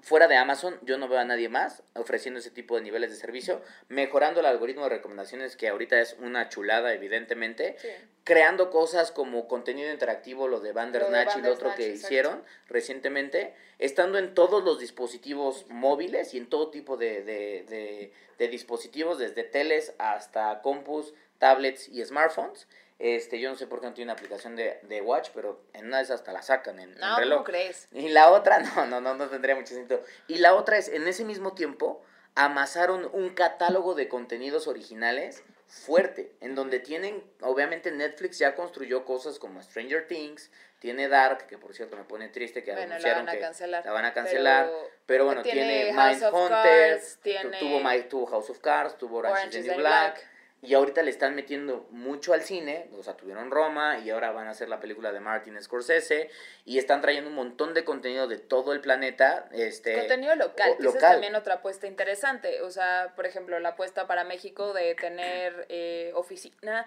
fuera 0.00 0.28
de 0.28 0.36
Amazon, 0.36 0.78
yo 0.82 0.96
no 0.96 1.08
veo 1.08 1.18
a 1.18 1.24
nadie 1.24 1.48
más 1.48 1.82
ofreciendo 1.94 2.38
ese 2.40 2.50
tipo 2.50 2.76
de 2.76 2.82
niveles 2.82 3.10
de 3.10 3.16
servicio, 3.16 3.60
mejorando 3.88 4.40
el 4.40 4.46
algoritmo 4.46 4.84
de 4.84 4.90
recomendaciones, 4.90 5.56
que 5.56 5.68
ahorita 5.68 6.00
es 6.00 6.16
una 6.20 6.48
chulada, 6.48 6.92
evidentemente, 6.94 7.76
Sí. 7.80 7.88
creando 8.24 8.70
cosas 8.70 9.10
como 9.10 9.48
contenido 9.48 9.90
interactivo, 9.92 10.46
lo 10.48 10.60
de 10.60 10.72
Bandersnatch 10.72 11.36
y 11.38 11.42
lo 11.42 11.52
otro 11.52 11.74
que 11.74 11.86
exacto. 11.86 12.06
hicieron 12.06 12.44
recientemente, 12.68 13.54
estando 13.78 14.18
en 14.18 14.34
todos 14.34 14.62
los 14.64 14.78
dispositivos 14.78 15.66
móviles 15.68 16.32
y 16.34 16.38
en 16.38 16.48
todo 16.48 16.70
tipo 16.70 16.96
de, 16.96 17.22
de, 17.24 17.64
de- 17.68 18.12
de 18.38 18.48
dispositivos, 18.48 19.18
desde 19.18 19.42
teles 19.42 19.94
hasta 19.98 20.60
compus, 20.62 21.12
tablets 21.38 21.88
y 21.88 22.04
smartphones. 22.04 22.68
Este, 22.98 23.38
yo 23.38 23.48
no 23.50 23.56
sé 23.56 23.66
por 23.68 23.80
qué 23.80 23.86
no 23.86 23.94
tiene 23.94 24.10
una 24.10 24.18
aplicación 24.18 24.56
de, 24.56 24.80
de 24.82 25.00
Watch, 25.00 25.30
pero 25.32 25.60
en 25.72 25.86
una 25.86 25.98
de 25.98 26.02
esas 26.02 26.20
hasta 26.20 26.32
la 26.32 26.42
sacan 26.42 26.80
en, 26.80 26.92
en 26.94 26.98
No, 26.98 27.16
reloj. 27.16 27.38
¿cómo 27.38 27.44
crees? 27.44 27.88
Y 27.92 28.08
la 28.08 28.30
otra, 28.30 28.58
no, 28.76 28.86
no, 28.86 29.00
no, 29.00 29.14
no 29.14 29.28
tendría 29.28 29.54
mucho 29.54 29.74
sentido. 29.74 30.02
Y 30.26 30.36
la 30.38 30.54
otra 30.54 30.78
es, 30.78 30.88
en 30.88 31.06
ese 31.06 31.24
mismo 31.24 31.54
tiempo, 31.54 32.02
amasaron 32.34 33.08
un 33.12 33.30
catálogo 33.30 33.94
de 33.94 34.08
contenidos 34.08 34.66
originales 34.66 35.42
fuerte, 35.66 36.32
en 36.40 36.54
donde 36.54 36.80
tienen, 36.80 37.22
obviamente 37.42 37.90
Netflix 37.92 38.38
ya 38.38 38.54
construyó 38.54 39.04
cosas 39.04 39.38
como 39.38 39.62
Stranger 39.62 40.06
Things, 40.06 40.50
tiene 40.78 41.08
Dark, 41.08 41.46
que 41.46 41.58
por 41.58 41.74
cierto 41.74 41.96
me 41.96 42.04
pone 42.04 42.28
triste 42.28 42.62
que 42.64 42.70
Bueno, 42.72 42.86
la 42.88 42.94
anunciaron 42.94 43.26
van 43.26 43.28
a 43.28 43.32
que 43.36 43.40
cancelar. 43.40 43.84
la 43.84 43.92
van 43.92 44.04
a 44.06 44.14
cancelar, 44.14 44.66
pero, 44.66 44.90
pero 45.06 45.24
bueno, 45.26 45.42
tiene, 45.42 45.84
tiene 45.84 45.92
Mindhunter, 45.92 47.00
tiene 47.22 47.58
tuvo, 47.58 47.80
My- 47.80 48.02
tuvo 48.08 48.26
House 48.26 48.48
of 48.50 48.58
Cards, 48.60 48.96
tuvo 48.96 49.18
Orange, 49.18 49.38
Orange 49.40 49.58
is 49.58 49.64
is 49.64 49.70
the 49.70 49.76
New 49.76 49.76
the 49.76 49.88
Black, 49.88 50.14
Black. 50.14 50.30
Y 50.60 50.74
ahorita 50.74 51.02
le 51.02 51.10
están 51.10 51.36
metiendo 51.36 51.86
mucho 51.90 52.32
al 52.32 52.42
cine, 52.42 52.88
o 52.98 53.02
sea, 53.04 53.16
tuvieron 53.16 53.50
Roma 53.50 54.00
y 54.00 54.10
ahora 54.10 54.32
van 54.32 54.48
a 54.48 54.50
hacer 54.50 54.68
la 54.68 54.80
película 54.80 55.12
de 55.12 55.20
Martin 55.20 55.60
Scorsese 55.62 56.30
y 56.64 56.78
están 56.78 57.00
trayendo 57.00 57.30
un 57.30 57.36
montón 57.36 57.74
de 57.74 57.84
contenido 57.84 58.26
de 58.26 58.38
todo 58.38 58.72
el 58.72 58.80
planeta, 58.80 59.48
este 59.52 59.94
Contenido 59.94 60.34
local, 60.34 60.76
que 60.80 60.88
esa 60.88 60.96
es 60.96 61.00
también 61.00 61.36
otra 61.36 61.54
apuesta 61.54 61.86
interesante. 61.86 62.62
O 62.62 62.70
sea, 62.70 63.12
por 63.14 63.24
ejemplo, 63.24 63.58
la 63.60 63.70
apuesta 63.70 64.08
para 64.08 64.24
México 64.24 64.72
de 64.72 64.96
tener 64.96 65.66
eh, 65.68 66.10
oficina 66.14 66.86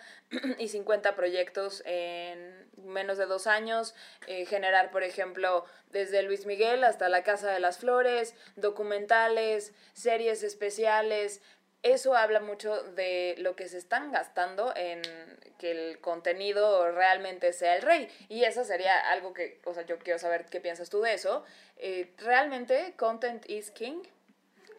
y 0.58 0.68
50 0.68 1.16
proyectos 1.16 1.82
en 1.86 2.70
menos 2.84 3.18
de 3.18 3.26
dos 3.26 3.48
años, 3.48 3.96
eh, 4.28 4.46
generar, 4.46 4.92
por 4.92 5.04
ejemplo, 5.04 5.66
desde 5.92 6.24
Luis 6.24 6.46
Miguel 6.46 6.84
hasta 6.84 7.08
La 7.08 7.24
Casa 7.24 7.52
de 7.52 7.60
las 7.60 7.78
Flores, 7.78 8.36
documentales, 8.58 9.74
series 9.94 10.44
especiales. 10.44 11.42
Eso 11.84 12.16
habla 12.16 12.40
mucho 12.40 12.84
de 12.94 13.36
lo 13.40 13.56
que 13.56 13.68
se 13.68 13.80
están 13.80 14.12
gastando 14.12 14.72
en 14.76 15.02
que 15.58 15.72
el 15.72 16.00
contenido 16.00 16.92
realmente 16.92 17.54
sea 17.54 17.76
el 17.76 17.82
rey. 17.82 18.08
Y 18.30 18.44
eso 18.44 18.64
sería 18.64 19.00
algo 19.12 19.34
que, 19.34 19.60
o 19.66 19.74
sea, 19.74 19.84
yo 19.86 19.98
quiero 19.98 20.20
saber 20.20 20.46
qué 20.46 20.60
piensas 20.60 20.90
tú 20.90 21.02
de 21.02 21.14
eso. 21.16 21.44
Eh, 21.78 22.12
¿Realmente 22.20 22.94
content 22.98 23.50
is 23.50 23.72
king? 23.72 24.04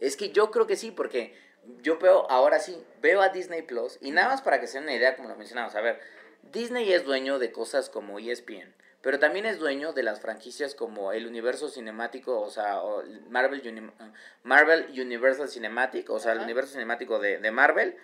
Es 0.01 0.17
que 0.17 0.31
yo 0.31 0.51
creo 0.53 0.67
que 0.67 0.77
sí, 0.77 0.93
porque 0.93 1.35
yo 1.83 1.99
veo, 1.99 2.31
ahora 2.31 2.61
sí, 2.61 2.85
veo 3.01 3.21
a 3.21 3.29
Disney 3.29 3.63
Plus, 3.63 3.99
y 4.01 4.11
nada 4.11 4.29
más 4.29 4.43
para 4.43 4.61
que 4.61 4.67
se 4.67 4.75
den 4.75 4.85
una 4.85 4.95
idea, 4.95 5.17
como 5.17 5.29
lo 5.29 5.37
mencionamos, 5.37 5.75
a 5.75 5.81
ver, 5.81 6.01
Disney 6.43 6.93
es 6.93 7.05
dueño 7.05 7.39
de 7.39 7.53
cosas 7.53 7.89
como 7.89 8.19
ESPN, 8.19 8.75
pero 9.03 9.19
también 9.19 9.45
es 9.47 9.59
dueño 9.59 9.93
de 9.93 10.03
las 10.03 10.21
franquicias 10.21 10.75
como 10.75 11.13
el 11.13 11.27
universo 11.27 11.69
cinemático, 11.69 12.41
o 12.41 12.51
sea, 12.51 12.81
o 12.83 13.03
Marvel, 13.29 13.61
Uni- 13.69 13.91
Marvel 14.45 14.87
Universal 14.99 15.49
Cinematic, 15.49 16.09
o 16.11 16.19
sea, 16.19 16.33
el 16.33 16.39
universo 16.41 16.73
cinemático 16.73 17.19
de, 17.19 17.39
de 17.39 17.51
Marvel. 17.51 17.97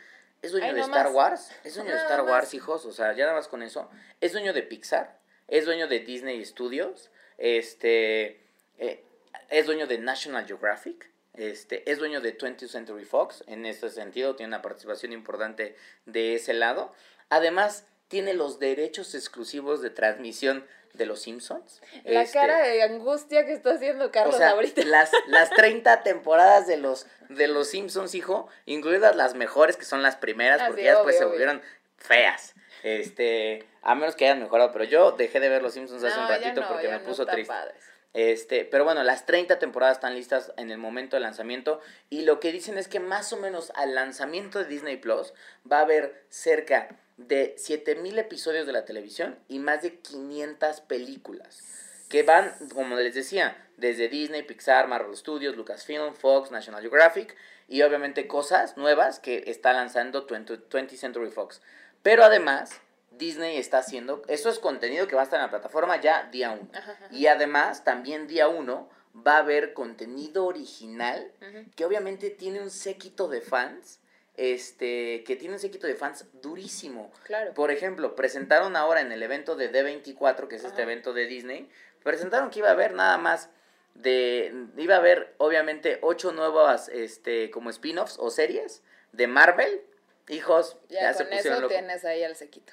Es 0.42 0.52
dueño 0.52 0.66
Ay, 0.66 0.74
de 0.74 0.80
no 0.80 0.86
Star 0.86 1.06
más. 1.06 1.14
Wars, 1.14 1.50
es 1.64 1.74
dueño 1.74 1.90
de 1.90 1.96
Star 1.98 2.20
Wars, 2.22 2.46
más. 2.48 2.54
hijos, 2.54 2.84
o 2.84 2.92
sea, 2.92 3.12
ya 3.12 3.24
nada 3.24 3.36
más 3.36 3.48
con 3.48 3.62
eso. 3.62 3.90
Es 4.20 4.32
dueño 4.32 4.52
de 4.52 4.62
Pixar, 4.62 5.18
es 5.48 5.64
dueño 5.64 5.88
de 5.88 6.00
Disney 6.00 6.44
Studios, 6.44 7.10
este, 7.38 8.40
eh, 8.78 9.02
es 9.50 9.66
dueño 9.66 9.86
de 9.86 9.98
National 9.98 10.46
Geographic, 10.46 11.10
este, 11.34 11.90
es 11.90 11.98
dueño 11.98 12.20
de 12.20 12.36
20th 12.36 12.68
Century 12.68 13.04
Fox, 13.04 13.42
en 13.46 13.66
este 13.66 13.90
sentido 13.90 14.36
tiene 14.36 14.48
una 14.48 14.62
participación 14.62 15.12
importante 15.12 15.76
de 16.06 16.34
ese 16.34 16.52
lado. 16.54 16.92
Además, 17.30 17.86
tiene 18.08 18.32
los 18.34 18.58
derechos 18.58 19.14
exclusivos 19.14 19.82
de 19.82 19.90
transmisión 19.90 20.66
de 20.94 21.06
los 21.06 21.20
Simpsons. 21.22 21.80
La 22.04 22.22
Este, 22.22 22.38
cara 22.38 22.58
de 22.62 22.82
angustia 22.82 23.46
que 23.46 23.52
está 23.52 23.72
haciendo 23.72 24.10
Carlos 24.10 24.34
o 24.34 24.38
sea, 24.38 24.50
ahorita. 24.50 24.82
las, 24.84 25.10
las 25.28 25.50
30 25.50 26.02
temporadas 26.02 26.66
de 26.66 26.76
los, 26.76 27.06
de 27.28 27.46
los 27.48 27.68
Simpsons, 27.68 28.14
hijo, 28.14 28.48
incluidas 28.66 29.14
las 29.16 29.34
mejores, 29.34 29.76
que 29.76 29.84
son 29.84 30.02
las 30.02 30.16
primeras, 30.16 30.60
Ah, 30.62 30.66
porque 30.68 30.84
ya 30.84 30.94
después 30.94 31.16
obvio, 31.16 31.18
se 31.18 31.24
obvio. 31.24 31.30
volvieron 31.30 31.62
feas. 31.96 32.54
Este, 32.82 33.66
a 33.82 33.94
menos 33.94 34.16
que 34.16 34.24
hayan 34.26 34.40
mejorado, 34.40 34.70
pero 34.72 34.84
yo 34.84 35.12
dejé 35.12 35.40
de 35.40 35.48
ver 35.48 35.62
los 35.62 35.74
Simpsons 35.74 36.02
hace 36.04 36.18
un 36.18 36.28
ratito 36.28 36.60
no, 36.62 36.68
porque 36.68 36.88
me 36.88 37.00
puso 37.00 37.26
triste. 37.26 37.52
padres. 37.52 37.76
Este, 38.14 38.64
pero 38.64 38.84
bueno, 38.84 39.02
las 39.02 39.26
30 39.26 39.58
temporadas 39.58 39.98
están 39.98 40.14
listas 40.14 40.52
en 40.56 40.70
el 40.70 40.78
momento 40.78 41.14
del 41.16 41.22
lanzamiento 41.24 41.80
y 42.08 42.22
lo 42.22 42.40
que 42.40 42.50
dicen 42.52 42.78
es 42.78 42.88
que 42.88 43.00
más 43.00 43.32
o 43.32 43.36
menos 43.36 43.70
al 43.76 43.94
lanzamiento 43.94 44.58
de 44.58 44.64
Disney 44.64 44.96
Plus 44.96 45.34
va 45.70 45.78
a 45.78 45.82
haber 45.82 46.24
cerca 46.30 46.88
de 47.18 47.54
7000 47.58 48.18
episodios 48.18 48.66
de 48.66 48.72
la 48.72 48.84
televisión 48.84 49.38
y 49.48 49.58
más 49.58 49.82
de 49.82 49.98
500 49.98 50.80
películas 50.82 51.62
que 52.08 52.22
van, 52.22 52.54
como 52.72 52.96
les 52.96 53.14
decía, 53.14 53.68
desde 53.76 54.08
Disney, 54.08 54.42
Pixar, 54.42 54.88
Marvel 54.88 55.16
Studios, 55.16 55.56
Lucasfilm, 55.56 56.14
Fox, 56.14 56.50
National 56.50 56.80
Geographic 56.80 57.36
y 57.68 57.82
obviamente 57.82 58.26
cosas 58.26 58.76
nuevas 58.76 59.20
que 59.20 59.44
está 59.46 59.74
lanzando 59.74 60.26
20, 60.26 60.68
20th 60.70 60.96
Century 60.96 61.30
Fox. 61.30 61.60
Pero 62.02 62.24
además, 62.24 62.80
Disney 63.10 63.58
está 63.58 63.78
haciendo, 63.78 64.22
eso 64.28 64.48
es 64.48 64.58
contenido 64.58 65.06
que 65.06 65.16
va 65.16 65.22
a 65.22 65.24
estar 65.24 65.38
en 65.38 65.46
la 65.46 65.50
plataforma 65.50 66.00
ya 66.00 66.28
día 66.30 66.52
1. 66.52 66.70
Ajá, 66.72 66.92
ajá. 66.92 67.08
Y 67.10 67.26
además, 67.26 67.84
también 67.84 68.26
día 68.26 68.48
1 68.48 68.88
va 69.26 69.36
a 69.36 69.38
haber 69.38 69.74
contenido 69.74 70.46
original 70.46 71.30
que 71.76 71.84
obviamente 71.84 72.30
tiene 72.30 72.60
un 72.60 72.70
séquito 72.70 73.28
de 73.28 73.40
fans, 73.40 74.00
este, 74.38 75.24
que 75.24 75.36
tiene 75.36 75.54
un 75.54 75.60
séquito 75.60 75.86
de 75.86 75.96
fans 75.96 76.24
durísimo. 76.40 77.12
Claro. 77.24 77.52
Por 77.54 77.70
ejemplo, 77.72 78.14
presentaron 78.14 78.76
ahora 78.76 79.00
en 79.00 79.10
el 79.12 79.22
evento 79.22 79.56
de 79.56 79.70
D24, 79.70 80.46
que 80.48 80.56
es 80.56 80.64
este 80.64 80.82
evento 80.82 81.12
de 81.12 81.26
Disney, 81.26 81.68
presentaron 82.04 82.48
que 82.50 82.60
iba 82.60 82.68
a 82.68 82.72
haber 82.72 82.94
nada 82.94 83.18
más 83.18 83.50
de, 83.94 84.54
iba 84.76 84.94
a 84.94 84.98
haber 84.98 85.34
obviamente 85.38 85.98
ocho 86.02 86.30
nuevas, 86.32 86.88
este, 86.88 87.50
como 87.50 87.68
spin-offs 87.70 88.16
o 88.18 88.30
series 88.30 88.82
de 89.12 89.26
Marvel. 89.26 89.82
Hijos, 90.28 90.76
ya, 90.88 91.00
Ya, 91.00 91.14
se 91.14 91.24
pusieron 91.24 91.52
eso 91.52 91.60
locos. 91.62 91.76
tienes 91.76 92.04
ahí 92.04 92.22
al 92.22 92.36
sequito. 92.36 92.72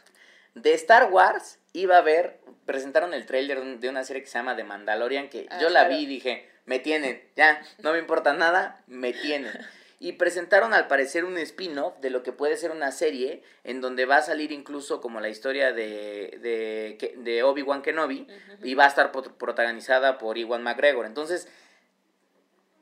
De 0.53 0.73
Star 0.73 1.11
Wars 1.11 1.57
iba 1.73 1.95
a 1.95 1.99
haber, 1.99 2.39
presentaron 2.65 3.13
el 3.13 3.25
tráiler 3.25 3.79
de 3.79 3.89
una 3.89 4.03
serie 4.03 4.21
que 4.21 4.27
se 4.29 4.37
llama 4.37 4.55
The 4.55 4.63
Mandalorian, 4.65 5.29
que 5.29 5.47
Ah, 5.49 5.57
yo 5.59 5.69
la 5.69 5.81
claro. 5.81 5.95
vi 5.95 6.03
y 6.03 6.05
dije, 6.05 6.47
me 6.65 6.79
tienen, 6.79 7.23
ya, 7.35 7.61
no 7.79 7.91
me 7.93 7.99
importa 7.99 8.33
nada, 8.33 8.83
me 8.87 9.11
tienen. 9.13 9.51
Y 9.99 10.13
presentaron 10.13 10.73
al 10.73 10.87
parecer 10.87 11.23
un 11.23 11.37
spin-off 11.37 11.97
de 11.99 12.09
lo 12.09 12.21
que 12.21 12.33
puede 12.33 12.57
ser 12.57 12.71
una 12.71 12.91
serie 12.91 13.43
en 13.63 13.81
donde 13.81 14.05
va 14.05 14.17
a 14.17 14.21
salir 14.21 14.51
incluso 14.51 14.99
como 14.99 15.21
la 15.21 15.29
historia 15.29 15.71
de, 15.71 16.37
de, 16.41 17.15
de 17.17 17.43
Obi-Wan 17.43 17.81
Kenobi 17.81 18.27
y 18.61 18.75
va 18.75 18.85
a 18.85 18.89
estar 18.89 19.11
protagonizada 19.11 20.17
por 20.17 20.37
Iwan 20.37 20.63
McGregor. 20.63 21.05
Entonces, 21.05 21.47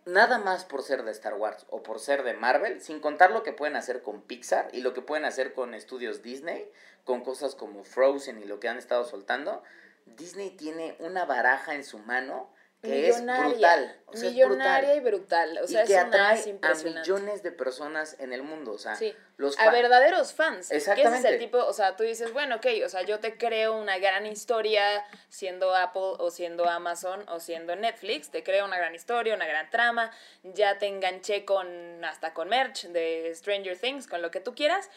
nada 0.06 0.38
más 0.39 0.65
por 0.65 0.84
ser 0.84 1.04
de 1.04 1.12
Star 1.12 1.36
Wars 1.36 1.65
o 1.69 1.84
por 1.84 1.99
ser 1.99 2.23
de 2.23 2.34
Marvel, 2.34 2.82
sin 2.82 2.99
contar 2.99 3.32
lo 3.32 3.43
que 3.43 3.54
pueden 3.54 3.76
hacer 3.76 4.02
con 4.02 4.21
Pixar 4.21 4.69
y 4.73 4.82
lo 4.82 4.93
que 4.93 5.02
pueden 5.02 5.26
hacer 5.26 5.54
con 5.54 5.73
estudios 5.73 6.21
Disney, 6.21 6.67
con 7.04 7.21
cosas 7.23 7.56
como 7.56 7.84
Frozen 7.84 8.39
y 8.39 8.45
lo 8.45 8.60
que 8.60 8.67
han 8.67 8.78
estado 8.78 9.06
soltando, 9.06 9.63
Disney 10.06 10.52
tiene 10.52 10.95
una 10.99 11.26
baraja 11.26 11.76
en 11.76 11.84
su 11.84 11.99
mano 11.99 12.49
que 12.84 13.10
es 13.10 13.22
brutal. 13.26 13.96
O 14.08 14.13
sea, 14.15 14.28
es 14.30 14.34
millonaria 14.36 14.89
brutal. 14.89 14.98
y 14.98 15.00
brutal. 15.00 15.60
O 15.63 15.67
sea, 15.67 15.84
y 15.84 15.88
que 15.88 15.93
es 15.93 16.00
atrae 16.00 16.60
a 16.62 16.74
millones 16.76 17.41
de 17.41 17.52
personas 17.52 18.15
en 18.19 18.34
el 18.34 18.43
mundo. 18.43 18.74
O 18.74 18.78
sea, 18.78 18.96
Sí. 18.96 19.15
los 19.38 19.58
a 19.58 19.72
verdaderos 19.72 20.34
fans. 20.34 20.69
Que 20.69 20.76
ese 20.78 20.91
es 20.91 20.98
Exactamente. 20.98 21.30
el 21.30 21.39
tipo, 21.39 21.58
o 21.60 21.74
sea, 21.74 21.96
tú 21.96 22.04
dices, 22.04 22.34
bueno, 22.34 22.58
ok, 22.58 22.65
o 22.86 22.89
sea, 22.89 23.02
yo 23.04 23.19
te 23.19 23.38
creo 23.38 23.76
una 23.78 23.98
gran 24.00 24.26
historia 24.26 25.04
siendo 25.30 25.74
Apple 25.74 26.15
o 26.19 26.30
siendo 26.30 26.69
Amazon 26.69 27.24
o 27.30 27.39
siendo 27.39 27.76
Netflix, 27.76 28.30
te 28.30 28.43
creo 28.43 28.65
una 28.65 28.78
gran 28.78 28.93
historia, 28.93 29.34
una 29.34 29.48
gran 29.48 29.69
trama, 29.69 30.12
ya 30.43 30.78
te 30.78 30.88
enganché 30.88 31.46
con, 31.46 32.04
hasta 32.04 32.34
con 32.34 32.50
merch 32.50 32.88
de 32.88 33.32
Stranger 33.34 33.78
Things, 33.80 34.08
con 34.08 34.22
lo 34.22 34.30
que 34.30 34.41
tú 34.41 34.54
quieras, 34.56 34.89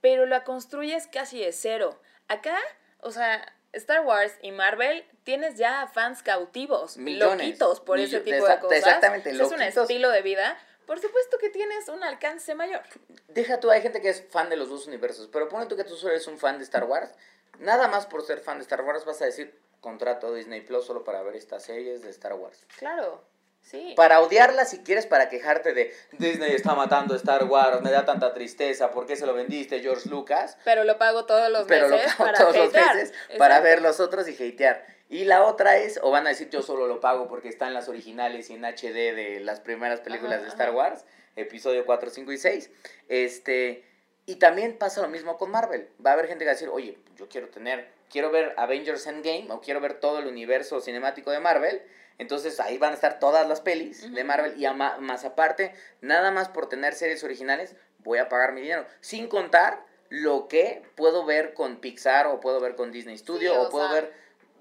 pero 0.00 0.26
la 0.26 0.42
construyes 0.44 1.06
casi 1.06 1.40
de 1.40 1.52
cero. 1.52 2.00
Acá, 2.26 2.58
o 3.00 3.10
sea, 3.12 3.54
Star 3.72 4.04
Wars 4.04 4.34
y 4.42 4.52
Marvel 4.52 5.04
tienes 5.24 5.56
ya 5.56 5.86
fans 5.86 6.22
cautivos, 6.22 6.96
Millones. 6.96 7.46
loquitos 7.46 7.80
por 7.80 7.98
ese 7.98 8.20
tipo 8.20 8.46
de 8.46 8.58
cosas. 8.58 8.78
exactamente, 8.78 9.34
sea, 9.34 9.44
Es 9.44 9.52
un 9.52 9.62
estilo 9.62 10.10
de 10.10 10.22
vida. 10.22 10.58
Por 10.86 11.00
supuesto 11.00 11.36
que 11.38 11.50
tienes 11.50 11.88
un 11.88 12.02
alcance 12.02 12.54
mayor. 12.54 12.80
Deja 13.28 13.60
tú, 13.60 13.70
hay 13.70 13.82
gente 13.82 14.00
que 14.00 14.08
es 14.08 14.24
fan 14.30 14.48
de 14.48 14.56
los 14.56 14.70
dos 14.70 14.86
universos, 14.86 15.28
pero 15.30 15.48
pone 15.48 15.66
tú 15.66 15.76
que 15.76 15.84
tú 15.84 15.96
solo 15.96 16.12
eres 16.12 16.26
un 16.26 16.38
fan 16.38 16.56
de 16.56 16.64
Star 16.64 16.84
Wars. 16.84 17.10
Nada 17.58 17.88
más 17.88 18.06
por 18.06 18.24
ser 18.24 18.40
fan 18.40 18.56
de 18.56 18.62
Star 18.62 18.80
Wars 18.82 19.04
vas 19.04 19.20
a 19.20 19.26
decir, 19.26 19.60
contrato 19.80 20.28
a 20.28 20.32
Disney 20.32 20.62
Plus 20.62 20.86
solo 20.86 21.04
para 21.04 21.22
ver 21.22 21.36
estas 21.36 21.64
series 21.64 22.02
de 22.02 22.10
Star 22.10 22.32
Wars. 22.34 22.64
Claro. 22.78 23.22
Sí. 23.62 23.92
Para 23.96 24.20
odiarla 24.20 24.64
si 24.64 24.78
quieres, 24.78 25.06
para 25.06 25.28
quejarte 25.28 25.74
de 25.74 25.92
Disney 26.12 26.52
está 26.52 26.74
matando 26.74 27.14
Star 27.14 27.44
Wars, 27.44 27.82
me 27.82 27.90
da 27.90 28.06
tanta 28.06 28.32
tristeza, 28.32 28.90
¿por 28.90 29.06
qué 29.06 29.14
se 29.14 29.26
lo 29.26 29.34
vendiste 29.34 29.80
George 29.80 30.08
Lucas? 30.08 30.56
Pero 30.64 30.84
lo 30.84 30.96
pago 30.96 31.26
todos 31.26 31.50
los 31.50 31.66
Pero 31.66 31.88
lo 31.88 31.96
meses 31.96 32.14
pago 32.14 32.24
para 32.24 32.38
todos 32.38 32.56
los 32.56 32.72
meses 32.72 33.12
para 33.36 33.60
ver 33.60 33.82
los 33.82 34.00
otros 34.00 34.26
y 34.28 34.32
hatear. 34.32 34.86
Y 35.10 35.24
la 35.24 35.44
otra 35.44 35.78
es, 35.78 35.98
o 36.02 36.10
van 36.10 36.26
a 36.26 36.30
decir 36.30 36.50
yo 36.50 36.62
solo 36.62 36.86
lo 36.86 37.00
pago 37.00 37.28
porque 37.28 37.48
está 37.48 37.66
en 37.66 37.74
las 37.74 37.88
originales 37.88 38.50
y 38.50 38.54
en 38.54 38.64
HD 38.64 39.14
de 39.14 39.40
las 39.40 39.60
primeras 39.60 40.00
películas 40.00 40.34
Ajá, 40.34 40.42
de 40.42 40.48
Star 40.48 40.68
ajá. 40.68 40.76
Wars, 40.76 41.04
episodio 41.36 41.86
4, 41.86 42.10
5 42.10 42.32
y 42.32 42.38
6. 42.38 42.70
Este, 43.08 43.84
y 44.26 44.36
también 44.36 44.76
pasa 44.76 45.00
lo 45.00 45.08
mismo 45.08 45.38
con 45.38 45.50
Marvel. 45.50 45.88
Va 46.04 46.10
a 46.10 46.12
haber 46.12 46.26
gente 46.26 46.40
que 46.40 46.46
va 46.46 46.52
a 46.52 46.54
decir, 46.54 46.68
oye, 46.68 46.98
yo 47.16 47.28
quiero 47.28 47.48
tener, 47.48 47.88
quiero 48.10 48.30
ver 48.30 48.54
Avengers 48.58 49.06
Endgame 49.06 49.46
o 49.50 49.62
quiero 49.62 49.80
ver 49.80 49.94
todo 49.94 50.18
el 50.18 50.26
universo 50.26 50.80
cinemático 50.82 51.30
de 51.30 51.40
Marvel. 51.40 51.82
Entonces 52.18 52.58
ahí 52.60 52.78
van 52.78 52.92
a 52.92 52.94
estar 52.94 53.18
todas 53.20 53.48
las 53.48 53.60
pelis 53.60 54.12
de. 54.12 54.24
Marvel 54.24 54.58
y 54.60 54.66
ama- 54.66 54.98
más 54.98 55.24
aparte, 55.24 55.72
nada 56.00 56.30
más 56.30 56.48
por 56.48 56.68
tener 56.68 56.94
series 56.94 57.22
originales, 57.24 57.76
voy 57.98 58.18
a 58.18 58.28
pagar 58.28 58.52
mi 58.52 58.60
dinero. 58.62 58.86
Sin 59.00 59.28
contar 59.28 59.84
lo 60.08 60.48
que 60.48 60.82
puedo 60.96 61.24
ver 61.24 61.54
con 61.54 61.80
Pixar 61.80 62.26
o 62.26 62.40
puedo 62.40 62.60
ver 62.60 62.74
con 62.74 62.90
Disney 62.92 63.16
Studio 63.18 63.52
Sí, 63.52 63.56
o, 63.58 63.62
o 63.62 63.70
puedo 63.70 63.86
sea- 63.88 63.94
ver 64.00 64.12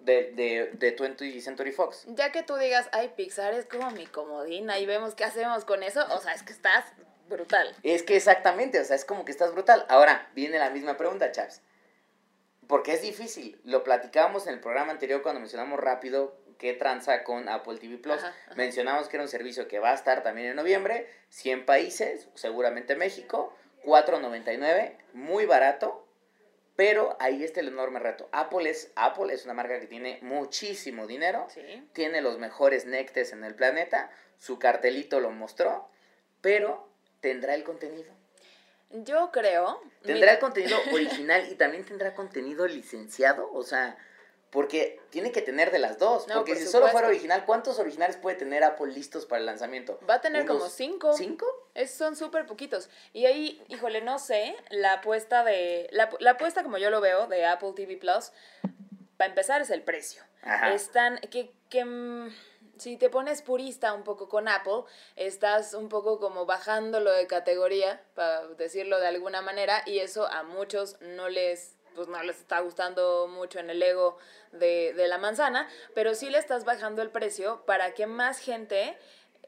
de, 0.02 0.32
de, 0.34 0.72
de 0.74 0.96
20th 0.96 1.42
Century 1.42 1.72
Fox. 1.72 2.06
Ya 2.10 2.32
que 2.32 2.44
tú 2.44 2.56
digas, 2.58 2.88
ay, 2.94 3.12
Pixar 3.18 3.54
es 3.54 3.66
como 3.66 3.90
mi 3.92 4.06
comodín, 4.06 4.70
ahí 4.70 4.86
vemos 4.86 5.16
qué 5.16 5.26
hacemos 5.26 5.66
con 5.66 5.84
eso, 5.84 6.06
o 6.14 6.20
sea, 6.20 6.34
es 6.34 6.44
que 6.44 6.54
estás 6.54 6.86
brutal. 7.28 7.76
Es 7.84 8.04
que 8.04 8.16
exactamente, 8.16 8.80
o 8.80 8.86
sea, 8.86 8.96
es 8.96 9.04
como 9.04 9.26
que 9.26 9.32
estás 9.32 9.52
brutal. 9.52 9.86
Ahora, 9.90 10.30
viene 10.34 10.60
la 10.60 10.70
misma 10.70 10.96
pregunta, 10.96 11.30
Chaps. 11.32 11.62
Porque 12.68 12.94
es 12.94 13.02
difícil. 13.02 13.60
Lo 13.64 13.84
platicábamos 13.84 14.48
en 14.48 14.54
el 14.54 14.60
programa 14.60 14.92
anterior 14.92 15.22
cuando 15.22 15.40
mencionamos 15.42 15.80
rápido 15.80 16.38
qué 16.58 16.74
tranza 16.74 17.24
con 17.24 17.50
Apple 17.50 17.78
TV 17.78 17.98
Plus. 17.98 18.18
Ajá, 18.18 18.28
ajá. 18.46 18.56
Mencionamos 18.56 19.08
que 19.08 19.18
era 19.18 19.24
un 19.24 19.30
servicio 19.30 19.68
que 19.68 19.80
va 19.80 19.92
a 19.92 19.96
estar 19.96 20.24
también 20.24 20.48
en 20.50 20.56
noviembre, 20.56 21.08
100 21.30 21.66
países, 21.66 22.28
seguramente 22.36 22.96
México, 22.96 23.54
4.99, 23.84 24.94
muy 25.14 25.46
barato. 25.46 26.04
Pero 26.76 27.18
ahí 27.20 27.44
está 27.44 27.60
el 27.62 27.70
enorme 27.70 27.98
reto. 28.00 28.30
Apple 28.32 28.70
es, 28.70 28.92
Apple 28.96 29.34
es 29.34 29.46
una 29.46 29.56
marca 29.56 29.80
que 29.80 29.88
tiene 29.88 30.20
muchísimo 30.22 31.08
dinero 31.08 31.48
Sí. 31.52 31.62
tiene 31.94 32.22
los 32.22 32.38
mejores 32.38 32.86
nectes 32.86 33.34
en 33.34 33.44
el 33.44 33.56
planeta, 33.56 34.12
su 34.38 34.60
cartelito 34.60 35.20
lo 35.20 35.32
mostró, 35.32 35.90
pero 36.42 36.88
tendrá 37.20 37.56
el 37.56 37.64
contenido. 37.64 38.14
Yo 38.92 39.32
creo. 39.32 39.82
Tendrá 40.04 40.34
el 40.34 40.40
contenido 40.40 40.78
original 40.94 41.52
y 41.52 41.56
también 41.56 41.84
tendrá 41.84 42.14
contenido 42.14 42.68
licenciado, 42.68 43.52
o 43.52 43.64
sea, 43.64 43.98
porque 44.50 45.02
tiene 45.10 45.32
que 45.32 45.42
tener 45.42 45.72
de 45.72 45.80
las 45.80 46.00
dos, 46.00 46.28
No, 46.28 46.36
porque 46.36 46.54
por 46.54 46.62
si 46.62 46.68
solo 46.68 46.88
fuera 46.88 47.08
original, 47.08 47.46
¿cuántos 47.46 47.80
originales 47.80 48.16
puede 48.16 48.38
tener 48.38 48.64
Apple 48.64 48.94
listos 48.94 49.26
para 49.26 49.40
el 49.40 49.46
lanzamiento? 49.46 50.00
Va 50.10 50.16
a 50.16 50.22
tener 50.22 50.44
¿Unos 50.44 50.58
como 50.58 50.70
cinco. 50.70 51.14
¿Cinco? 51.14 51.46
Es, 51.74 51.92
son 51.92 52.16
súper 52.16 52.46
poquitos. 52.46 52.90
Y 53.14 53.26
ahí, 53.26 53.62
híjole, 53.68 54.02
no 54.02 54.20
sé, 54.20 54.56
la 54.70 54.94
apuesta 54.94 55.44
de. 55.44 55.90
La, 55.92 56.10
la 56.20 56.32
apuesta, 56.32 56.64
como 56.64 56.78
yo 56.78 56.90
lo 56.90 57.02
veo, 57.02 57.28
de 57.28 57.46
Apple 57.46 57.74
TV 57.76 57.98
Plus, 57.98 58.32
para 59.18 59.30
empezar, 59.30 59.62
es 59.62 59.70
el 59.70 59.84
precio. 59.84 60.24
Ajá. 60.44 60.74
Están. 60.74 61.20
que, 61.30 61.52
que 61.70 61.84
mm, 61.84 62.30
si 62.78 62.98
te 62.98 63.10
pones 63.10 63.42
purista 63.42 63.94
un 63.94 64.04
poco 64.04 64.30
con 64.30 64.48
Apple, 64.48 64.84
estás 65.16 65.74
un 65.74 65.90
poco 65.90 66.20
como 66.20 66.46
bajándolo 66.46 67.12
de 67.12 67.28
categoría, 67.28 68.02
para 68.14 68.48
decirlo 68.50 69.00
de 69.00 69.08
alguna 69.08 69.42
manera, 69.42 69.84
y 69.86 70.00
eso 70.00 70.28
a 70.28 70.44
muchos 70.44 70.98
no 71.02 71.30
les 71.30 71.77
pues 71.98 72.08
no 72.08 72.22
les 72.22 72.38
está 72.38 72.60
gustando 72.60 73.28
mucho 73.28 73.58
en 73.58 73.72
el 73.72 73.82
ego 73.82 74.20
de, 74.52 74.94
de 74.94 75.08
la 75.08 75.18
manzana, 75.18 75.68
pero 75.96 76.14
sí 76.14 76.30
le 76.30 76.38
estás 76.38 76.64
bajando 76.64 77.02
el 77.02 77.10
precio 77.10 77.64
para 77.66 77.96
que 77.96 78.06
más 78.06 78.38
gente 78.38 78.96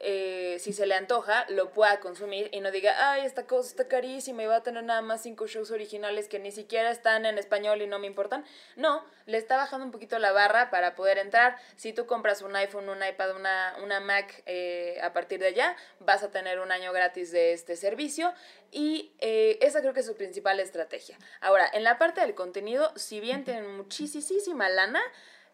eh, 0.02 0.56
si 0.60 0.72
se 0.72 0.86
le 0.86 0.94
antoja, 0.94 1.44
lo 1.50 1.70
pueda 1.70 2.00
consumir 2.00 2.48
y 2.52 2.60
no 2.60 2.70
diga, 2.70 3.12
ay, 3.12 3.26
esta 3.26 3.46
cosa 3.46 3.68
está 3.68 3.86
carísima 3.86 4.42
y 4.42 4.46
va 4.46 4.56
a 4.56 4.62
tener 4.62 4.82
nada 4.82 5.02
más 5.02 5.22
cinco 5.22 5.46
shows 5.46 5.70
originales 5.70 6.26
que 6.26 6.38
ni 6.38 6.52
siquiera 6.52 6.90
están 6.90 7.26
en 7.26 7.36
español 7.36 7.82
y 7.82 7.86
no 7.86 7.98
me 7.98 8.06
importan. 8.06 8.44
No, 8.76 9.04
le 9.26 9.36
está 9.36 9.58
bajando 9.58 9.84
un 9.84 9.92
poquito 9.92 10.18
la 10.18 10.32
barra 10.32 10.70
para 10.70 10.94
poder 10.94 11.18
entrar. 11.18 11.58
Si 11.76 11.92
tú 11.92 12.06
compras 12.06 12.40
un 12.40 12.56
iPhone, 12.56 12.88
un 12.88 13.04
iPad, 13.06 13.36
una, 13.36 13.76
una 13.82 14.00
Mac 14.00 14.42
eh, 14.46 14.98
a 15.02 15.12
partir 15.12 15.38
de 15.38 15.48
allá, 15.48 15.76
vas 15.98 16.22
a 16.22 16.30
tener 16.30 16.60
un 16.60 16.72
año 16.72 16.92
gratis 16.92 17.30
de 17.30 17.52
este 17.52 17.76
servicio 17.76 18.32
y 18.70 19.12
eh, 19.18 19.58
esa 19.60 19.80
creo 19.80 19.92
que 19.92 20.00
es 20.00 20.06
su 20.06 20.16
principal 20.16 20.60
estrategia. 20.60 21.18
Ahora, 21.40 21.68
en 21.72 21.84
la 21.84 21.98
parte 21.98 22.22
del 22.22 22.34
contenido, 22.34 22.90
si 22.96 23.20
bien 23.20 23.44
tienen 23.44 23.76
muchísima 23.76 24.68
lana, 24.70 25.02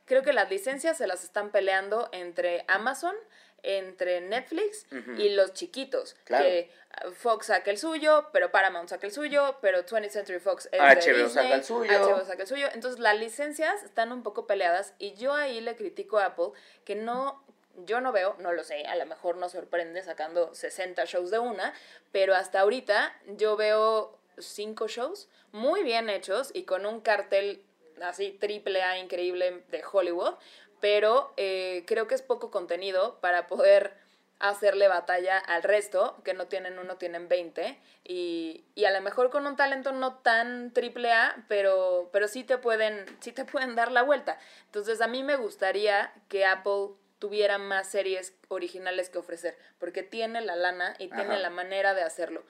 creo 0.06 0.22
que 0.22 0.32
las 0.32 0.48
licencias 0.48 0.96
se 0.96 1.06
las 1.06 1.22
están 1.24 1.50
peleando 1.50 2.08
entre 2.12 2.64
Amazon, 2.68 3.14
entre 3.62 4.20
Netflix 4.20 4.86
y 5.18 5.30
los 5.30 5.52
chiquitos. 5.52 6.14
Claro. 6.24 6.44
Que 6.44 6.70
uh, 7.04 7.10
Fox 7.10 7.46
saca 7.46 7.70
el 7.70 7.78
suyo, 7.78 8.28
pero 8.32 8.50
Paramount 8.52 8.88
saca 8.88 9.06
el 9.06 9.12
suyo, 9.12 9.58
pero 9.60 9.84
20th 9.84 10.10
Century 10.10 10.38
Fox 10.38 10.66
es 10.66 10.72
de 10.72 10.78
HBO 10.78 11.24
Disney, 11.24 11.28
saca 11.28 11.54
el 11.54 11.64
suyo. 11.64 11.92
HBO 11.92 12.24
saca 12.24 12.42
el 12.42 12.48
suyo. 12.48 12.68
Entonces 12.72 13.00
las 13.00 13.18
licencias 13.18 13.82
están 13.82 14.12
un 14.12 14.22
poco 14.22 14.46
peleadas 14.46 14.94
y 14.98 15.14
yo 15.14 15.34
ahí 15.34 15.60
le 15.60 15.74
critico 15.76 16.18
a 16.18 16.26
Apple 16.26 16.50
que 16.84 16.94
no 16.94 17.44
yo 17.84 18.00
no 18.00 18.10
veo, 18.10 18.36
no 18.38 18.52
lo 18.52 18.64
sé, 18.64 18.86
a 18.86 18.96
lo 18.96 19.04
mejor 19.04 19.36
nos 19.36 19.52
sorprende 19.52 20.02
sacando 20.02 20.54
60 20.54 21.04
shows 21.04 21.30
de 21.30 21.38
una, 21.38 21.74
pero 22.10 22.34
hasta 22.34 22.60
ahorita 22.60 23.14
yo 23.36 23.54
veo 23.56 24.18
cinco 24.38 24.88
shows 24.88 25.28
muy 25.52 25.82
bien 25.82 26.08
hechos 26.08 26.50
y 26.54 26.64
con 26.64 26.86
un 26.86 27.00
cartel 27.00 27.62
así 28.02 28.32
triple 28.32 28.82
A 28.82 28.98
increíble 28.98 29.64
de 29.68 29.82
Hollywood, 29.90 30.34
pero 30.80 31.32
eh, 31.36 31.84
creo 31.86 32.06
que 32.06 32.14
es 32.14 32.22
poco 32.22 32.50
contenido 32.50 33.18
para 33.20 33.46
poder 33.46 33.94
hacerle 34.38 34.88
batalla 34.88 35.38
al 35.38 35.62
resto, 35.62 36.20
que 36.22 36.34
no 36.34 36.46
tienen 36.46 36.78
uno, 36.78 36.96
tienen 36.96 37.28
20, 37.28 37.78
y, 38.04 38.64
y 38.74 38.84
a 38.84 38.90
lo 38.90 39.00
mejor 39.00 39.30
con 39.30 39.46
un 39.46 39.56
talento 39.56 39.92
no 39.92 40.18
tan 40.18 40.72
triple 40.72 41.12
A, 41.12 41.44
pero, 41.48 42.10
pero 42.12 42.28
sí, 42.28 42.44
te 42.44 42.58
pueden, 42.58 43.06
sí 43.20 43.32
te 43.32 43.44
pueden 43.44 43.74
dar 43.74 43.90
la 43.90 44.02
vuelta. 44.02 44.38
Entonces 44.66 45.00
a 45.00 45.06
mí 45.06 45.22
me 45.22 45.36
gustaría 45.36 46.12
que 46.28 46.44
Apple 46.44 46.90
tuviera 47.18 47.56
más 47.56 47.88
series 47.88 48.34
originales 48.48 49.08
que 49.08 49.18
ofrecer, 49.18 49.56
porque 49.78 50.02
tiene 50.02 50.42
la 50.42 50.54
lana 50.54 50.94
y 50.98 51.08
tiene 51.08 51.38
la 51.38 51.50
manera 51.50 51.94
de 51.94 52.02
hacerlo. 52.02 52.44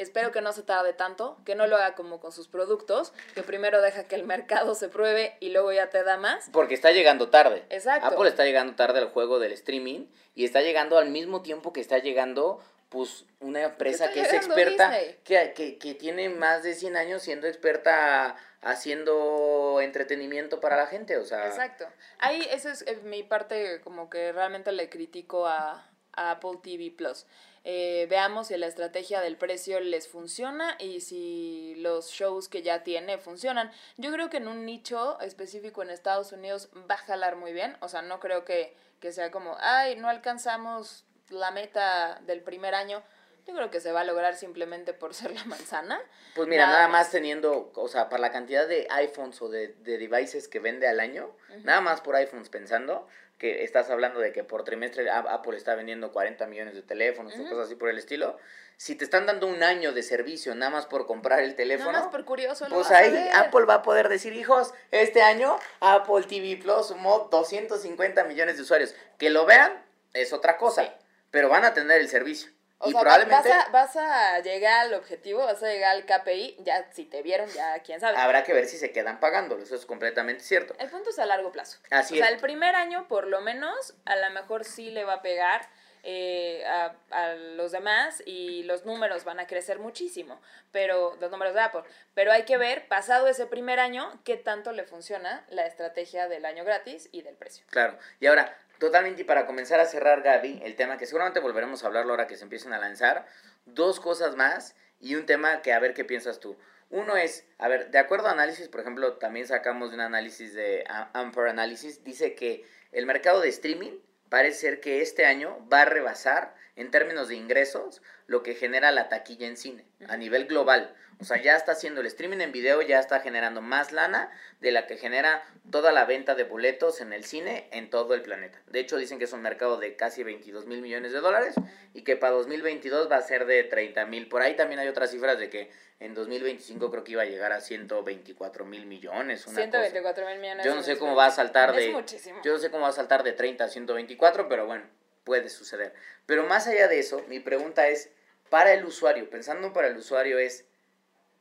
Espero 0.00 0.32
que 0.32 0.40
no 0.40 0.52
se 0.52 0.62
tarde 0.62 0.94
tanto, 0.94 1.36
que 1.44 1.54
no 1.54 1.66
lo 1.66 1.76
haga 1.76 1.94
como 1.94 2.20
con 2.20 2.32
sus 2.32 2.48
productos, 2.48 3.12
que 3.34 3.42
primero 3.42 3.82
deja 3.82 4.04
que 4.04 4.14
el 4.14 4.24
mercado 4.24 4.74
se 4.74 4.88
pruebe 4.88 5.36
y 5.40 5.50
luego 5.50 5.72
ya 5.72 5.90
te 5.90 6.02
da 6.02 6.16
más. 6.16 6.48
Porque 6.52 6.74
está 6.74 6.90
llegando 6.90 7.28
tarde. 7.28 7.64
Exacto. 7.68 8.06
Apple 8.06 8.28
está 8.28 8.44
llegando 8.44 8.74
tarde 8.74 8.98
al 9.00 9.10
juego 9.10 9.38
del 9.38 9.52
streaming 9.52 10.06
y 10.34 10.46
está 10.46 10.62
llegando 10.62 10.96
al 10.96 11.10
mismo 11.10 11.42
tiempo 11.42 11.74
que 11.74 11.80
está 11.80 11.98
llegando 11.98 12.62
pues 12.88 13.26
una 13.40 13.62
empresa 13.62 14.06
Está 14.06 14.14
que 14.14 14.20
es 14.22 14.32
experta, 14.32 14.90
que, 15.22 15.52
que, 15.54 15.78
que 15.78 15.94
tiene 15.94 16.30
más 16.30 16.62
de 16.62 16.74
100 16.74 16.96
años 16.96 17.22
siendo 17.22 17.46
experta 17.46 18.36
haciendo 18.62 19.80
entretenimiento 19.82 20.60
para 20.60 20.76
la 20.76 20.86
gente, 20.86 21.16
o 21.16 21.24
sea... 21.24 21.46
Exacto. 21.46 21.86
Ahí 22.18 22.46
esa 22.50 22.72
es 22.72 22.82
eh, 22.86 22.98
mi 23.04 23.22
parte 23.22 23.80
como 23.82 24.10
que 24.10 24.32
realmente 24.32 24.72
le 24.72 24.88
critico 24.88 25.46
a, 25.46 25.86
a 26.12 26.30
Apple 26.32 26.58
TV 26.62 26.90
Plus. 26.90 27.26
Eh, 27.64 28.06
veamos 28.08 28.48
si 28.48 28.56
la 28.56 28.66
estrategia 28.66 29.20
del 29.20 29.36
precio 29.36 29.80
les 29.80 30.08
funciona 30.08 30.76
y 30.78 31.00
si 31.00 31.74
los 31.76 32.10
shows 32.10 32.48
que 32.48 32.62
ya 32.62 32.82
tiene 32.82 33.18
funcionan. 33.18 33.70
Yo 33.98 34.10
creo 34.12 34.30
que 34.30 34.38
en 34.38 34.48
un 34.48 34.64
nicho 34.64 35.20
específico 35.20 35.82
en 35.82 35.90
Estados 35.90 36.32
Unidos 36.32 36.70
va 36.90 36.94
a 36.94 36.98
jalar 36.98 37.36
muy 37.36 37.52
bien. 37.52 37.76
O 37.80 37.88
sea, 37.88 38.00
no 38.02 38.18
creo 38.18 38.44
que, 38.44 38.74
que 39.00 39.12
sea 39.12 39.30
como, 39.30 39.56
ay, 39.60 39.96
no 39.96 40.08
alcanzamos 40.08 41.04
la 41.28 41.50
meta 41.50 42.20
del 42.26 42.40
primer 42.42 42.74
año. 42.74 43.02
Yo 43.46 43.54
creo 43.54 43.70
que 43.70 43.80
se 43.80 43.92
va 43.92 44.02
a 44.02 44.04
lograr 44.04 44.36
simplemente 44.36 44.92
por 44.94 45.12
ser 45.20 45.32
la 45.34 45.44
manzana. 45.44 46.00
Pues 46.34 46.48
mira, 46.48 46.64
Nada 46.66 46.78
nada, 46.78 46.88
más. 46.88 47.06
más 47.06 47.10
teniendo, 47.10 47.72
o 47.74 47.88
sea, 47.88 48.08
para 48.08 48.22
la 48.22 48.30
cantidad 48.32 48.66
de 48.66 48.86
iPhones 48.90 49.40
o 49.42 49.48
de, 49.50 49.68
de 49.68 49.98
devices 49.98 50.48
que 50.48 50.60
vende 50.60 50.88
al 50.88 50.98
año, 51.00 51.30
nada 51.64 51.80
más 51.82 52.00
por 52.00 52.14
iPhones 52.16 52.48
pensando, 52.48 53.06
que 53.40 53.64
estás 53.64 53.88
hablando 53.90 54.20
de 54.20 54.32
que 54.32 54.44
por 54.44 54.62
trimestre 54.64 55.10
Apple 55.10 55.56
está 55.56 55.74
vendiendo 55.74 56.12
40 56.12 56.46
millones 56.46 56.74
de 56.74 56.82
teléfonos 56.82 57.34
o 57.34 57.42
cosas 57.44 57.66
así 57.66 57.74
por 57.74 57.88
el 57.88 57.96
estilo, 57.98 58.36
si 58.76 58.94
te 58.96 59.04
están 59.04 59.24
dando 59.24 59.46
un 59.46 59.62
año 59.62 59.92
de 59.92 60.02
servicio 60.02 60.54
nada 60.54 60.70
más 60.70 60.84
por 60.86 61.06
comprar 61.06 61.40
el 61.40 61.54
teléfono, 61.56 61.90
Nada 61.90 62.04
más 62.04 62.12
por 62.12 62.24
curioso. 62.26 62.66
pues 62.68 62.90
ahí. 62.90 63.30
Apple 63.34 63.64
va 63.64 63.74
a 63.76 63.82
poder 63.82 64.10
decir, 64.10 64.34
hijos, 64.34 64.74
este 64.90 65.22
año 65.22 65.58
Apple 65.80 66.24
TV 66.28 66.58
Plus 66.62 66.88
sumó 66.88 67.28
250 67.30 68.24
millones 68.24 68.56
de 68.56 68.62
usuarios. 68.62 68.94
Que 69.18 69.30
lo 69.30 69.46
vean 69.46 69.72
es 70.12 70.32
otra 70.34 70.58
cosa, 70.58 70.84
Sí. 70.84 70.90
pero 71.30 71.48
van 71.48 71.64
a 71.64 71.72
tener 71.72 71.98
el 72.00 72.08
servicio. 72.08 72.52
O 72.82 72.88
y 72.88 72.92
sea, 72.92 73.00
probablemente 73.02 73.48
vas, 73.50 73.68
a, 73.68 73.70
vas 73.70 73.96
a 73.96 74.38
llegar 74.40 74.86
al 74.86 74.94
objetivo, 74.94 75.40
vas 75.40 75.62
a 75.62 75.68
llegar 75.68 75.94
al 75.94 76.06
KPI, 76.06 76.56
ya 76.60 76.90
si 76.92 77.04
te 77.04 77.20
vieron, 77.20 77.46
ya 77.50 77.78
quién 77.80 78.00
sabe. 78.00 78.16
habrá 78.16 78.42
que 78.42 78.54
ver 78.54 78.66
si 78.66 78.78
se 78.78 78.90
quedan 78.90 79.20
pagándolo, 79.20 79.62
eso 79.62 79.74
es 79.74 79.84
completamente 79.84 80.42
cierto. 80.42 80.74
El 80.78 80.88
punto 80.88 81.10
es 81.10 81.18
a 81.18 81.26
largo 81.26 81.52
plazo. 81.52 81.78
Así 81.90 82.14
o 82.14 82.16
sea, 82.24 82.32
el 82.32 82.40
primer 82.40 82.74
año, 82.74 83.06
por 83.06 83.26
lo 83.26 83.42
menos, 83.42 83.94
a 84.06 84.16
lo 84.16 84.30
mejor 84.30 84.64
sí 84.64 84.90
le 84.90 85.04
va 85.04 85.14
a 85.14 85.22
pegar 85.22 85.68
eh, 86.04 86.64
a, 86.66 86.96
a 87.10 87.34
los 87.34 87.72
demás 87.72 88.22
y 88.24 88.62
los 88.62 88.86
números 88.86 89.24
van 89.24 89.40
a 89.40 89.46
crecer 89.46 89.78
muchísimo, 89.78 90.40
pero 90.72 91.18
los 91.20 91.30
números 91.30 91.52
de 91.52 91.60
Apple. 91.60 91.82
Pero 92.14 92.32
hay 92.32 92.44
que 92.44 92.56
ver, 92.56 92.88
pasado 92.88 93.28
ese 93.28 93.44
primer 93.44 93.78
año, 93.78 94.10
qué 94.24 94.38
tanto 94.38 94.72
le 94.72 94.84
funciona 94.84 95.44
la 95.50 95.66
estrategia 95.66 96.28
del 96.28 96.46
año 96.46 96.64
gratis 96.64 97.10
y 97.12 97.20
del 97.20 97.34
precio. 97.34 97.66
Claro. 97.68 97.98
Y 98.20 98.26
ahora, 98.26 98.56
Totalmente, 98.80 99.20
y 99.20 99.24
para 99.24 99.44
comenzar 99.44 99.78
a 99.78 99.84
cerrar, 99.84 100.22
Gaby, 100.22 100.62
el 100.64 100.74
tema 100.74 100.96
que 100.96 101.04
seguramente 101.04 101.38
volveremos 101.38 101.84
a 101.84 101.86
hablarlo 101.86 102.12
ahora 102.12 102.26
que 102.26 102.36
se 102.36 102.44
empiecen 102.44 102.72
a 102.72 102.78
lanzar, 102.78 103.26
dos 103.66 104.00
cosas 104.00 104.36
más 104.36 104.74
y 104.98 105.16
un 105.16 105.26
tema 105.26 105.60
que 105.60 105.74
a 105.74 105.78
ver 105.78 105.92
qué 105.92 106.02
piensas 106.06 106.40
tú. 106.40 106.56
Uno 106.88 107.14
es, 107.14 107.44
a 107.58 107.68
ver, 107.68 107.90
de 107.90 107.98
acuerdo 107.98 108.28
a 108.28 108.30
análisis, 108.30 108.68
por 108.68 108.80
ejemplo, 108.80 109.18
también 109.18 109.46
sacamos 109.46 109.90
de 109.90 109.96
un 109.96 110.00
análisis 110.00 110.54
de 110.54 110.84
Amper 111.12 111.48
Analysis, 111.48 112.04
dice 112.04 112.34
que 112.34 112.64
el 112.90 113.04
mercado 113.04 113.42
de 113.42 113.50
streaming 113.50 113.98
parece 114.30 114.60
ser 114.60 114.80
que 114.80 115.02
este 115.02 115.26
año 115.26 115.58
va 115.70 115.82
a 115.82 115.84
rebasar 115.84 116.54
en 116.76 116.90
términos 116.90 117.28
de 117.28 117.36
ingresos 117.36 118.02
lo 118.26 118.42
que 118.42 118.54
genera 118.54 118.90
la 118.92 119.08
taquilla 119.08 119.46
en 119.46 119.56
cine 119.56 119.84
a 120.08 120.16
nivel 120.16 120.46
global. 120.46 120.94
O 121.20 121.24
sea, 121.24 121.40
ya 121.40 121.54
está 121.54 121.72
haciendo 121.72 122.00
el 122.00 122.06
streaming 122.06 122.38
en 122.38 122.50
video, 122.50 122.80
ya 122.80 122.98
está 122.98 123.20
generando 123.20 123.60
más 123.60 123.92
lana 123.92 124.30
de 124.60 124.72
la 124.72 124.86
que 124.86 124.96
genera 124.96 125.44
toda 125.70 125.92
la 125.92 126.06
venta 126.06 126.34
de 126.34 126.44
boletos 126.44 127.02
en 127.02 127.12
el 127.12 127.24
cine 127.24 127.68
en 127.72 127.90
todo 127.90 128.14
el 128.14 128.22
planeta. 128.22 128.58
De 128.68 128.80
hecho, 128.80 128.96
dicen 128.96 129.18
que 129.18 129.24
es 129.24 129.32
un 129.34 129.42
mercado 129.42 129.76
de 129.76 129.96
casi 129.96 130.22
22 130.22 130.64
mil 130.64 130.80
millones 130.80 131.12
de 131.12 131.20
dólares 131.20 131.54
y 131.92 132.02
que 132.02 132.16
para 132.16 132.32
2022 132.32 133.10
va 133.10 133.16
a 133.16 133.22
ser 133.22 133.44
de 133.44 133.64
30 133.64 134.06
mil. 134.06 134.28
Por 134.28 134.40
ahí 134.40 134.56
también 134.56 134.80
hay 134.80 134.88
otras 134.88 135.10
cifras 135.10 135.38
de 135.38 135.50
que 135.50 135.70
en 136.00 136.14
2025 136.14 136.90
creo 136.90 137.04
que 137.04 137.12
iba 137.12 137.22
a 137.22 137.26
llegar 137.26 137.52
a 137.52 137.60
124 137.60 138.64
mil 138.64 138.86
millones. 138.86 139.42
124 139.42 140.26
mil 140.26 140.38
millones. 140.38 140.64
Yo 140.64 140.74
no 140.74 140.82
sé 140.82 140.96
cómo 140.96 141.14
va 141.14 141.26
a 141.26 141.30
saltar 141.30 141.74
de... 141.74 141.90
Muchísimo. 141.90 142.40
Yo 142.42 142.52
no 142.52 142.58
sé 142.58 142.70
cómo 142.70 142.84
va 142.84 142.88
a 142.88 142.92
saltar 142.92 143.22
de 143.24 143.32
30 143.32 143.64
a 143.64 143.68
124, 143.68 144.48
pero 144.48 144.64
bueno, 144.64 144.84
puede 145.30 145.48
suceder. 145.48 145.94
Pero 146.26 146.44
más 146.44 146.66
allá 146.66 146.88
de 146.88 146.98
eso, 146.98 147.22
mi 147.28 147.38
pregunta 147.38 147.86
es, 147.86 148.10
para 148.48 148.72
el 148.72 148.84
usuario, 148.84 149.30
pensando 149.30 149.72
para 149.72 149.86
el 149.86 149.96
usuario 149.96 150.40
es 150.40 150.64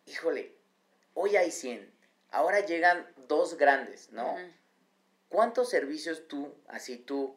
híjole, 0.06 0.54
hoy 1.16 1.36
hay 1.38 1.50
100, 1.50 1.92
ahora 2.30 2.60
llegan 2.60 3.08
dos 3.28 3.58
grandes, 3.58 4.12
¿no? 4.12 4.38
¿Cuántos 5.28 5.72
servicios 5.72 6.28
tú, 6.28 6.54
así 6.68 6.98
tú, 6.98 7.36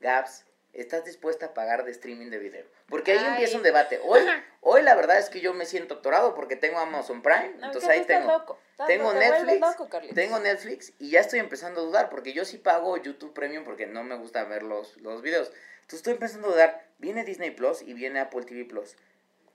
Gaps, 0.00 0.44
estás 0.72 1.04
dispuesta 1.04 1.46
a 1.46 1.54
pagar 1.54 1.84
de 1.84 1.92
streaming 1.92 2.30
de 2.30 2.38
video? 2.38 2.66
Porque 2.88 3.12
ahí 3.12 3.24
empieza 3.24 3.56
un 3.56 3.62
debate. 3.62 4.00
Hoy, 4.02 4.22
hoy 4.60 4.82
la 4.82 4.96
verdad 4.96 5.20
es 5.20 5.30
que 5.30 5.40
yo 5.40 5.54
me 5.54 5.66
siento 5.66 5.94
atorado 5.94 6.34
porque 6.34 6.56
tengo 6.56 6.80
Amazon 6.80 7.22
Prime, 7.22 7.54
entonces 7.62 7.88
ahí 7.88 8.04
tengo, 8.06 8.58
tengo 8.88 9.12
Netflix, 9.12 9.76
tengo 10.16 10.40
Netflix 10.40 10.92
y 10.98 11.10
ya 11.10 11.20
estoy 11.20 11.38
empezando 11.38 11.80
a 11.80 11.84
dudar 11.84 12.10
porque 12.10 12.32
yo 12.32 12.44
sí 12.44 12.58
pago 12.58 12.96
YouTube 12.96 13.32
Premium 13.32 13.62
porque 13.62 13.86
no 13.86 14.02
me 14.02 14.16
gusta 14.16 14.42
ver 14.42 14.64
los, 14.64 14.96
los 14.96 15.22
videos. 15.22 15.52
Entonces 15.86 16.00
estoy 16.00 16.14
empezando 16.14 16.48
a 16.48 16.52
dudar, 16.52 16.88
viene 16.98 17.24
Disney 17.24 17.50
Plus 17.50 17.82
y 17.82 17.94
viene 17.94 18.20
Apple 18.20 18.44
TV 18.44 18.64
Plus. 18.64 18.96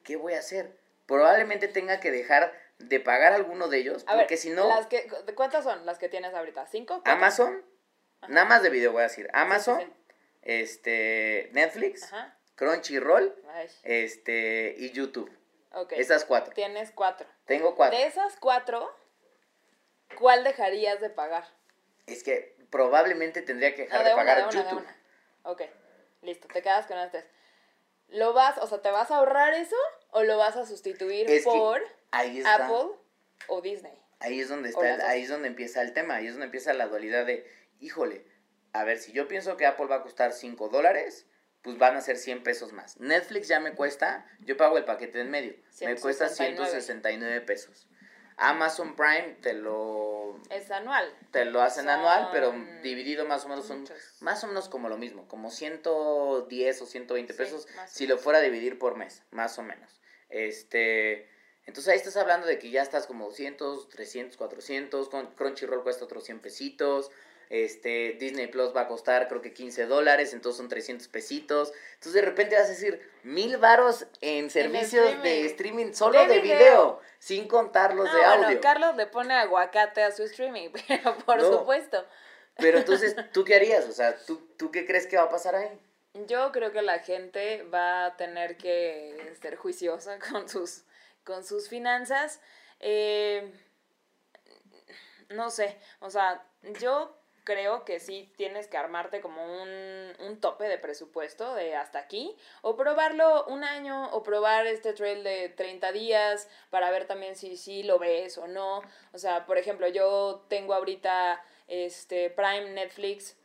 ¿Qué 0.04 0.16
voy 0.16 0.34
a 0.34 0.40
hacer? 0.40 0.76
probablemente 1.12 1.68
tenga 1.68 2.00
que 2.00 2.10
dejar 2.10 2.54
de 2.80 3.02
pagar 3.02 3.34
alguno 3.34 3.68
de 3.68 3.80
ellos, 3.80 4.06
porque 4.06 4.38
si 4.38 4.50
no... 4.50 4.70
Las 4.70 4.88
que, 4.88 5.06
¿Cuántas 5.36 5.66
son 5.66 5.86
las 5.86 6.00
que 6.00 6.08
tienes 6.08 6.34
ahorita? 6.34 6.66
¿Cinco? 6.68 7.02
Amazon, 7.04 7.64
nada 8.30 8.46
más 8.46 8.64
de 8.64 8.70
video 8.70 8.94
voy 8.94 9.02
a 9.02 9.04
decir, 9.04 9.30
Amazon, 9.34 9.94
este, 10.42 11.50
Netflix, 11.52 12.10
Crunchyroll, 12.56 13.36
este, 13.84 14.74
y 14.78 14.92
YouTube. 14.92 15.30
Esas 15.92 16.24
cuatro. 16.24 16.54
Tienes 16.54 16.92
cuatro. 16.92 17.28
Tengo 17.46 17.76
cuatro. 17.76 17.98
De 17.98 18.06
esas 18.06 18.38
cuatro, 18.38 18.90
¿cuál 20.18 20.46
dejarías 20.46 21.02
de 21.02 21.10
pagar? 21.10 21.44
Es 22.08 22.24
que 22.24 22.56
probablemente 22.70 23.42
tendría 23.42 23.76
que 23.76 23.84
dejar 23.84 24.06
de, 24.06 24.16
pagar 24.16 24.50
YouTube. 24.50 24.86
Ok, 25.44 25.64
listo, 26.22 26.48
te 26.48 26.62
quedas 26.62 26.86
con 26.86 26.98
las 26.98 27.12
tres. 27.12 27.26
¿Lo 28.08 28.34
vas, 28.34 28.58
o 28.58 28.68
sea, 28.68 28.82
te 28.82 28.92
vas 28.92 29.10
a 29.12 29.18
ahorrar 29.18 29.54
eso 29.54 29.76
o 30.10 30.24
lo 30.24 30.38
vas 30.38 30.56
a 30.58 30.66
sustituir 30.66 31.28
por 31.44 31.82
Apple 32.12 32.96
o 33.48 33.62
Disney? 33.62 33.98
Ahí 34.20 34.40
es 34.40 34.50
donde 34.50 34.70
está, 34.70 35.10
ahí 35.10 35.24
es 35.24 35.30
donde 35.30 35.48
empieza 35.48 35.82
el 35.82 35.94
tema, 35.94 36.16
ahí 36.16 36.28
es 36.28 36.34
donde 36.34 36.46
empieza 36.46 36.74
la 36.74 36.88
dualidad 36.88 37.26
de, 37.26 37.50
híjole, 37.80 38.26
a 38.74 38.84
ver, 38.84 39.00
si 39.00 39.14
yo 39.14 39.28
pienso 39.28 39.58
que 39.58 39.66
Apple 39.66 39.88
va 39.88 39.98
a 39.98 40.04
costar 40.04 40.34
5 40.34 40.70
dólares, 40.70 41.26
pues 41.62 41.78
van 41.78 41.96
a 41.96 42.02
ser 42.02 42.18
100 42.18 42.44
pesos 42.44 42.74
más. 42.74 43.00
Netflix 43.00 43.48
ya 43.48 43.60
me 43.60 43.74
cuesta, 43.74 44.26
yo 44.40 44.58
pago 44.58 44.78
el 44.78 44.86
paquete 44.86 45.22
en 45.22 45.32
medio, 45.32 45.56
me 45.82 45.96
cuesta 45.96 46.30
169 46.30 47.42
pesos. 47.42 47.88
Amazon 48.38 48.96
Prime 48.96 49.38
te 49.42 49.54
lo... 49.54 50.40
Es 50.50 50.72
anual. 50.72 51.14
Te 51.32 51.46
lo 51.46 51.62
hacen 51.62 51.90
anual, 51.90 52.30
pero 52.32 52.54
dividido 52.82 53.26
más 53.26 53.46
o 53.46 53.50
menos 53.50 53.66
son 53.66 53.88
más 54.20 54.44
o 54.44 54.48
menos 54.48 54.70
como 54.70 54.90
lo 54.90 54.98
mismo, 54.98 55.28
como 55.28 55.50
110 55.50 56.82
o 56.82 56.86
120 56.86 57.34
pesos 57.34 57.68
si 57.88 58.08
lo 58.08 58.18
fuera 58.18 58.40
a 58.40 58.42
dividir 58.42 58.80
por 58.80 58.98
mes, 58.98 59.24
más 59.32 59.58
o 59.60 59.64
menos. 59.64 60.02
Este, 60.30 61.30
entonces 61.66 61.90
ahí 61.90 61.98
estás 61.98 62.18
hablando 62.18 62.48
de 62.48 62.58
que 62.58 62.72
ya 62.72 62.82
estás 62.82 63.06
como 63.06 63.26
200, 63.26 63.90
300, 63.90 64.38
400, 64.38 65.10
Crunchyroll 65.36 65.84
cuesta 65.84 66.06
otros 66.06 66.24
100 66.24 66.40
pesitos, 66.40 67.12
este, 67.52 68.14
Disney 68.14 68.48
Plus 68.48 68.74
va 68.74 68.82
a 68.82 68.88
costar 68.88 69.28
creo 69.28 69.42
que 69.42 69.52
15 69.52 69.86
dólares, 69.86 70.32
entonces 70.32 70.58
son 70.58 70.70
300 70.70 71.10
pesitos. 71.10 71.74
Entonces 71.96 72.14
de 72.14 72.22
repente 72.22 72.56
vas 72.56 72.68
a 72.68 72.70
decir 72.70 73.06
mil 73.24 73.58
varos 73.58 74.08
en 74.22 74.50
servicios 74.50 75.22
de 75.22 75.46
streaming 75.48 75.92
solo 75.92 76.26
de, 76.28 76.40
video. 76.40 77.02
sin 77.20 77.50
contar 77.50 77.94
los 77.94 78.12
de 78.12 78.24
audio. 78.24 78.46
Bueno, 78.46 78.62
Carlos 78.62 78.96
le 78.96 79.06
pone 79.06 79.34
aguacate 79.34 80.02
a 80.02 80.12
su 80.12 80.24
streaming, 80.24 80.70
pero 80.88 81.18
por 81.26 81.42
supuesto. 81.42 82.06
Pero 82.56 82.78
entonces, 82.78 83.18
¿tú 83.34 83.44
qué 83.44 83.56
harías? 83.56 83.86
O 83.90 83.92
sea, 83.92 84.16
¿tú, 84.16 84.48
¿tú 84.58 84.72
qué 84.72 84.86
crees 84.86 85.06
que 85.06 85.18
va 85.18 85.24
a 85.24 85.30
pasar 85.30 85.56
ahí? 85.56 85.78
Yo 86.28 86.54
creo 86.54 86.72
que 86.72 86.82
la 86.82 87.00
gente 87.00 87.64
va 87.64 88.06
a 88.06 88.16
tener 88.16 88.56
que 88.56 89.36
ser 89.42 89.58
juiciosa 89.58 90.20
con 90.32 90.48
sus, 90.48 90.86
con 91.26 91.44
sus 91.44 91.68
finanzas. 91.68 92.40
Eh, 92.80 93.52
no 95.28 95.50
sé, 95.50 95.78
o 96.00 96.10
sea, 96.10 96.46
yo 96.80 97.21
creo 97.44 97.86
que 97.86 98.00
sí 98.00 98.32
tienes 98.38 98.68
que 98.68 98.78
armarte 98.78 99.22
como 99.22 99.44
un, 99.44 100.14
un, 100.20 100.40
tope 100.40 100.66
de 100.66 100.78
presupuesto 100.78 101.56
de 101.56 101.76
hasta 101.76 102.00
aquí, 102.00 102.36
o 102.62 102.76
probarlo 102.76 103.46
un 103.46 103.64
año, 103.64 104.10
o 104.12 104.24
probar 104.24 104.68
este 104.68 104.94
trail 104.94 105.24
de 105.24 105.50
30 105.50 105.92
días 105.92 106.48
para 106.70 106.92
ver 106.92 107.06
también 107.06 107.36
si 107.36 107.58
sí 107.58 107.84
lo 107.84 108.00
ves 108.00 108.38
o 108.38 108.48
no. 108.48 108.82
O 109.14 109.18
sea, 109.18 109.46
por 109.46 109.58
ejemplo, 109.58 109.88
yo 109.88 110.46
tengo 110.50 110.74
ahorita 110.74 111.44
este 111.68 112.30
Prime, 112.30 112.72
Netflix 112.72 113.38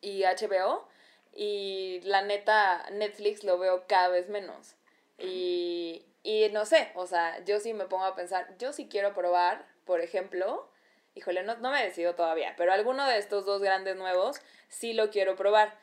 y 0.00 0.24
HBO, 0.24 0.88
y 1.34 2.00
la 2.04 2.22
neta, 2.22 2.86
Netflix 2.92 3.44
lo 3.44 3.58
veo 3.58 3.86
cada 3.86 4.08
vez 4.08 4.28
menos. 4.28 4.74
Y, 5.18 6.04
y 6.22 6.48
no 6.50 6.66
sé, 6.66 6.90
o 6.94 7.06
sea, 7.06 7.44
yo 7.44 7.60
sí 7.60 7.74
me 7.74 7.86
pongo 7.86 8.04
a 8.04 8.14
pensar, 8.14 8.56
yo 8.58 8.72
sí 8.72 8.88
quiero 8.88 9.14
probar, 9.14 9.66
por 9.84 10.00
ejemplo, 10.00 10.68
híjole, 11.14 11.42
no, 11.42 11.56
no 11.56 11.70
me 11.70 11.82
decido 11.82 12.14
todavía, 12.14 12.54
pero 12.56 12.72
alguno 12.72 13.06
de 13.06 13.18
estos 13.18 13.44
dos 13.44 13.62
grandes 13.62 13.96
nuevos 13.96 14.40
sí 14.68 14.92
lo 14.92 15.10
quiero 15.10 15.36
probar. 15.36 15.76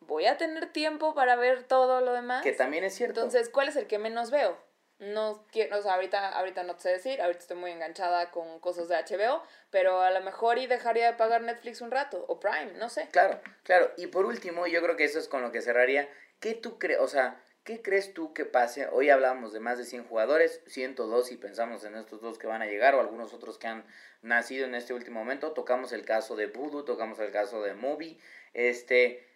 ¿Voy 0.00 0.26
a 0.26 0.36
tener 0.36 0.72
tiempo 0.72 1.14
para 1.14 1.36
ver 1.36 1.64
todo 1.64 2.00
lo 2.00 2.12
demás? 2.12 2.42
Que 2.42 2.52
también 2.52 2.84
es 2.84 2.94
cierto. 2.94 3.20
Entonces, 3.20 3.48
¿cuál 3.48 3.68
es 3.68 3.76
el 3.76 3.86
que 3.86 3.98
menos 3.98 4.30
veo? 4.30 4.56
No 4.98 5.44
quiero, 5.52 5.78
o 5.78 5.82
sea, 5.82 5.94
ahorita, 5.94 6.30
ahorita 6.38 6.62
no 6.62 6.76
te 6.76 6.82
sé 6.82 6.88
decir, 6.90 7.20
ahorita 7.20 7.40
estoy 7.40 7.56
muy 7.58 7.70
enganchada 7.70 8.30
con 8.30 8.60
cosas 8.60 8.88
de 8.88 8.96
HBO, 8.96 9.42
pero 9.70 10.00
a 10.00 10.10
lo 10.10 10.20
mejor 10.22 10.58
y 10.58 10.66
dejaría 10.66 11.10
de 11.10 11.18
pagar 11.18 11.42
Netflix 11.42 11.82
un 11.82 11.90
rato, 11.90 12.24
o 12.28 12.40
Prime, 12.40 12.72
no 12.78 12.88
sé. 12.88 13.08
Claro, 13.10 13.40
claro. 13.62 13.90
Y 13.98 14.06
por 14.06 14.24
último, 14.24 14.66
yo 14.66 14.80
creo 14.82 14.96
que 14.96 15.04
eso 15.04 15.18
es 15.18 15.28
con 15.28 15.42
lo 15.42 15.52
que 15.52 15.60
cerraría. 15.60 16.08
¿Qué 16.40 16.54
tú 16.54 16.78
crees? 16.78 17.00
O 17.00 17.08
sea, 17.08 17.42
¿Qué 17.66 17.82
crees 17.82 18.14
tú 18.14 18.32
que 18.32 18.44
pase? 18.44 18.86
Hoy 18.92 19.10
hablábamos 19.10 19.52
de 19.52 19.58
más 19.58 19.76
de 19.76 19.84
100 19.84 20.04
jugadores, 20.04 20.60
102 20.68 21.32
y 21.32 21.36
pensamos 21.36 21.82
en 21.82 21.96
estos 21.96 22.20
dos 22.20 22.38
que 22.38 22.46
van 22.46 22.62
a 22.62 22.66
llegar 22.66 22.94
o 22.94 23.00
algunos 23.00 23.34
otros 23.34 23.58
que 23.58 23.66
han 23.66 23.84
nacido 24.22 24.66
en 24.66 24.76
este 24.76 24.94
último 24.94 25.18
momento. 25.18 25.50
Tocamos 25.50 25.90
el 25.90 26.04
caso 26.04 26.36
de 26.36 26.46
Voodoo, 26.46 26.84
tocamos 26.84 27.18
el 27.18 27.32
caso 27.32 27.62
de 27.62 27.74
Moby. 27.74 28.20
Este, 28.54 29.26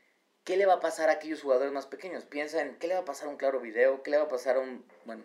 ¿Qué 0.45 0.57
le 0.57 0.64
va 0.64 0.74
a 0.74 0.81
pasar 0.81 1.09
a 1.09 1.14
aquellos 1.14 1.43
jugadores 1.43 1.72
más 1.72 1.87
pequeños? 1.87 2.24
Piensa 2.24 2.62
en 2.62 2.76
qué 2.76 2.87
le 2.87 2.95
va 2.95 3.01
a 3.01 3.05
pasar 3.05 3.26
a 3.26 3.31
un 3.33 3.37
claro 3.37 3.59
video, 3.59 4.05
qué 4.05 4.12
le 4.12 4.18
va 4.18 4.24
a 4.24 4.28
pasar 4.28 4.59
a 4.59 4.61
un... 4.61 4.87
Bueno, 5.07 5.24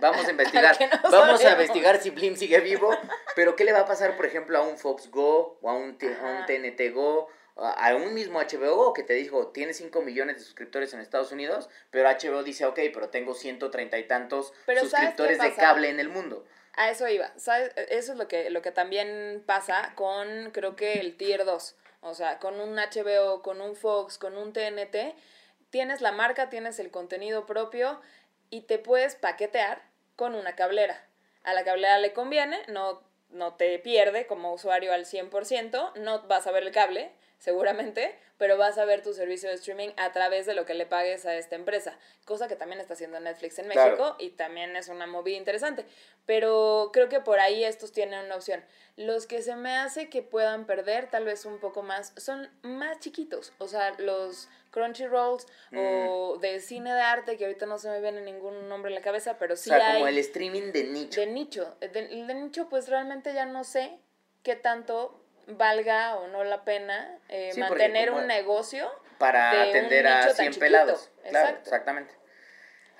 vamos 0.00 0.24
a 0.24 0.30
investigar, 0.30 0.78
vamos 1.10 1.44
a 1.44 1.50
investigar 1.50 2.00
si 2.00 2.10
Blim 2.10 2.36
sigue 2.36 2.60
vivo, 2.60 2.88
pero 3.34 3.56
qué 3.56 3.64
le 3.64 3.72
va 3.72 3.80
a 3.80 3.86
pasar, 3.86 4.16
por 4.16 4.26
ejemplo, 4.26 4.56
a 4.58 4.62
un 4.62 4.78
Fox 4.78 5.10
Go 5.10 5.58
o 5.60 5.68
a 5.68 5.74
un, 5.74 5.98
a 6.22 6.26
un 6.38 6.46
TNT 6.46 6.94
Go 6.94 7.28
a 7.58 7.94
un 7.96 8.14
mismo 8.14 8.40
HBO 8.40 8.92
que 8.92 9.02
te 9.02 9.14
dijo, 9.14 9.48
tiene 9.48 9.74
5 9.74 10.00
millones 10.02 10.36
de 10.36 10.42
suscriptores 10.42 10.94
en 10.94 11.00
Estados 11.00 11.32
Unidos, 11.32 11.68
pero 11.90 12.08
HBO 12.08 12.42
dice, 12.44 12.66
ok, 12.66 12.78
pero 12.94 13.08
tengo 13.08 13.34
130 13.34 13.98
y 13.98 14.04
tantos 14.06 14.52
suscriptores 14.78 15.40
de 15.40 15.54
cable 15.54 15.88
en 15.90 15.98
el 15.98 16.08
mundo. 16.08 16.44
A 16.74 16.90
eso 16.90 17.08
iba. 17.08 17.32
¿Sabes? 17.36 17.72
Eso 17.76 18.12
es 18.12 18.18
lo 18.18 18.28
que, 18.28 18.50
lo 18.50 18.62
que 18.62 18.70
también 18.70 19.42
pasa 19.44 19.92
con, 19.96 20.52
creo 20.52 20.76
que 20.76 20.94
el 20.94 21.16
Tier 21.16 21.44
2. 21.44 21.76
O 22.02 22.14
sea, 22.14 22.38
con 22.38 22.60
un 22.60 22.76
HBO, 22.76 23.42
con 23.42 23.60
un 23.60 23.74
Fox, 23.74 24.18
con 24.18 24.38
un 24.38 24.52
TNT, 24.52 25.16
tienes 25.70 26.00
la 26.00 26.12
marca, 26.12 26.48
tienes 26.48 26.78
el 26.78 26.92
contenido 26.92 27.46
propio 27.46 28.00
y 28.50 28.62
te 28.62 28.78
puedes 28.78 29.16
paquetear 29.16 29.82
con 30.14 30.36
una 30.36 30.54
cablera. 30.54 31.04
A 31.42 31.54
la 31.54 31.64
cablera 31.64 31.98
le 31.98 32.12
conviene, 32.12 32.60
no, 32.68 33.02
no 33.30 33.54
te 33.54 33.78
pierde 33.80 34.28
como 34.28 34.52
usuario 34.52 34.92
al 34.92 35.04
100%, 35.04 35.94
no 35.96 36.22
vas 36.28 36.46
a 36.46 36.52
ver 36.52 36.62
el 36.62 36.72
cable, 36.72 37.10
seguramente, 37.38 38.14
pero 38.36 38.56
vas 38.56 38.78
a 38.78 38.84
ver 38.84 39.02
tu 39.02 39.12
servicio 39.12 39.48
de 39.48 39.56
streaming 39.56 39.88
a 39.96 40.12
través 40.12 40.46
de 40.46 40.54
lo 40.54 40.64
que 40.64 40.74
le 40.74 40.86
pagues 40.86 41.24
a 41.26 41.34
esta 41.36 41.56
empresa, 41.56 41.96
cosa 42.24 42.46
que 42.48 42.56
también 42.56 42.80
está 42.80 42.94
haciendo 42.94 43.18
Netflix 43.20 43.58
en 43.58 43.68
México 43.68 43.96
Claro. 43.96 44.16
y 44.18 44.30
también 44.30 44.76
es 44.76 44.88
una 44.88 45.06
movida 45.06 45.36
interesante, 45.36 45.84
pero 46.26 46.90
creo 46.92 47.08
que 47.08 47.20
por 47.20 47.40
ahí 47.40 47.64
estos 47.64 47.92
tienen 47.92 48.24
una 48.26 48.36
opción. 48.36 48.64
Los 48.96 49.26
que 49.26 49.42
se 49.42 49.54
me 49.56 49.76
hace 49.76 50.08
que 50.10 50.22
puedan 50.22 50.66
perder 50.66 51.08
tal 51.08 51.24
vez 51.24 51.44
un 51.44 51.58
poco 51.58 51.82
más 51.82 52.12
son 52.16 52.48
más 52.62 52.98
chiquitos, 53.00 53.52
o 53.58 53.68
sea, 53.68 53.94
los 53.98 54.48
Crunchyrolls 54.70 55.46
o 55.76 56.34
Mm. 56.36 56.40
de 56.40 56.60
cine 56.60 56.92
de 56.92 57.00
arte, 57.00 57.36
que 57.36 57.44
ahorita 57.46 57.66
no 57.66 57.78
se 57.78 57.88
me 57.88 58.00
viene 58.00 58.20
ningún 58.20 58.68
nombre 58.68 58.90
en 58.90 58.94
la 58.96 59.00
cabeza, 59.02 59.38
pero 59.38 59.56
sí 59.56 59.70
o 59.70 59.74
sea, 59.74 59.86
hay 59.88 59.94
como 59.94 60.08
el 60.08 60.18
streaming 60.18 60.72
de 60.72 60.84
nicho. 60.84 61.20
de 61.20 61.26
nicho. 61.26 61.76
De, 61.80 61.88
de 61.88 62.34
nicho, 62.34 62.68
pues 62.68 62.88
realmente 62.88 63.32
ya 63.32 63.46
no 63.46 63.64
sé 63.64 63.98
qué 64.42 64.54
tanto 64.56 65.24
valga 65.48 66.16
o 66.16 66.28
no 66.28 66.44
la 66.44 66.64
pena 66.64 67.18
eh, 67.28 67.50
Sí, 67.52 67.60
mantener 67.60 68.10
un 68.12 68.26
negocio 68.26 68.90
para 69.18 69.52
de 69.52 69.70
atender 69.70 70.06
a 70.06 70.16
nicho 70.20 70.28
tan 70.28 70.36
100 70.36 70.46
chiquito. 70.48 70.60
pelados. 70.60 71.10
Claro, 71.28 71.38
Exacto. 71.48 71.60
exactamente. 71.64 72.14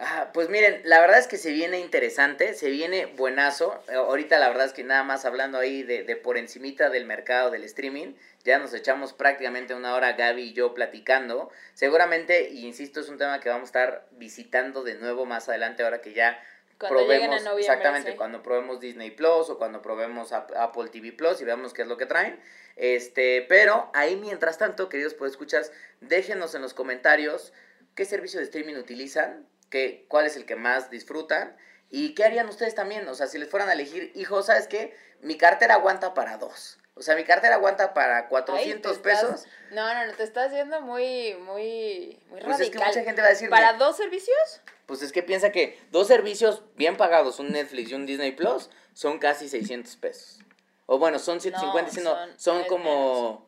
Ah, 0.01 0.31
pues 0.33 0.49
miren, 0.49 0.81
la 0.85 1.01
verdad 1.01 1.19
es 1.19 1.27
que 1.27 1.37
se 1.39 1.51
viene 1.51 1.81
interesante, 1.81 2.55
se 2.55 2.71
viene 2.71 3.07
buenazo. 3.07 3.83
Eh, 3.89 3.95
Ahorita 3.95 4.39
la 4.39 4.49
verdad 4.49 4.67
es 4.67 4.73
que 4.73 4.85
nada 4.85 5.03
más 5.03 5.25
hablando 5.25 5.59
ahí 5.59 5.83
de, 5.83 6.05
de 6.05 6.15
por 6.15 6.39
encimita 6.39 6.89
del 6.89 7.05
mercado 7.05 7.51
del 7.51 7.65
streaming, 7.65 8.15
ya 8.45 8.61
nos 8.61 8.73
echamos 8.75 9.13
prácticamente 9.13 9.75
una 9.75 9.95
hora 9.97 10.13
Gaby 10.13 10.43
y 10.43 10.53
yo 10.53 10.73
platicando. 10.73 11.51
Seguramente, 11.75 12.49
y 12.49 12.65
insisto, 12.65 13.01
es 13.01 13.09
un 13.09 13.19
tema 13.19 13.41
que 13.41 13.49
vamos 13.49 13.65
a 13.65 13.67
estar 13.67 14.07
visitando 14.13 14.85
de 14.85 14.95
nuevo 14.95 15.27
más 15.27 15.49
adelante 15.49 15.83
ahora 15.83 16.01
que 16.01 16.13
ya 16.13 16.41
Cuando 16.79 17.01
a 17.01 17.07
probemos, 17.07 17.43
exactamente, 17.59 18.11
sí. 18.13 18.17
cuando 18.17 18.43
probemos 18.43 18.81
Disney 18.81 19.11
Plus 19.11 19.51
o 19.51 19.59
cuando 19.59 19.83
probemos 19.83 20.33
Ap- 20.33 20.53
Apple 20.57 20.89
TV 20.91 21.13
Plus 21.13 21.41
y 21.41 21.45
veamos 21.45 21.73
qué 21.75 21.83
es 21.83 21.89
lo 21.89 21.97
que 21.97 22.07
traen. 22.07 22.41
Este, 22.77 23.45
pero 23.49 23.91
ahí 23.95 24.17
mientras 24.17 24.59
tanto, 24.59 24.89
queridos 24.89 25.15
escuchas, 25.33 25.73
déjenos 26.01 26.55
en 26.55 26.63
los 26.63 26.75
comentarios 26.75 27.53
qué 27.97 28.05
servicio 28.05 28.39
de 28.39 28.45
streaming 28.45 28.77
utilizan, 28.77 29.49
qué, 29.71 30.07
cuál 30.09 30.27
es 30.27 30.37
el 30.37 30.47
que 30.47 30.55
más 30.55 30.89
disfrutan 30.91 31.57
y 31.91 32.15
qué 32.15 32.25
harían 32.25 32.49
ustedes 32.49 32.77
también. 32.77 33.09
O 33.09 33.15
sea, 33.15 33.27
si 33.27 33.39
les 33.39 33.49
fueran 33.51 33.69
a 33.69 33.73
elegir, 33.73 34.13
hijo, 34.15 34.43
¿sabes 34.43 34.69
qué? 34.69 34.95
Mi 35.21 35.37
cartera 35.37 35.75
aguanta 35.75 36.15
para 36.15 36.37
dos. 36.37 36.79
O 36.99 37.03
sea, 37.03 37.15
mi 37.15 37.23
cartera 37.25 37.55
aguanta 37.55 37.95
para 37.95 38.17
Ay, 38.19 38.23
te 38.25 38.29
400 38.29 38.97
estás- 38.97 39.21
pesos. 39.23 39.47
No, 39.71 39.95
no, 39.95 40.07
no, 40.07 40.13
te 40.15 40.25
estás 40.25 40.51
yendo 40.53 40.81
muy, 40.81 41.35
muy, 41.37 42.19
muy 42.29 42.41
Pues 42.41 42.59
es 42.61 42.71
que 42.71 42.79
mucha 42.79 43.03
gente 43.05 43.21
va 43.21 43.29
a 43.29 43.31
decir, 43.31 43.49
¿Para 43.49 43.75
dos 43.75 43.97
servicios? 43.97 44.61
Pues 44.87 45.03
es 45.03 45.13
que 45.13 45.23
piensa 45.23 45.53
que 45.53 45.79
dos 45.93 46.09
servicios 46.09 46.63
bien 46.75 46.97
pagados, 46.97 47.39
un 47.39 47.53
Netflix 47.53 47.91
y 47.91 47.95
un 47.95 48.05
Disney 48.07 48.33
Plus, 48.33 48.69
son 48.95 49.19
casi 49.19 49.49
600 49.49 49.95
pesos. 49.97 50.41
O 50.87 50.99
bueno, 50.99 51.19
son 51.21 51.41
150, 51.41 51.93
sino 51.93 52.11
son- 52.17 52.41
son, 52.41 52.65
como 52.65 53.47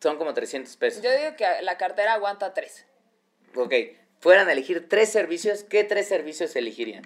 son 0.00 0.16
como 0.16 0.32
300 0.32 0.74
pesos. 0.76 1.02
Yo 1.02 1.10
digo 1.14 1.36
que 1.36 1.46
la 1.62 1.76
cartera 1.76 2.14
aguanta 2.14 2.54
tres. 2.54 2.86
Ok, 3.56 3.74
fueran 4.20 4.48
a 4.48 4.52
elegir 4.52 4.88
tres 4.88 5.10
servicios, 5.12 5.64
¿qué 5.64 5.84
tres 5.84 6.08
servicios 6.08 6.56
elegirían? 6.56 7.02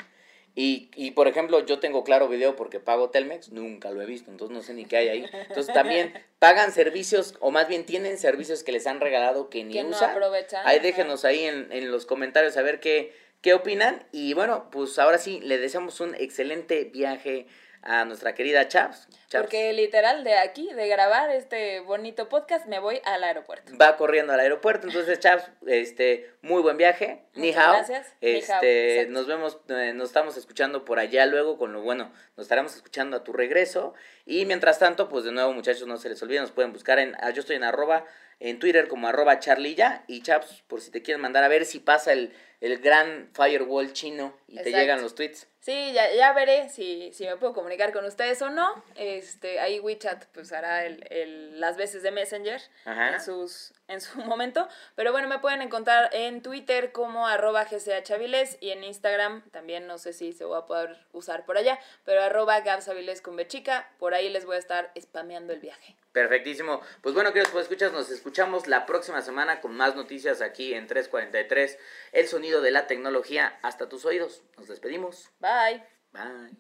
Y, 0.56 0.88
y 0.94 1.10
por 1.10 1.26
ejemplo, 1.26 1.66
yo 1.66 1.80
tengo 1.80 2.04
claro 2.04 2.28
video 2.28 2.54
porque 2.54 2.78
pago 2.78 3.10
Telmex, 3.10 3.50
nunca 3.50 3.90
lo 3.90 4.00
he 4.00 4.06
visto, 4.06 4.30
entonces 4.30 4.56
no 4.56 4.62
sé 4.62 4.72
ni 4.72 4.84
qué 4.84 4.96
hay 4.98 5.08
ahí. 5.08 5.26
Entonces 5.48 5.74
también 5.74 6.12
pagan 6.38 6.70
servicios, 6.70 7.34
o 7.40 7.50
más 7.50 7.66
bien 7.66 7.84
tienen 7.86 8.18
servicios 8.18 8.62
que 8.62 8.70
les 8.70 8.86
han 8.86 9.00
regalado 9.00 9.50
que 9.50 9.64
ni 9.64 9.72
Que 9.72 9.82
no 9.82 9.90
usan. 9.90 10.10
aprovechan, 10.10 10.62
Ahí 10.64 10.78
déjenos 10.78 11.24
ahí 11.24 11.44
en, 11.44 11.72
en 11.72 11.90
los 11.90 12.06
comentarios 12.06 12.56
a 12.56 12.62
ver 12.62 12.78
qué, 12.78 13.12
qué 13.40 13.52
opinan. 13.52 14.04
Y 14.12 14.34
bueno, 14.34 14.70
pues 14.70 14.96
ahora 15.00 15.18
sí, 15.18 15.40
le 15.42 15.58
deseamos 15.58 16.00
un 16.00 16.14
excelente 16.14 16.84
viaje 16.84 17.46
a 17.84 18.04
nuestra 18.04 18.34
querida 18.34 18.66
Chaps. 18.66 19.08
Chaps 19.28 19.42
Porque 19.44 19.72
literal, 19.74 20.24
de 20.24 20.38
aquí, 20.38 20.72
de 20.72 20.88
grabar 20.88 21.30
este 21.30 21.80
bonito 21.80 22.28
podcast, 22.28 22.66
me 22.66 22.78
voy 22.78 23.00
al 23.04 23.22
aeropuerto. 23.22 23.72
va 23.76 23.96
corriendo 23.96 24.32
al 24.32 24.40
aeropuerto. 24.40 24.86
Entonces, 24.86 25.18
Chaps, 25.20 25.50
este, 25.66 26.30
muy 26.40 26.62
buen 26.62 26.76
viaje. 26.78 27.22
Ni 27.34 27.52
hao. 27.52 27.74
gracias. 27.74 28.14
Ni 28.20 28.30
hao, 28.30 28.62
Este, 28.62 29.06
nos 29.10 29.26
vemos, 29.26 29.58
eh, 29.68 29.92
nos 29.94 30.08
estamos 30.08 30.36
escuchando 30.36 30.84
por 30.84 30.98
allá 30.98 31.26
luego 31.26 31.58
con 31.58 31.72
lo 31.72 31.82
bueno. 31.82 32.10
Nos 32.36 32.44
estaremos 32.44 32.74
escuchando 32.74 33.18
a 33.18 33.24
tu 33.24 33.32
regreso. 33.32 33.94
Y 34.24 34.46
mientras 34.46 34.78
tanto, 34.78 35.08
pues 35.08 35.24
de 35.24 35.32
nuevo, 35.32 35.52
muchachos, 35.52 35.86
no 35.86 35.98
se 35.98 36.08
les 36.08 36.22
olvide, 36.22 36.40
nos 36.40 36.52
pueden 36.52 36.72
buscar 36.72 36.98
en, 36.98 37.14
ah, 37.20 37.30
yo 37.30 37.40
estoy 37.40 37.56
en 37.56 37.64
arroba, 37.64 38.06
en 38.40 38.58
Twitter 38.58 38.88
como 38.88 39.08
arroba 39.08 39.38
charlilla. 39.40 40.04
Y 40.06 40.22
Chaps, 40.22 40.62
por 40.66 40.80
si 40.80 40.90
te 40.90 41.02
quieren 41.02 41.20
mandar 41.20 41.44
a 41.44 41.48
ver 41.48 41.66
si 41.66 41.80
pasa 41.80 42.12
el, 42.12 42.32
el 42.64 42.78
gran 42.78 43.28
firewall 43.34 43.92
chino 43.92 44.34
y 44.48 44.56
te 44.62 44.70
llegan 44.72 45.02
los 45.02 45.14
tweets. 45.14 45.46
Sí, 45.60 45.92
ya, 45.92 46.12
ya 46.12 46.32
veré 46.34 46.68
si, 46.68 47.10
si 47.14 47.24
me 47.26 47.36
puedo 47.36 47.52
comunicar 47.54 47.92
con 47.92 48.04
ustedes 48.04 48.40
o 48.42 48.48
no. 48.50 48.82
Este, 48.96 49.60
ahí 49.60 49.80
WeChat 49.80 50.26
pues 50.32 50.52
hará 50.52 50.84
el, 50.84 51.06
el- 51.10 51.60
las 51.60 51.76
veces 51.76 52.02
de 52.02 52.10
Messenger 52.10 52.60
Ajá. 52.84 53.14
en, 53.14 53.20
sus, 53.20 53.72
en 53.88 54.00
su 54.00 54.18
momento. 54.24 54.66
Pero 54.94 55.12
bueno, 55.12 55.28
me 55.28 55.38
pueden 55.40 55.62
encontrar 55.62 56.08
en 56.12 56.42
Twitter 56.42 56.92
como 56.92 57.26
arroba 57.26 57.64
gcaviles 57.64 58.56
y 58.60 58.70
en 58.70 58.82
Instagram 58.84 59.42
también 59.50 59.86
no 59.86 59.96
sé 59.98 60.12
si 60.12 60.32
se 60.32 60.44
va 60.44 60.58
a 60.58 60.66
poder 60.66 60.98
usar 61.12 61.44
por 61.46 61.56
allá, 61.58 61.78
pero 62.04 62.22
arroba 62.22 62.60
gabsaviles 62.60 63.20
con 63.22 63.36
bechica. 63.36 63.90
Por 63.98 64.14
ahí 64.14 64.28
les 64.30 64.44
voy 64.46 64.56
a 64.56 64.58
estar 64.58 64.90
spameando 65.00 65.52
el 65.52 65.60
viaje. 65.60 65.96
Perfectísimo. 66.12 66.80
Pues 67.02 67.12
bueno, 67.14 67.32
queridos 67.32 67.50
pues 67.50 67.64
escuchas, 67.64 67.92
nos 67.92 68.08
escuchamos 68.10 68.68
la 68.68 68.86
próxima 68.86 69.20
semana 69.20 69.60
con 69.60 69.74
más 69.74 69.96
noticias 69.96 70.42
aquí 70.42 70.72
en 70.72 70.86
343, 70.86 71.76
el 72.12 72.28
sonido 72.54 72.62
de 72.62 72.70
la 72.70 72.86
tecnología 72.86 73.58
hasta 73.62 73.88
tus 73.88 74.04
oídos. 74.04 74.42
Nos 74.56 74.68
despedimos. 74.68 75.30
Bye. 75.40 75.82
Bye. 76.12 76.56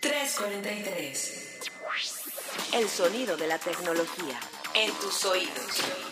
343. 0.00 1.60
El 2.74 2.88
sonido 2.88 3.36
de 3.36 3.46
la 3.46 3.58
tecnología 3.58 4.40
en 4.74 4.90
tus 4.94 5.24
oídos. 5.26 6.11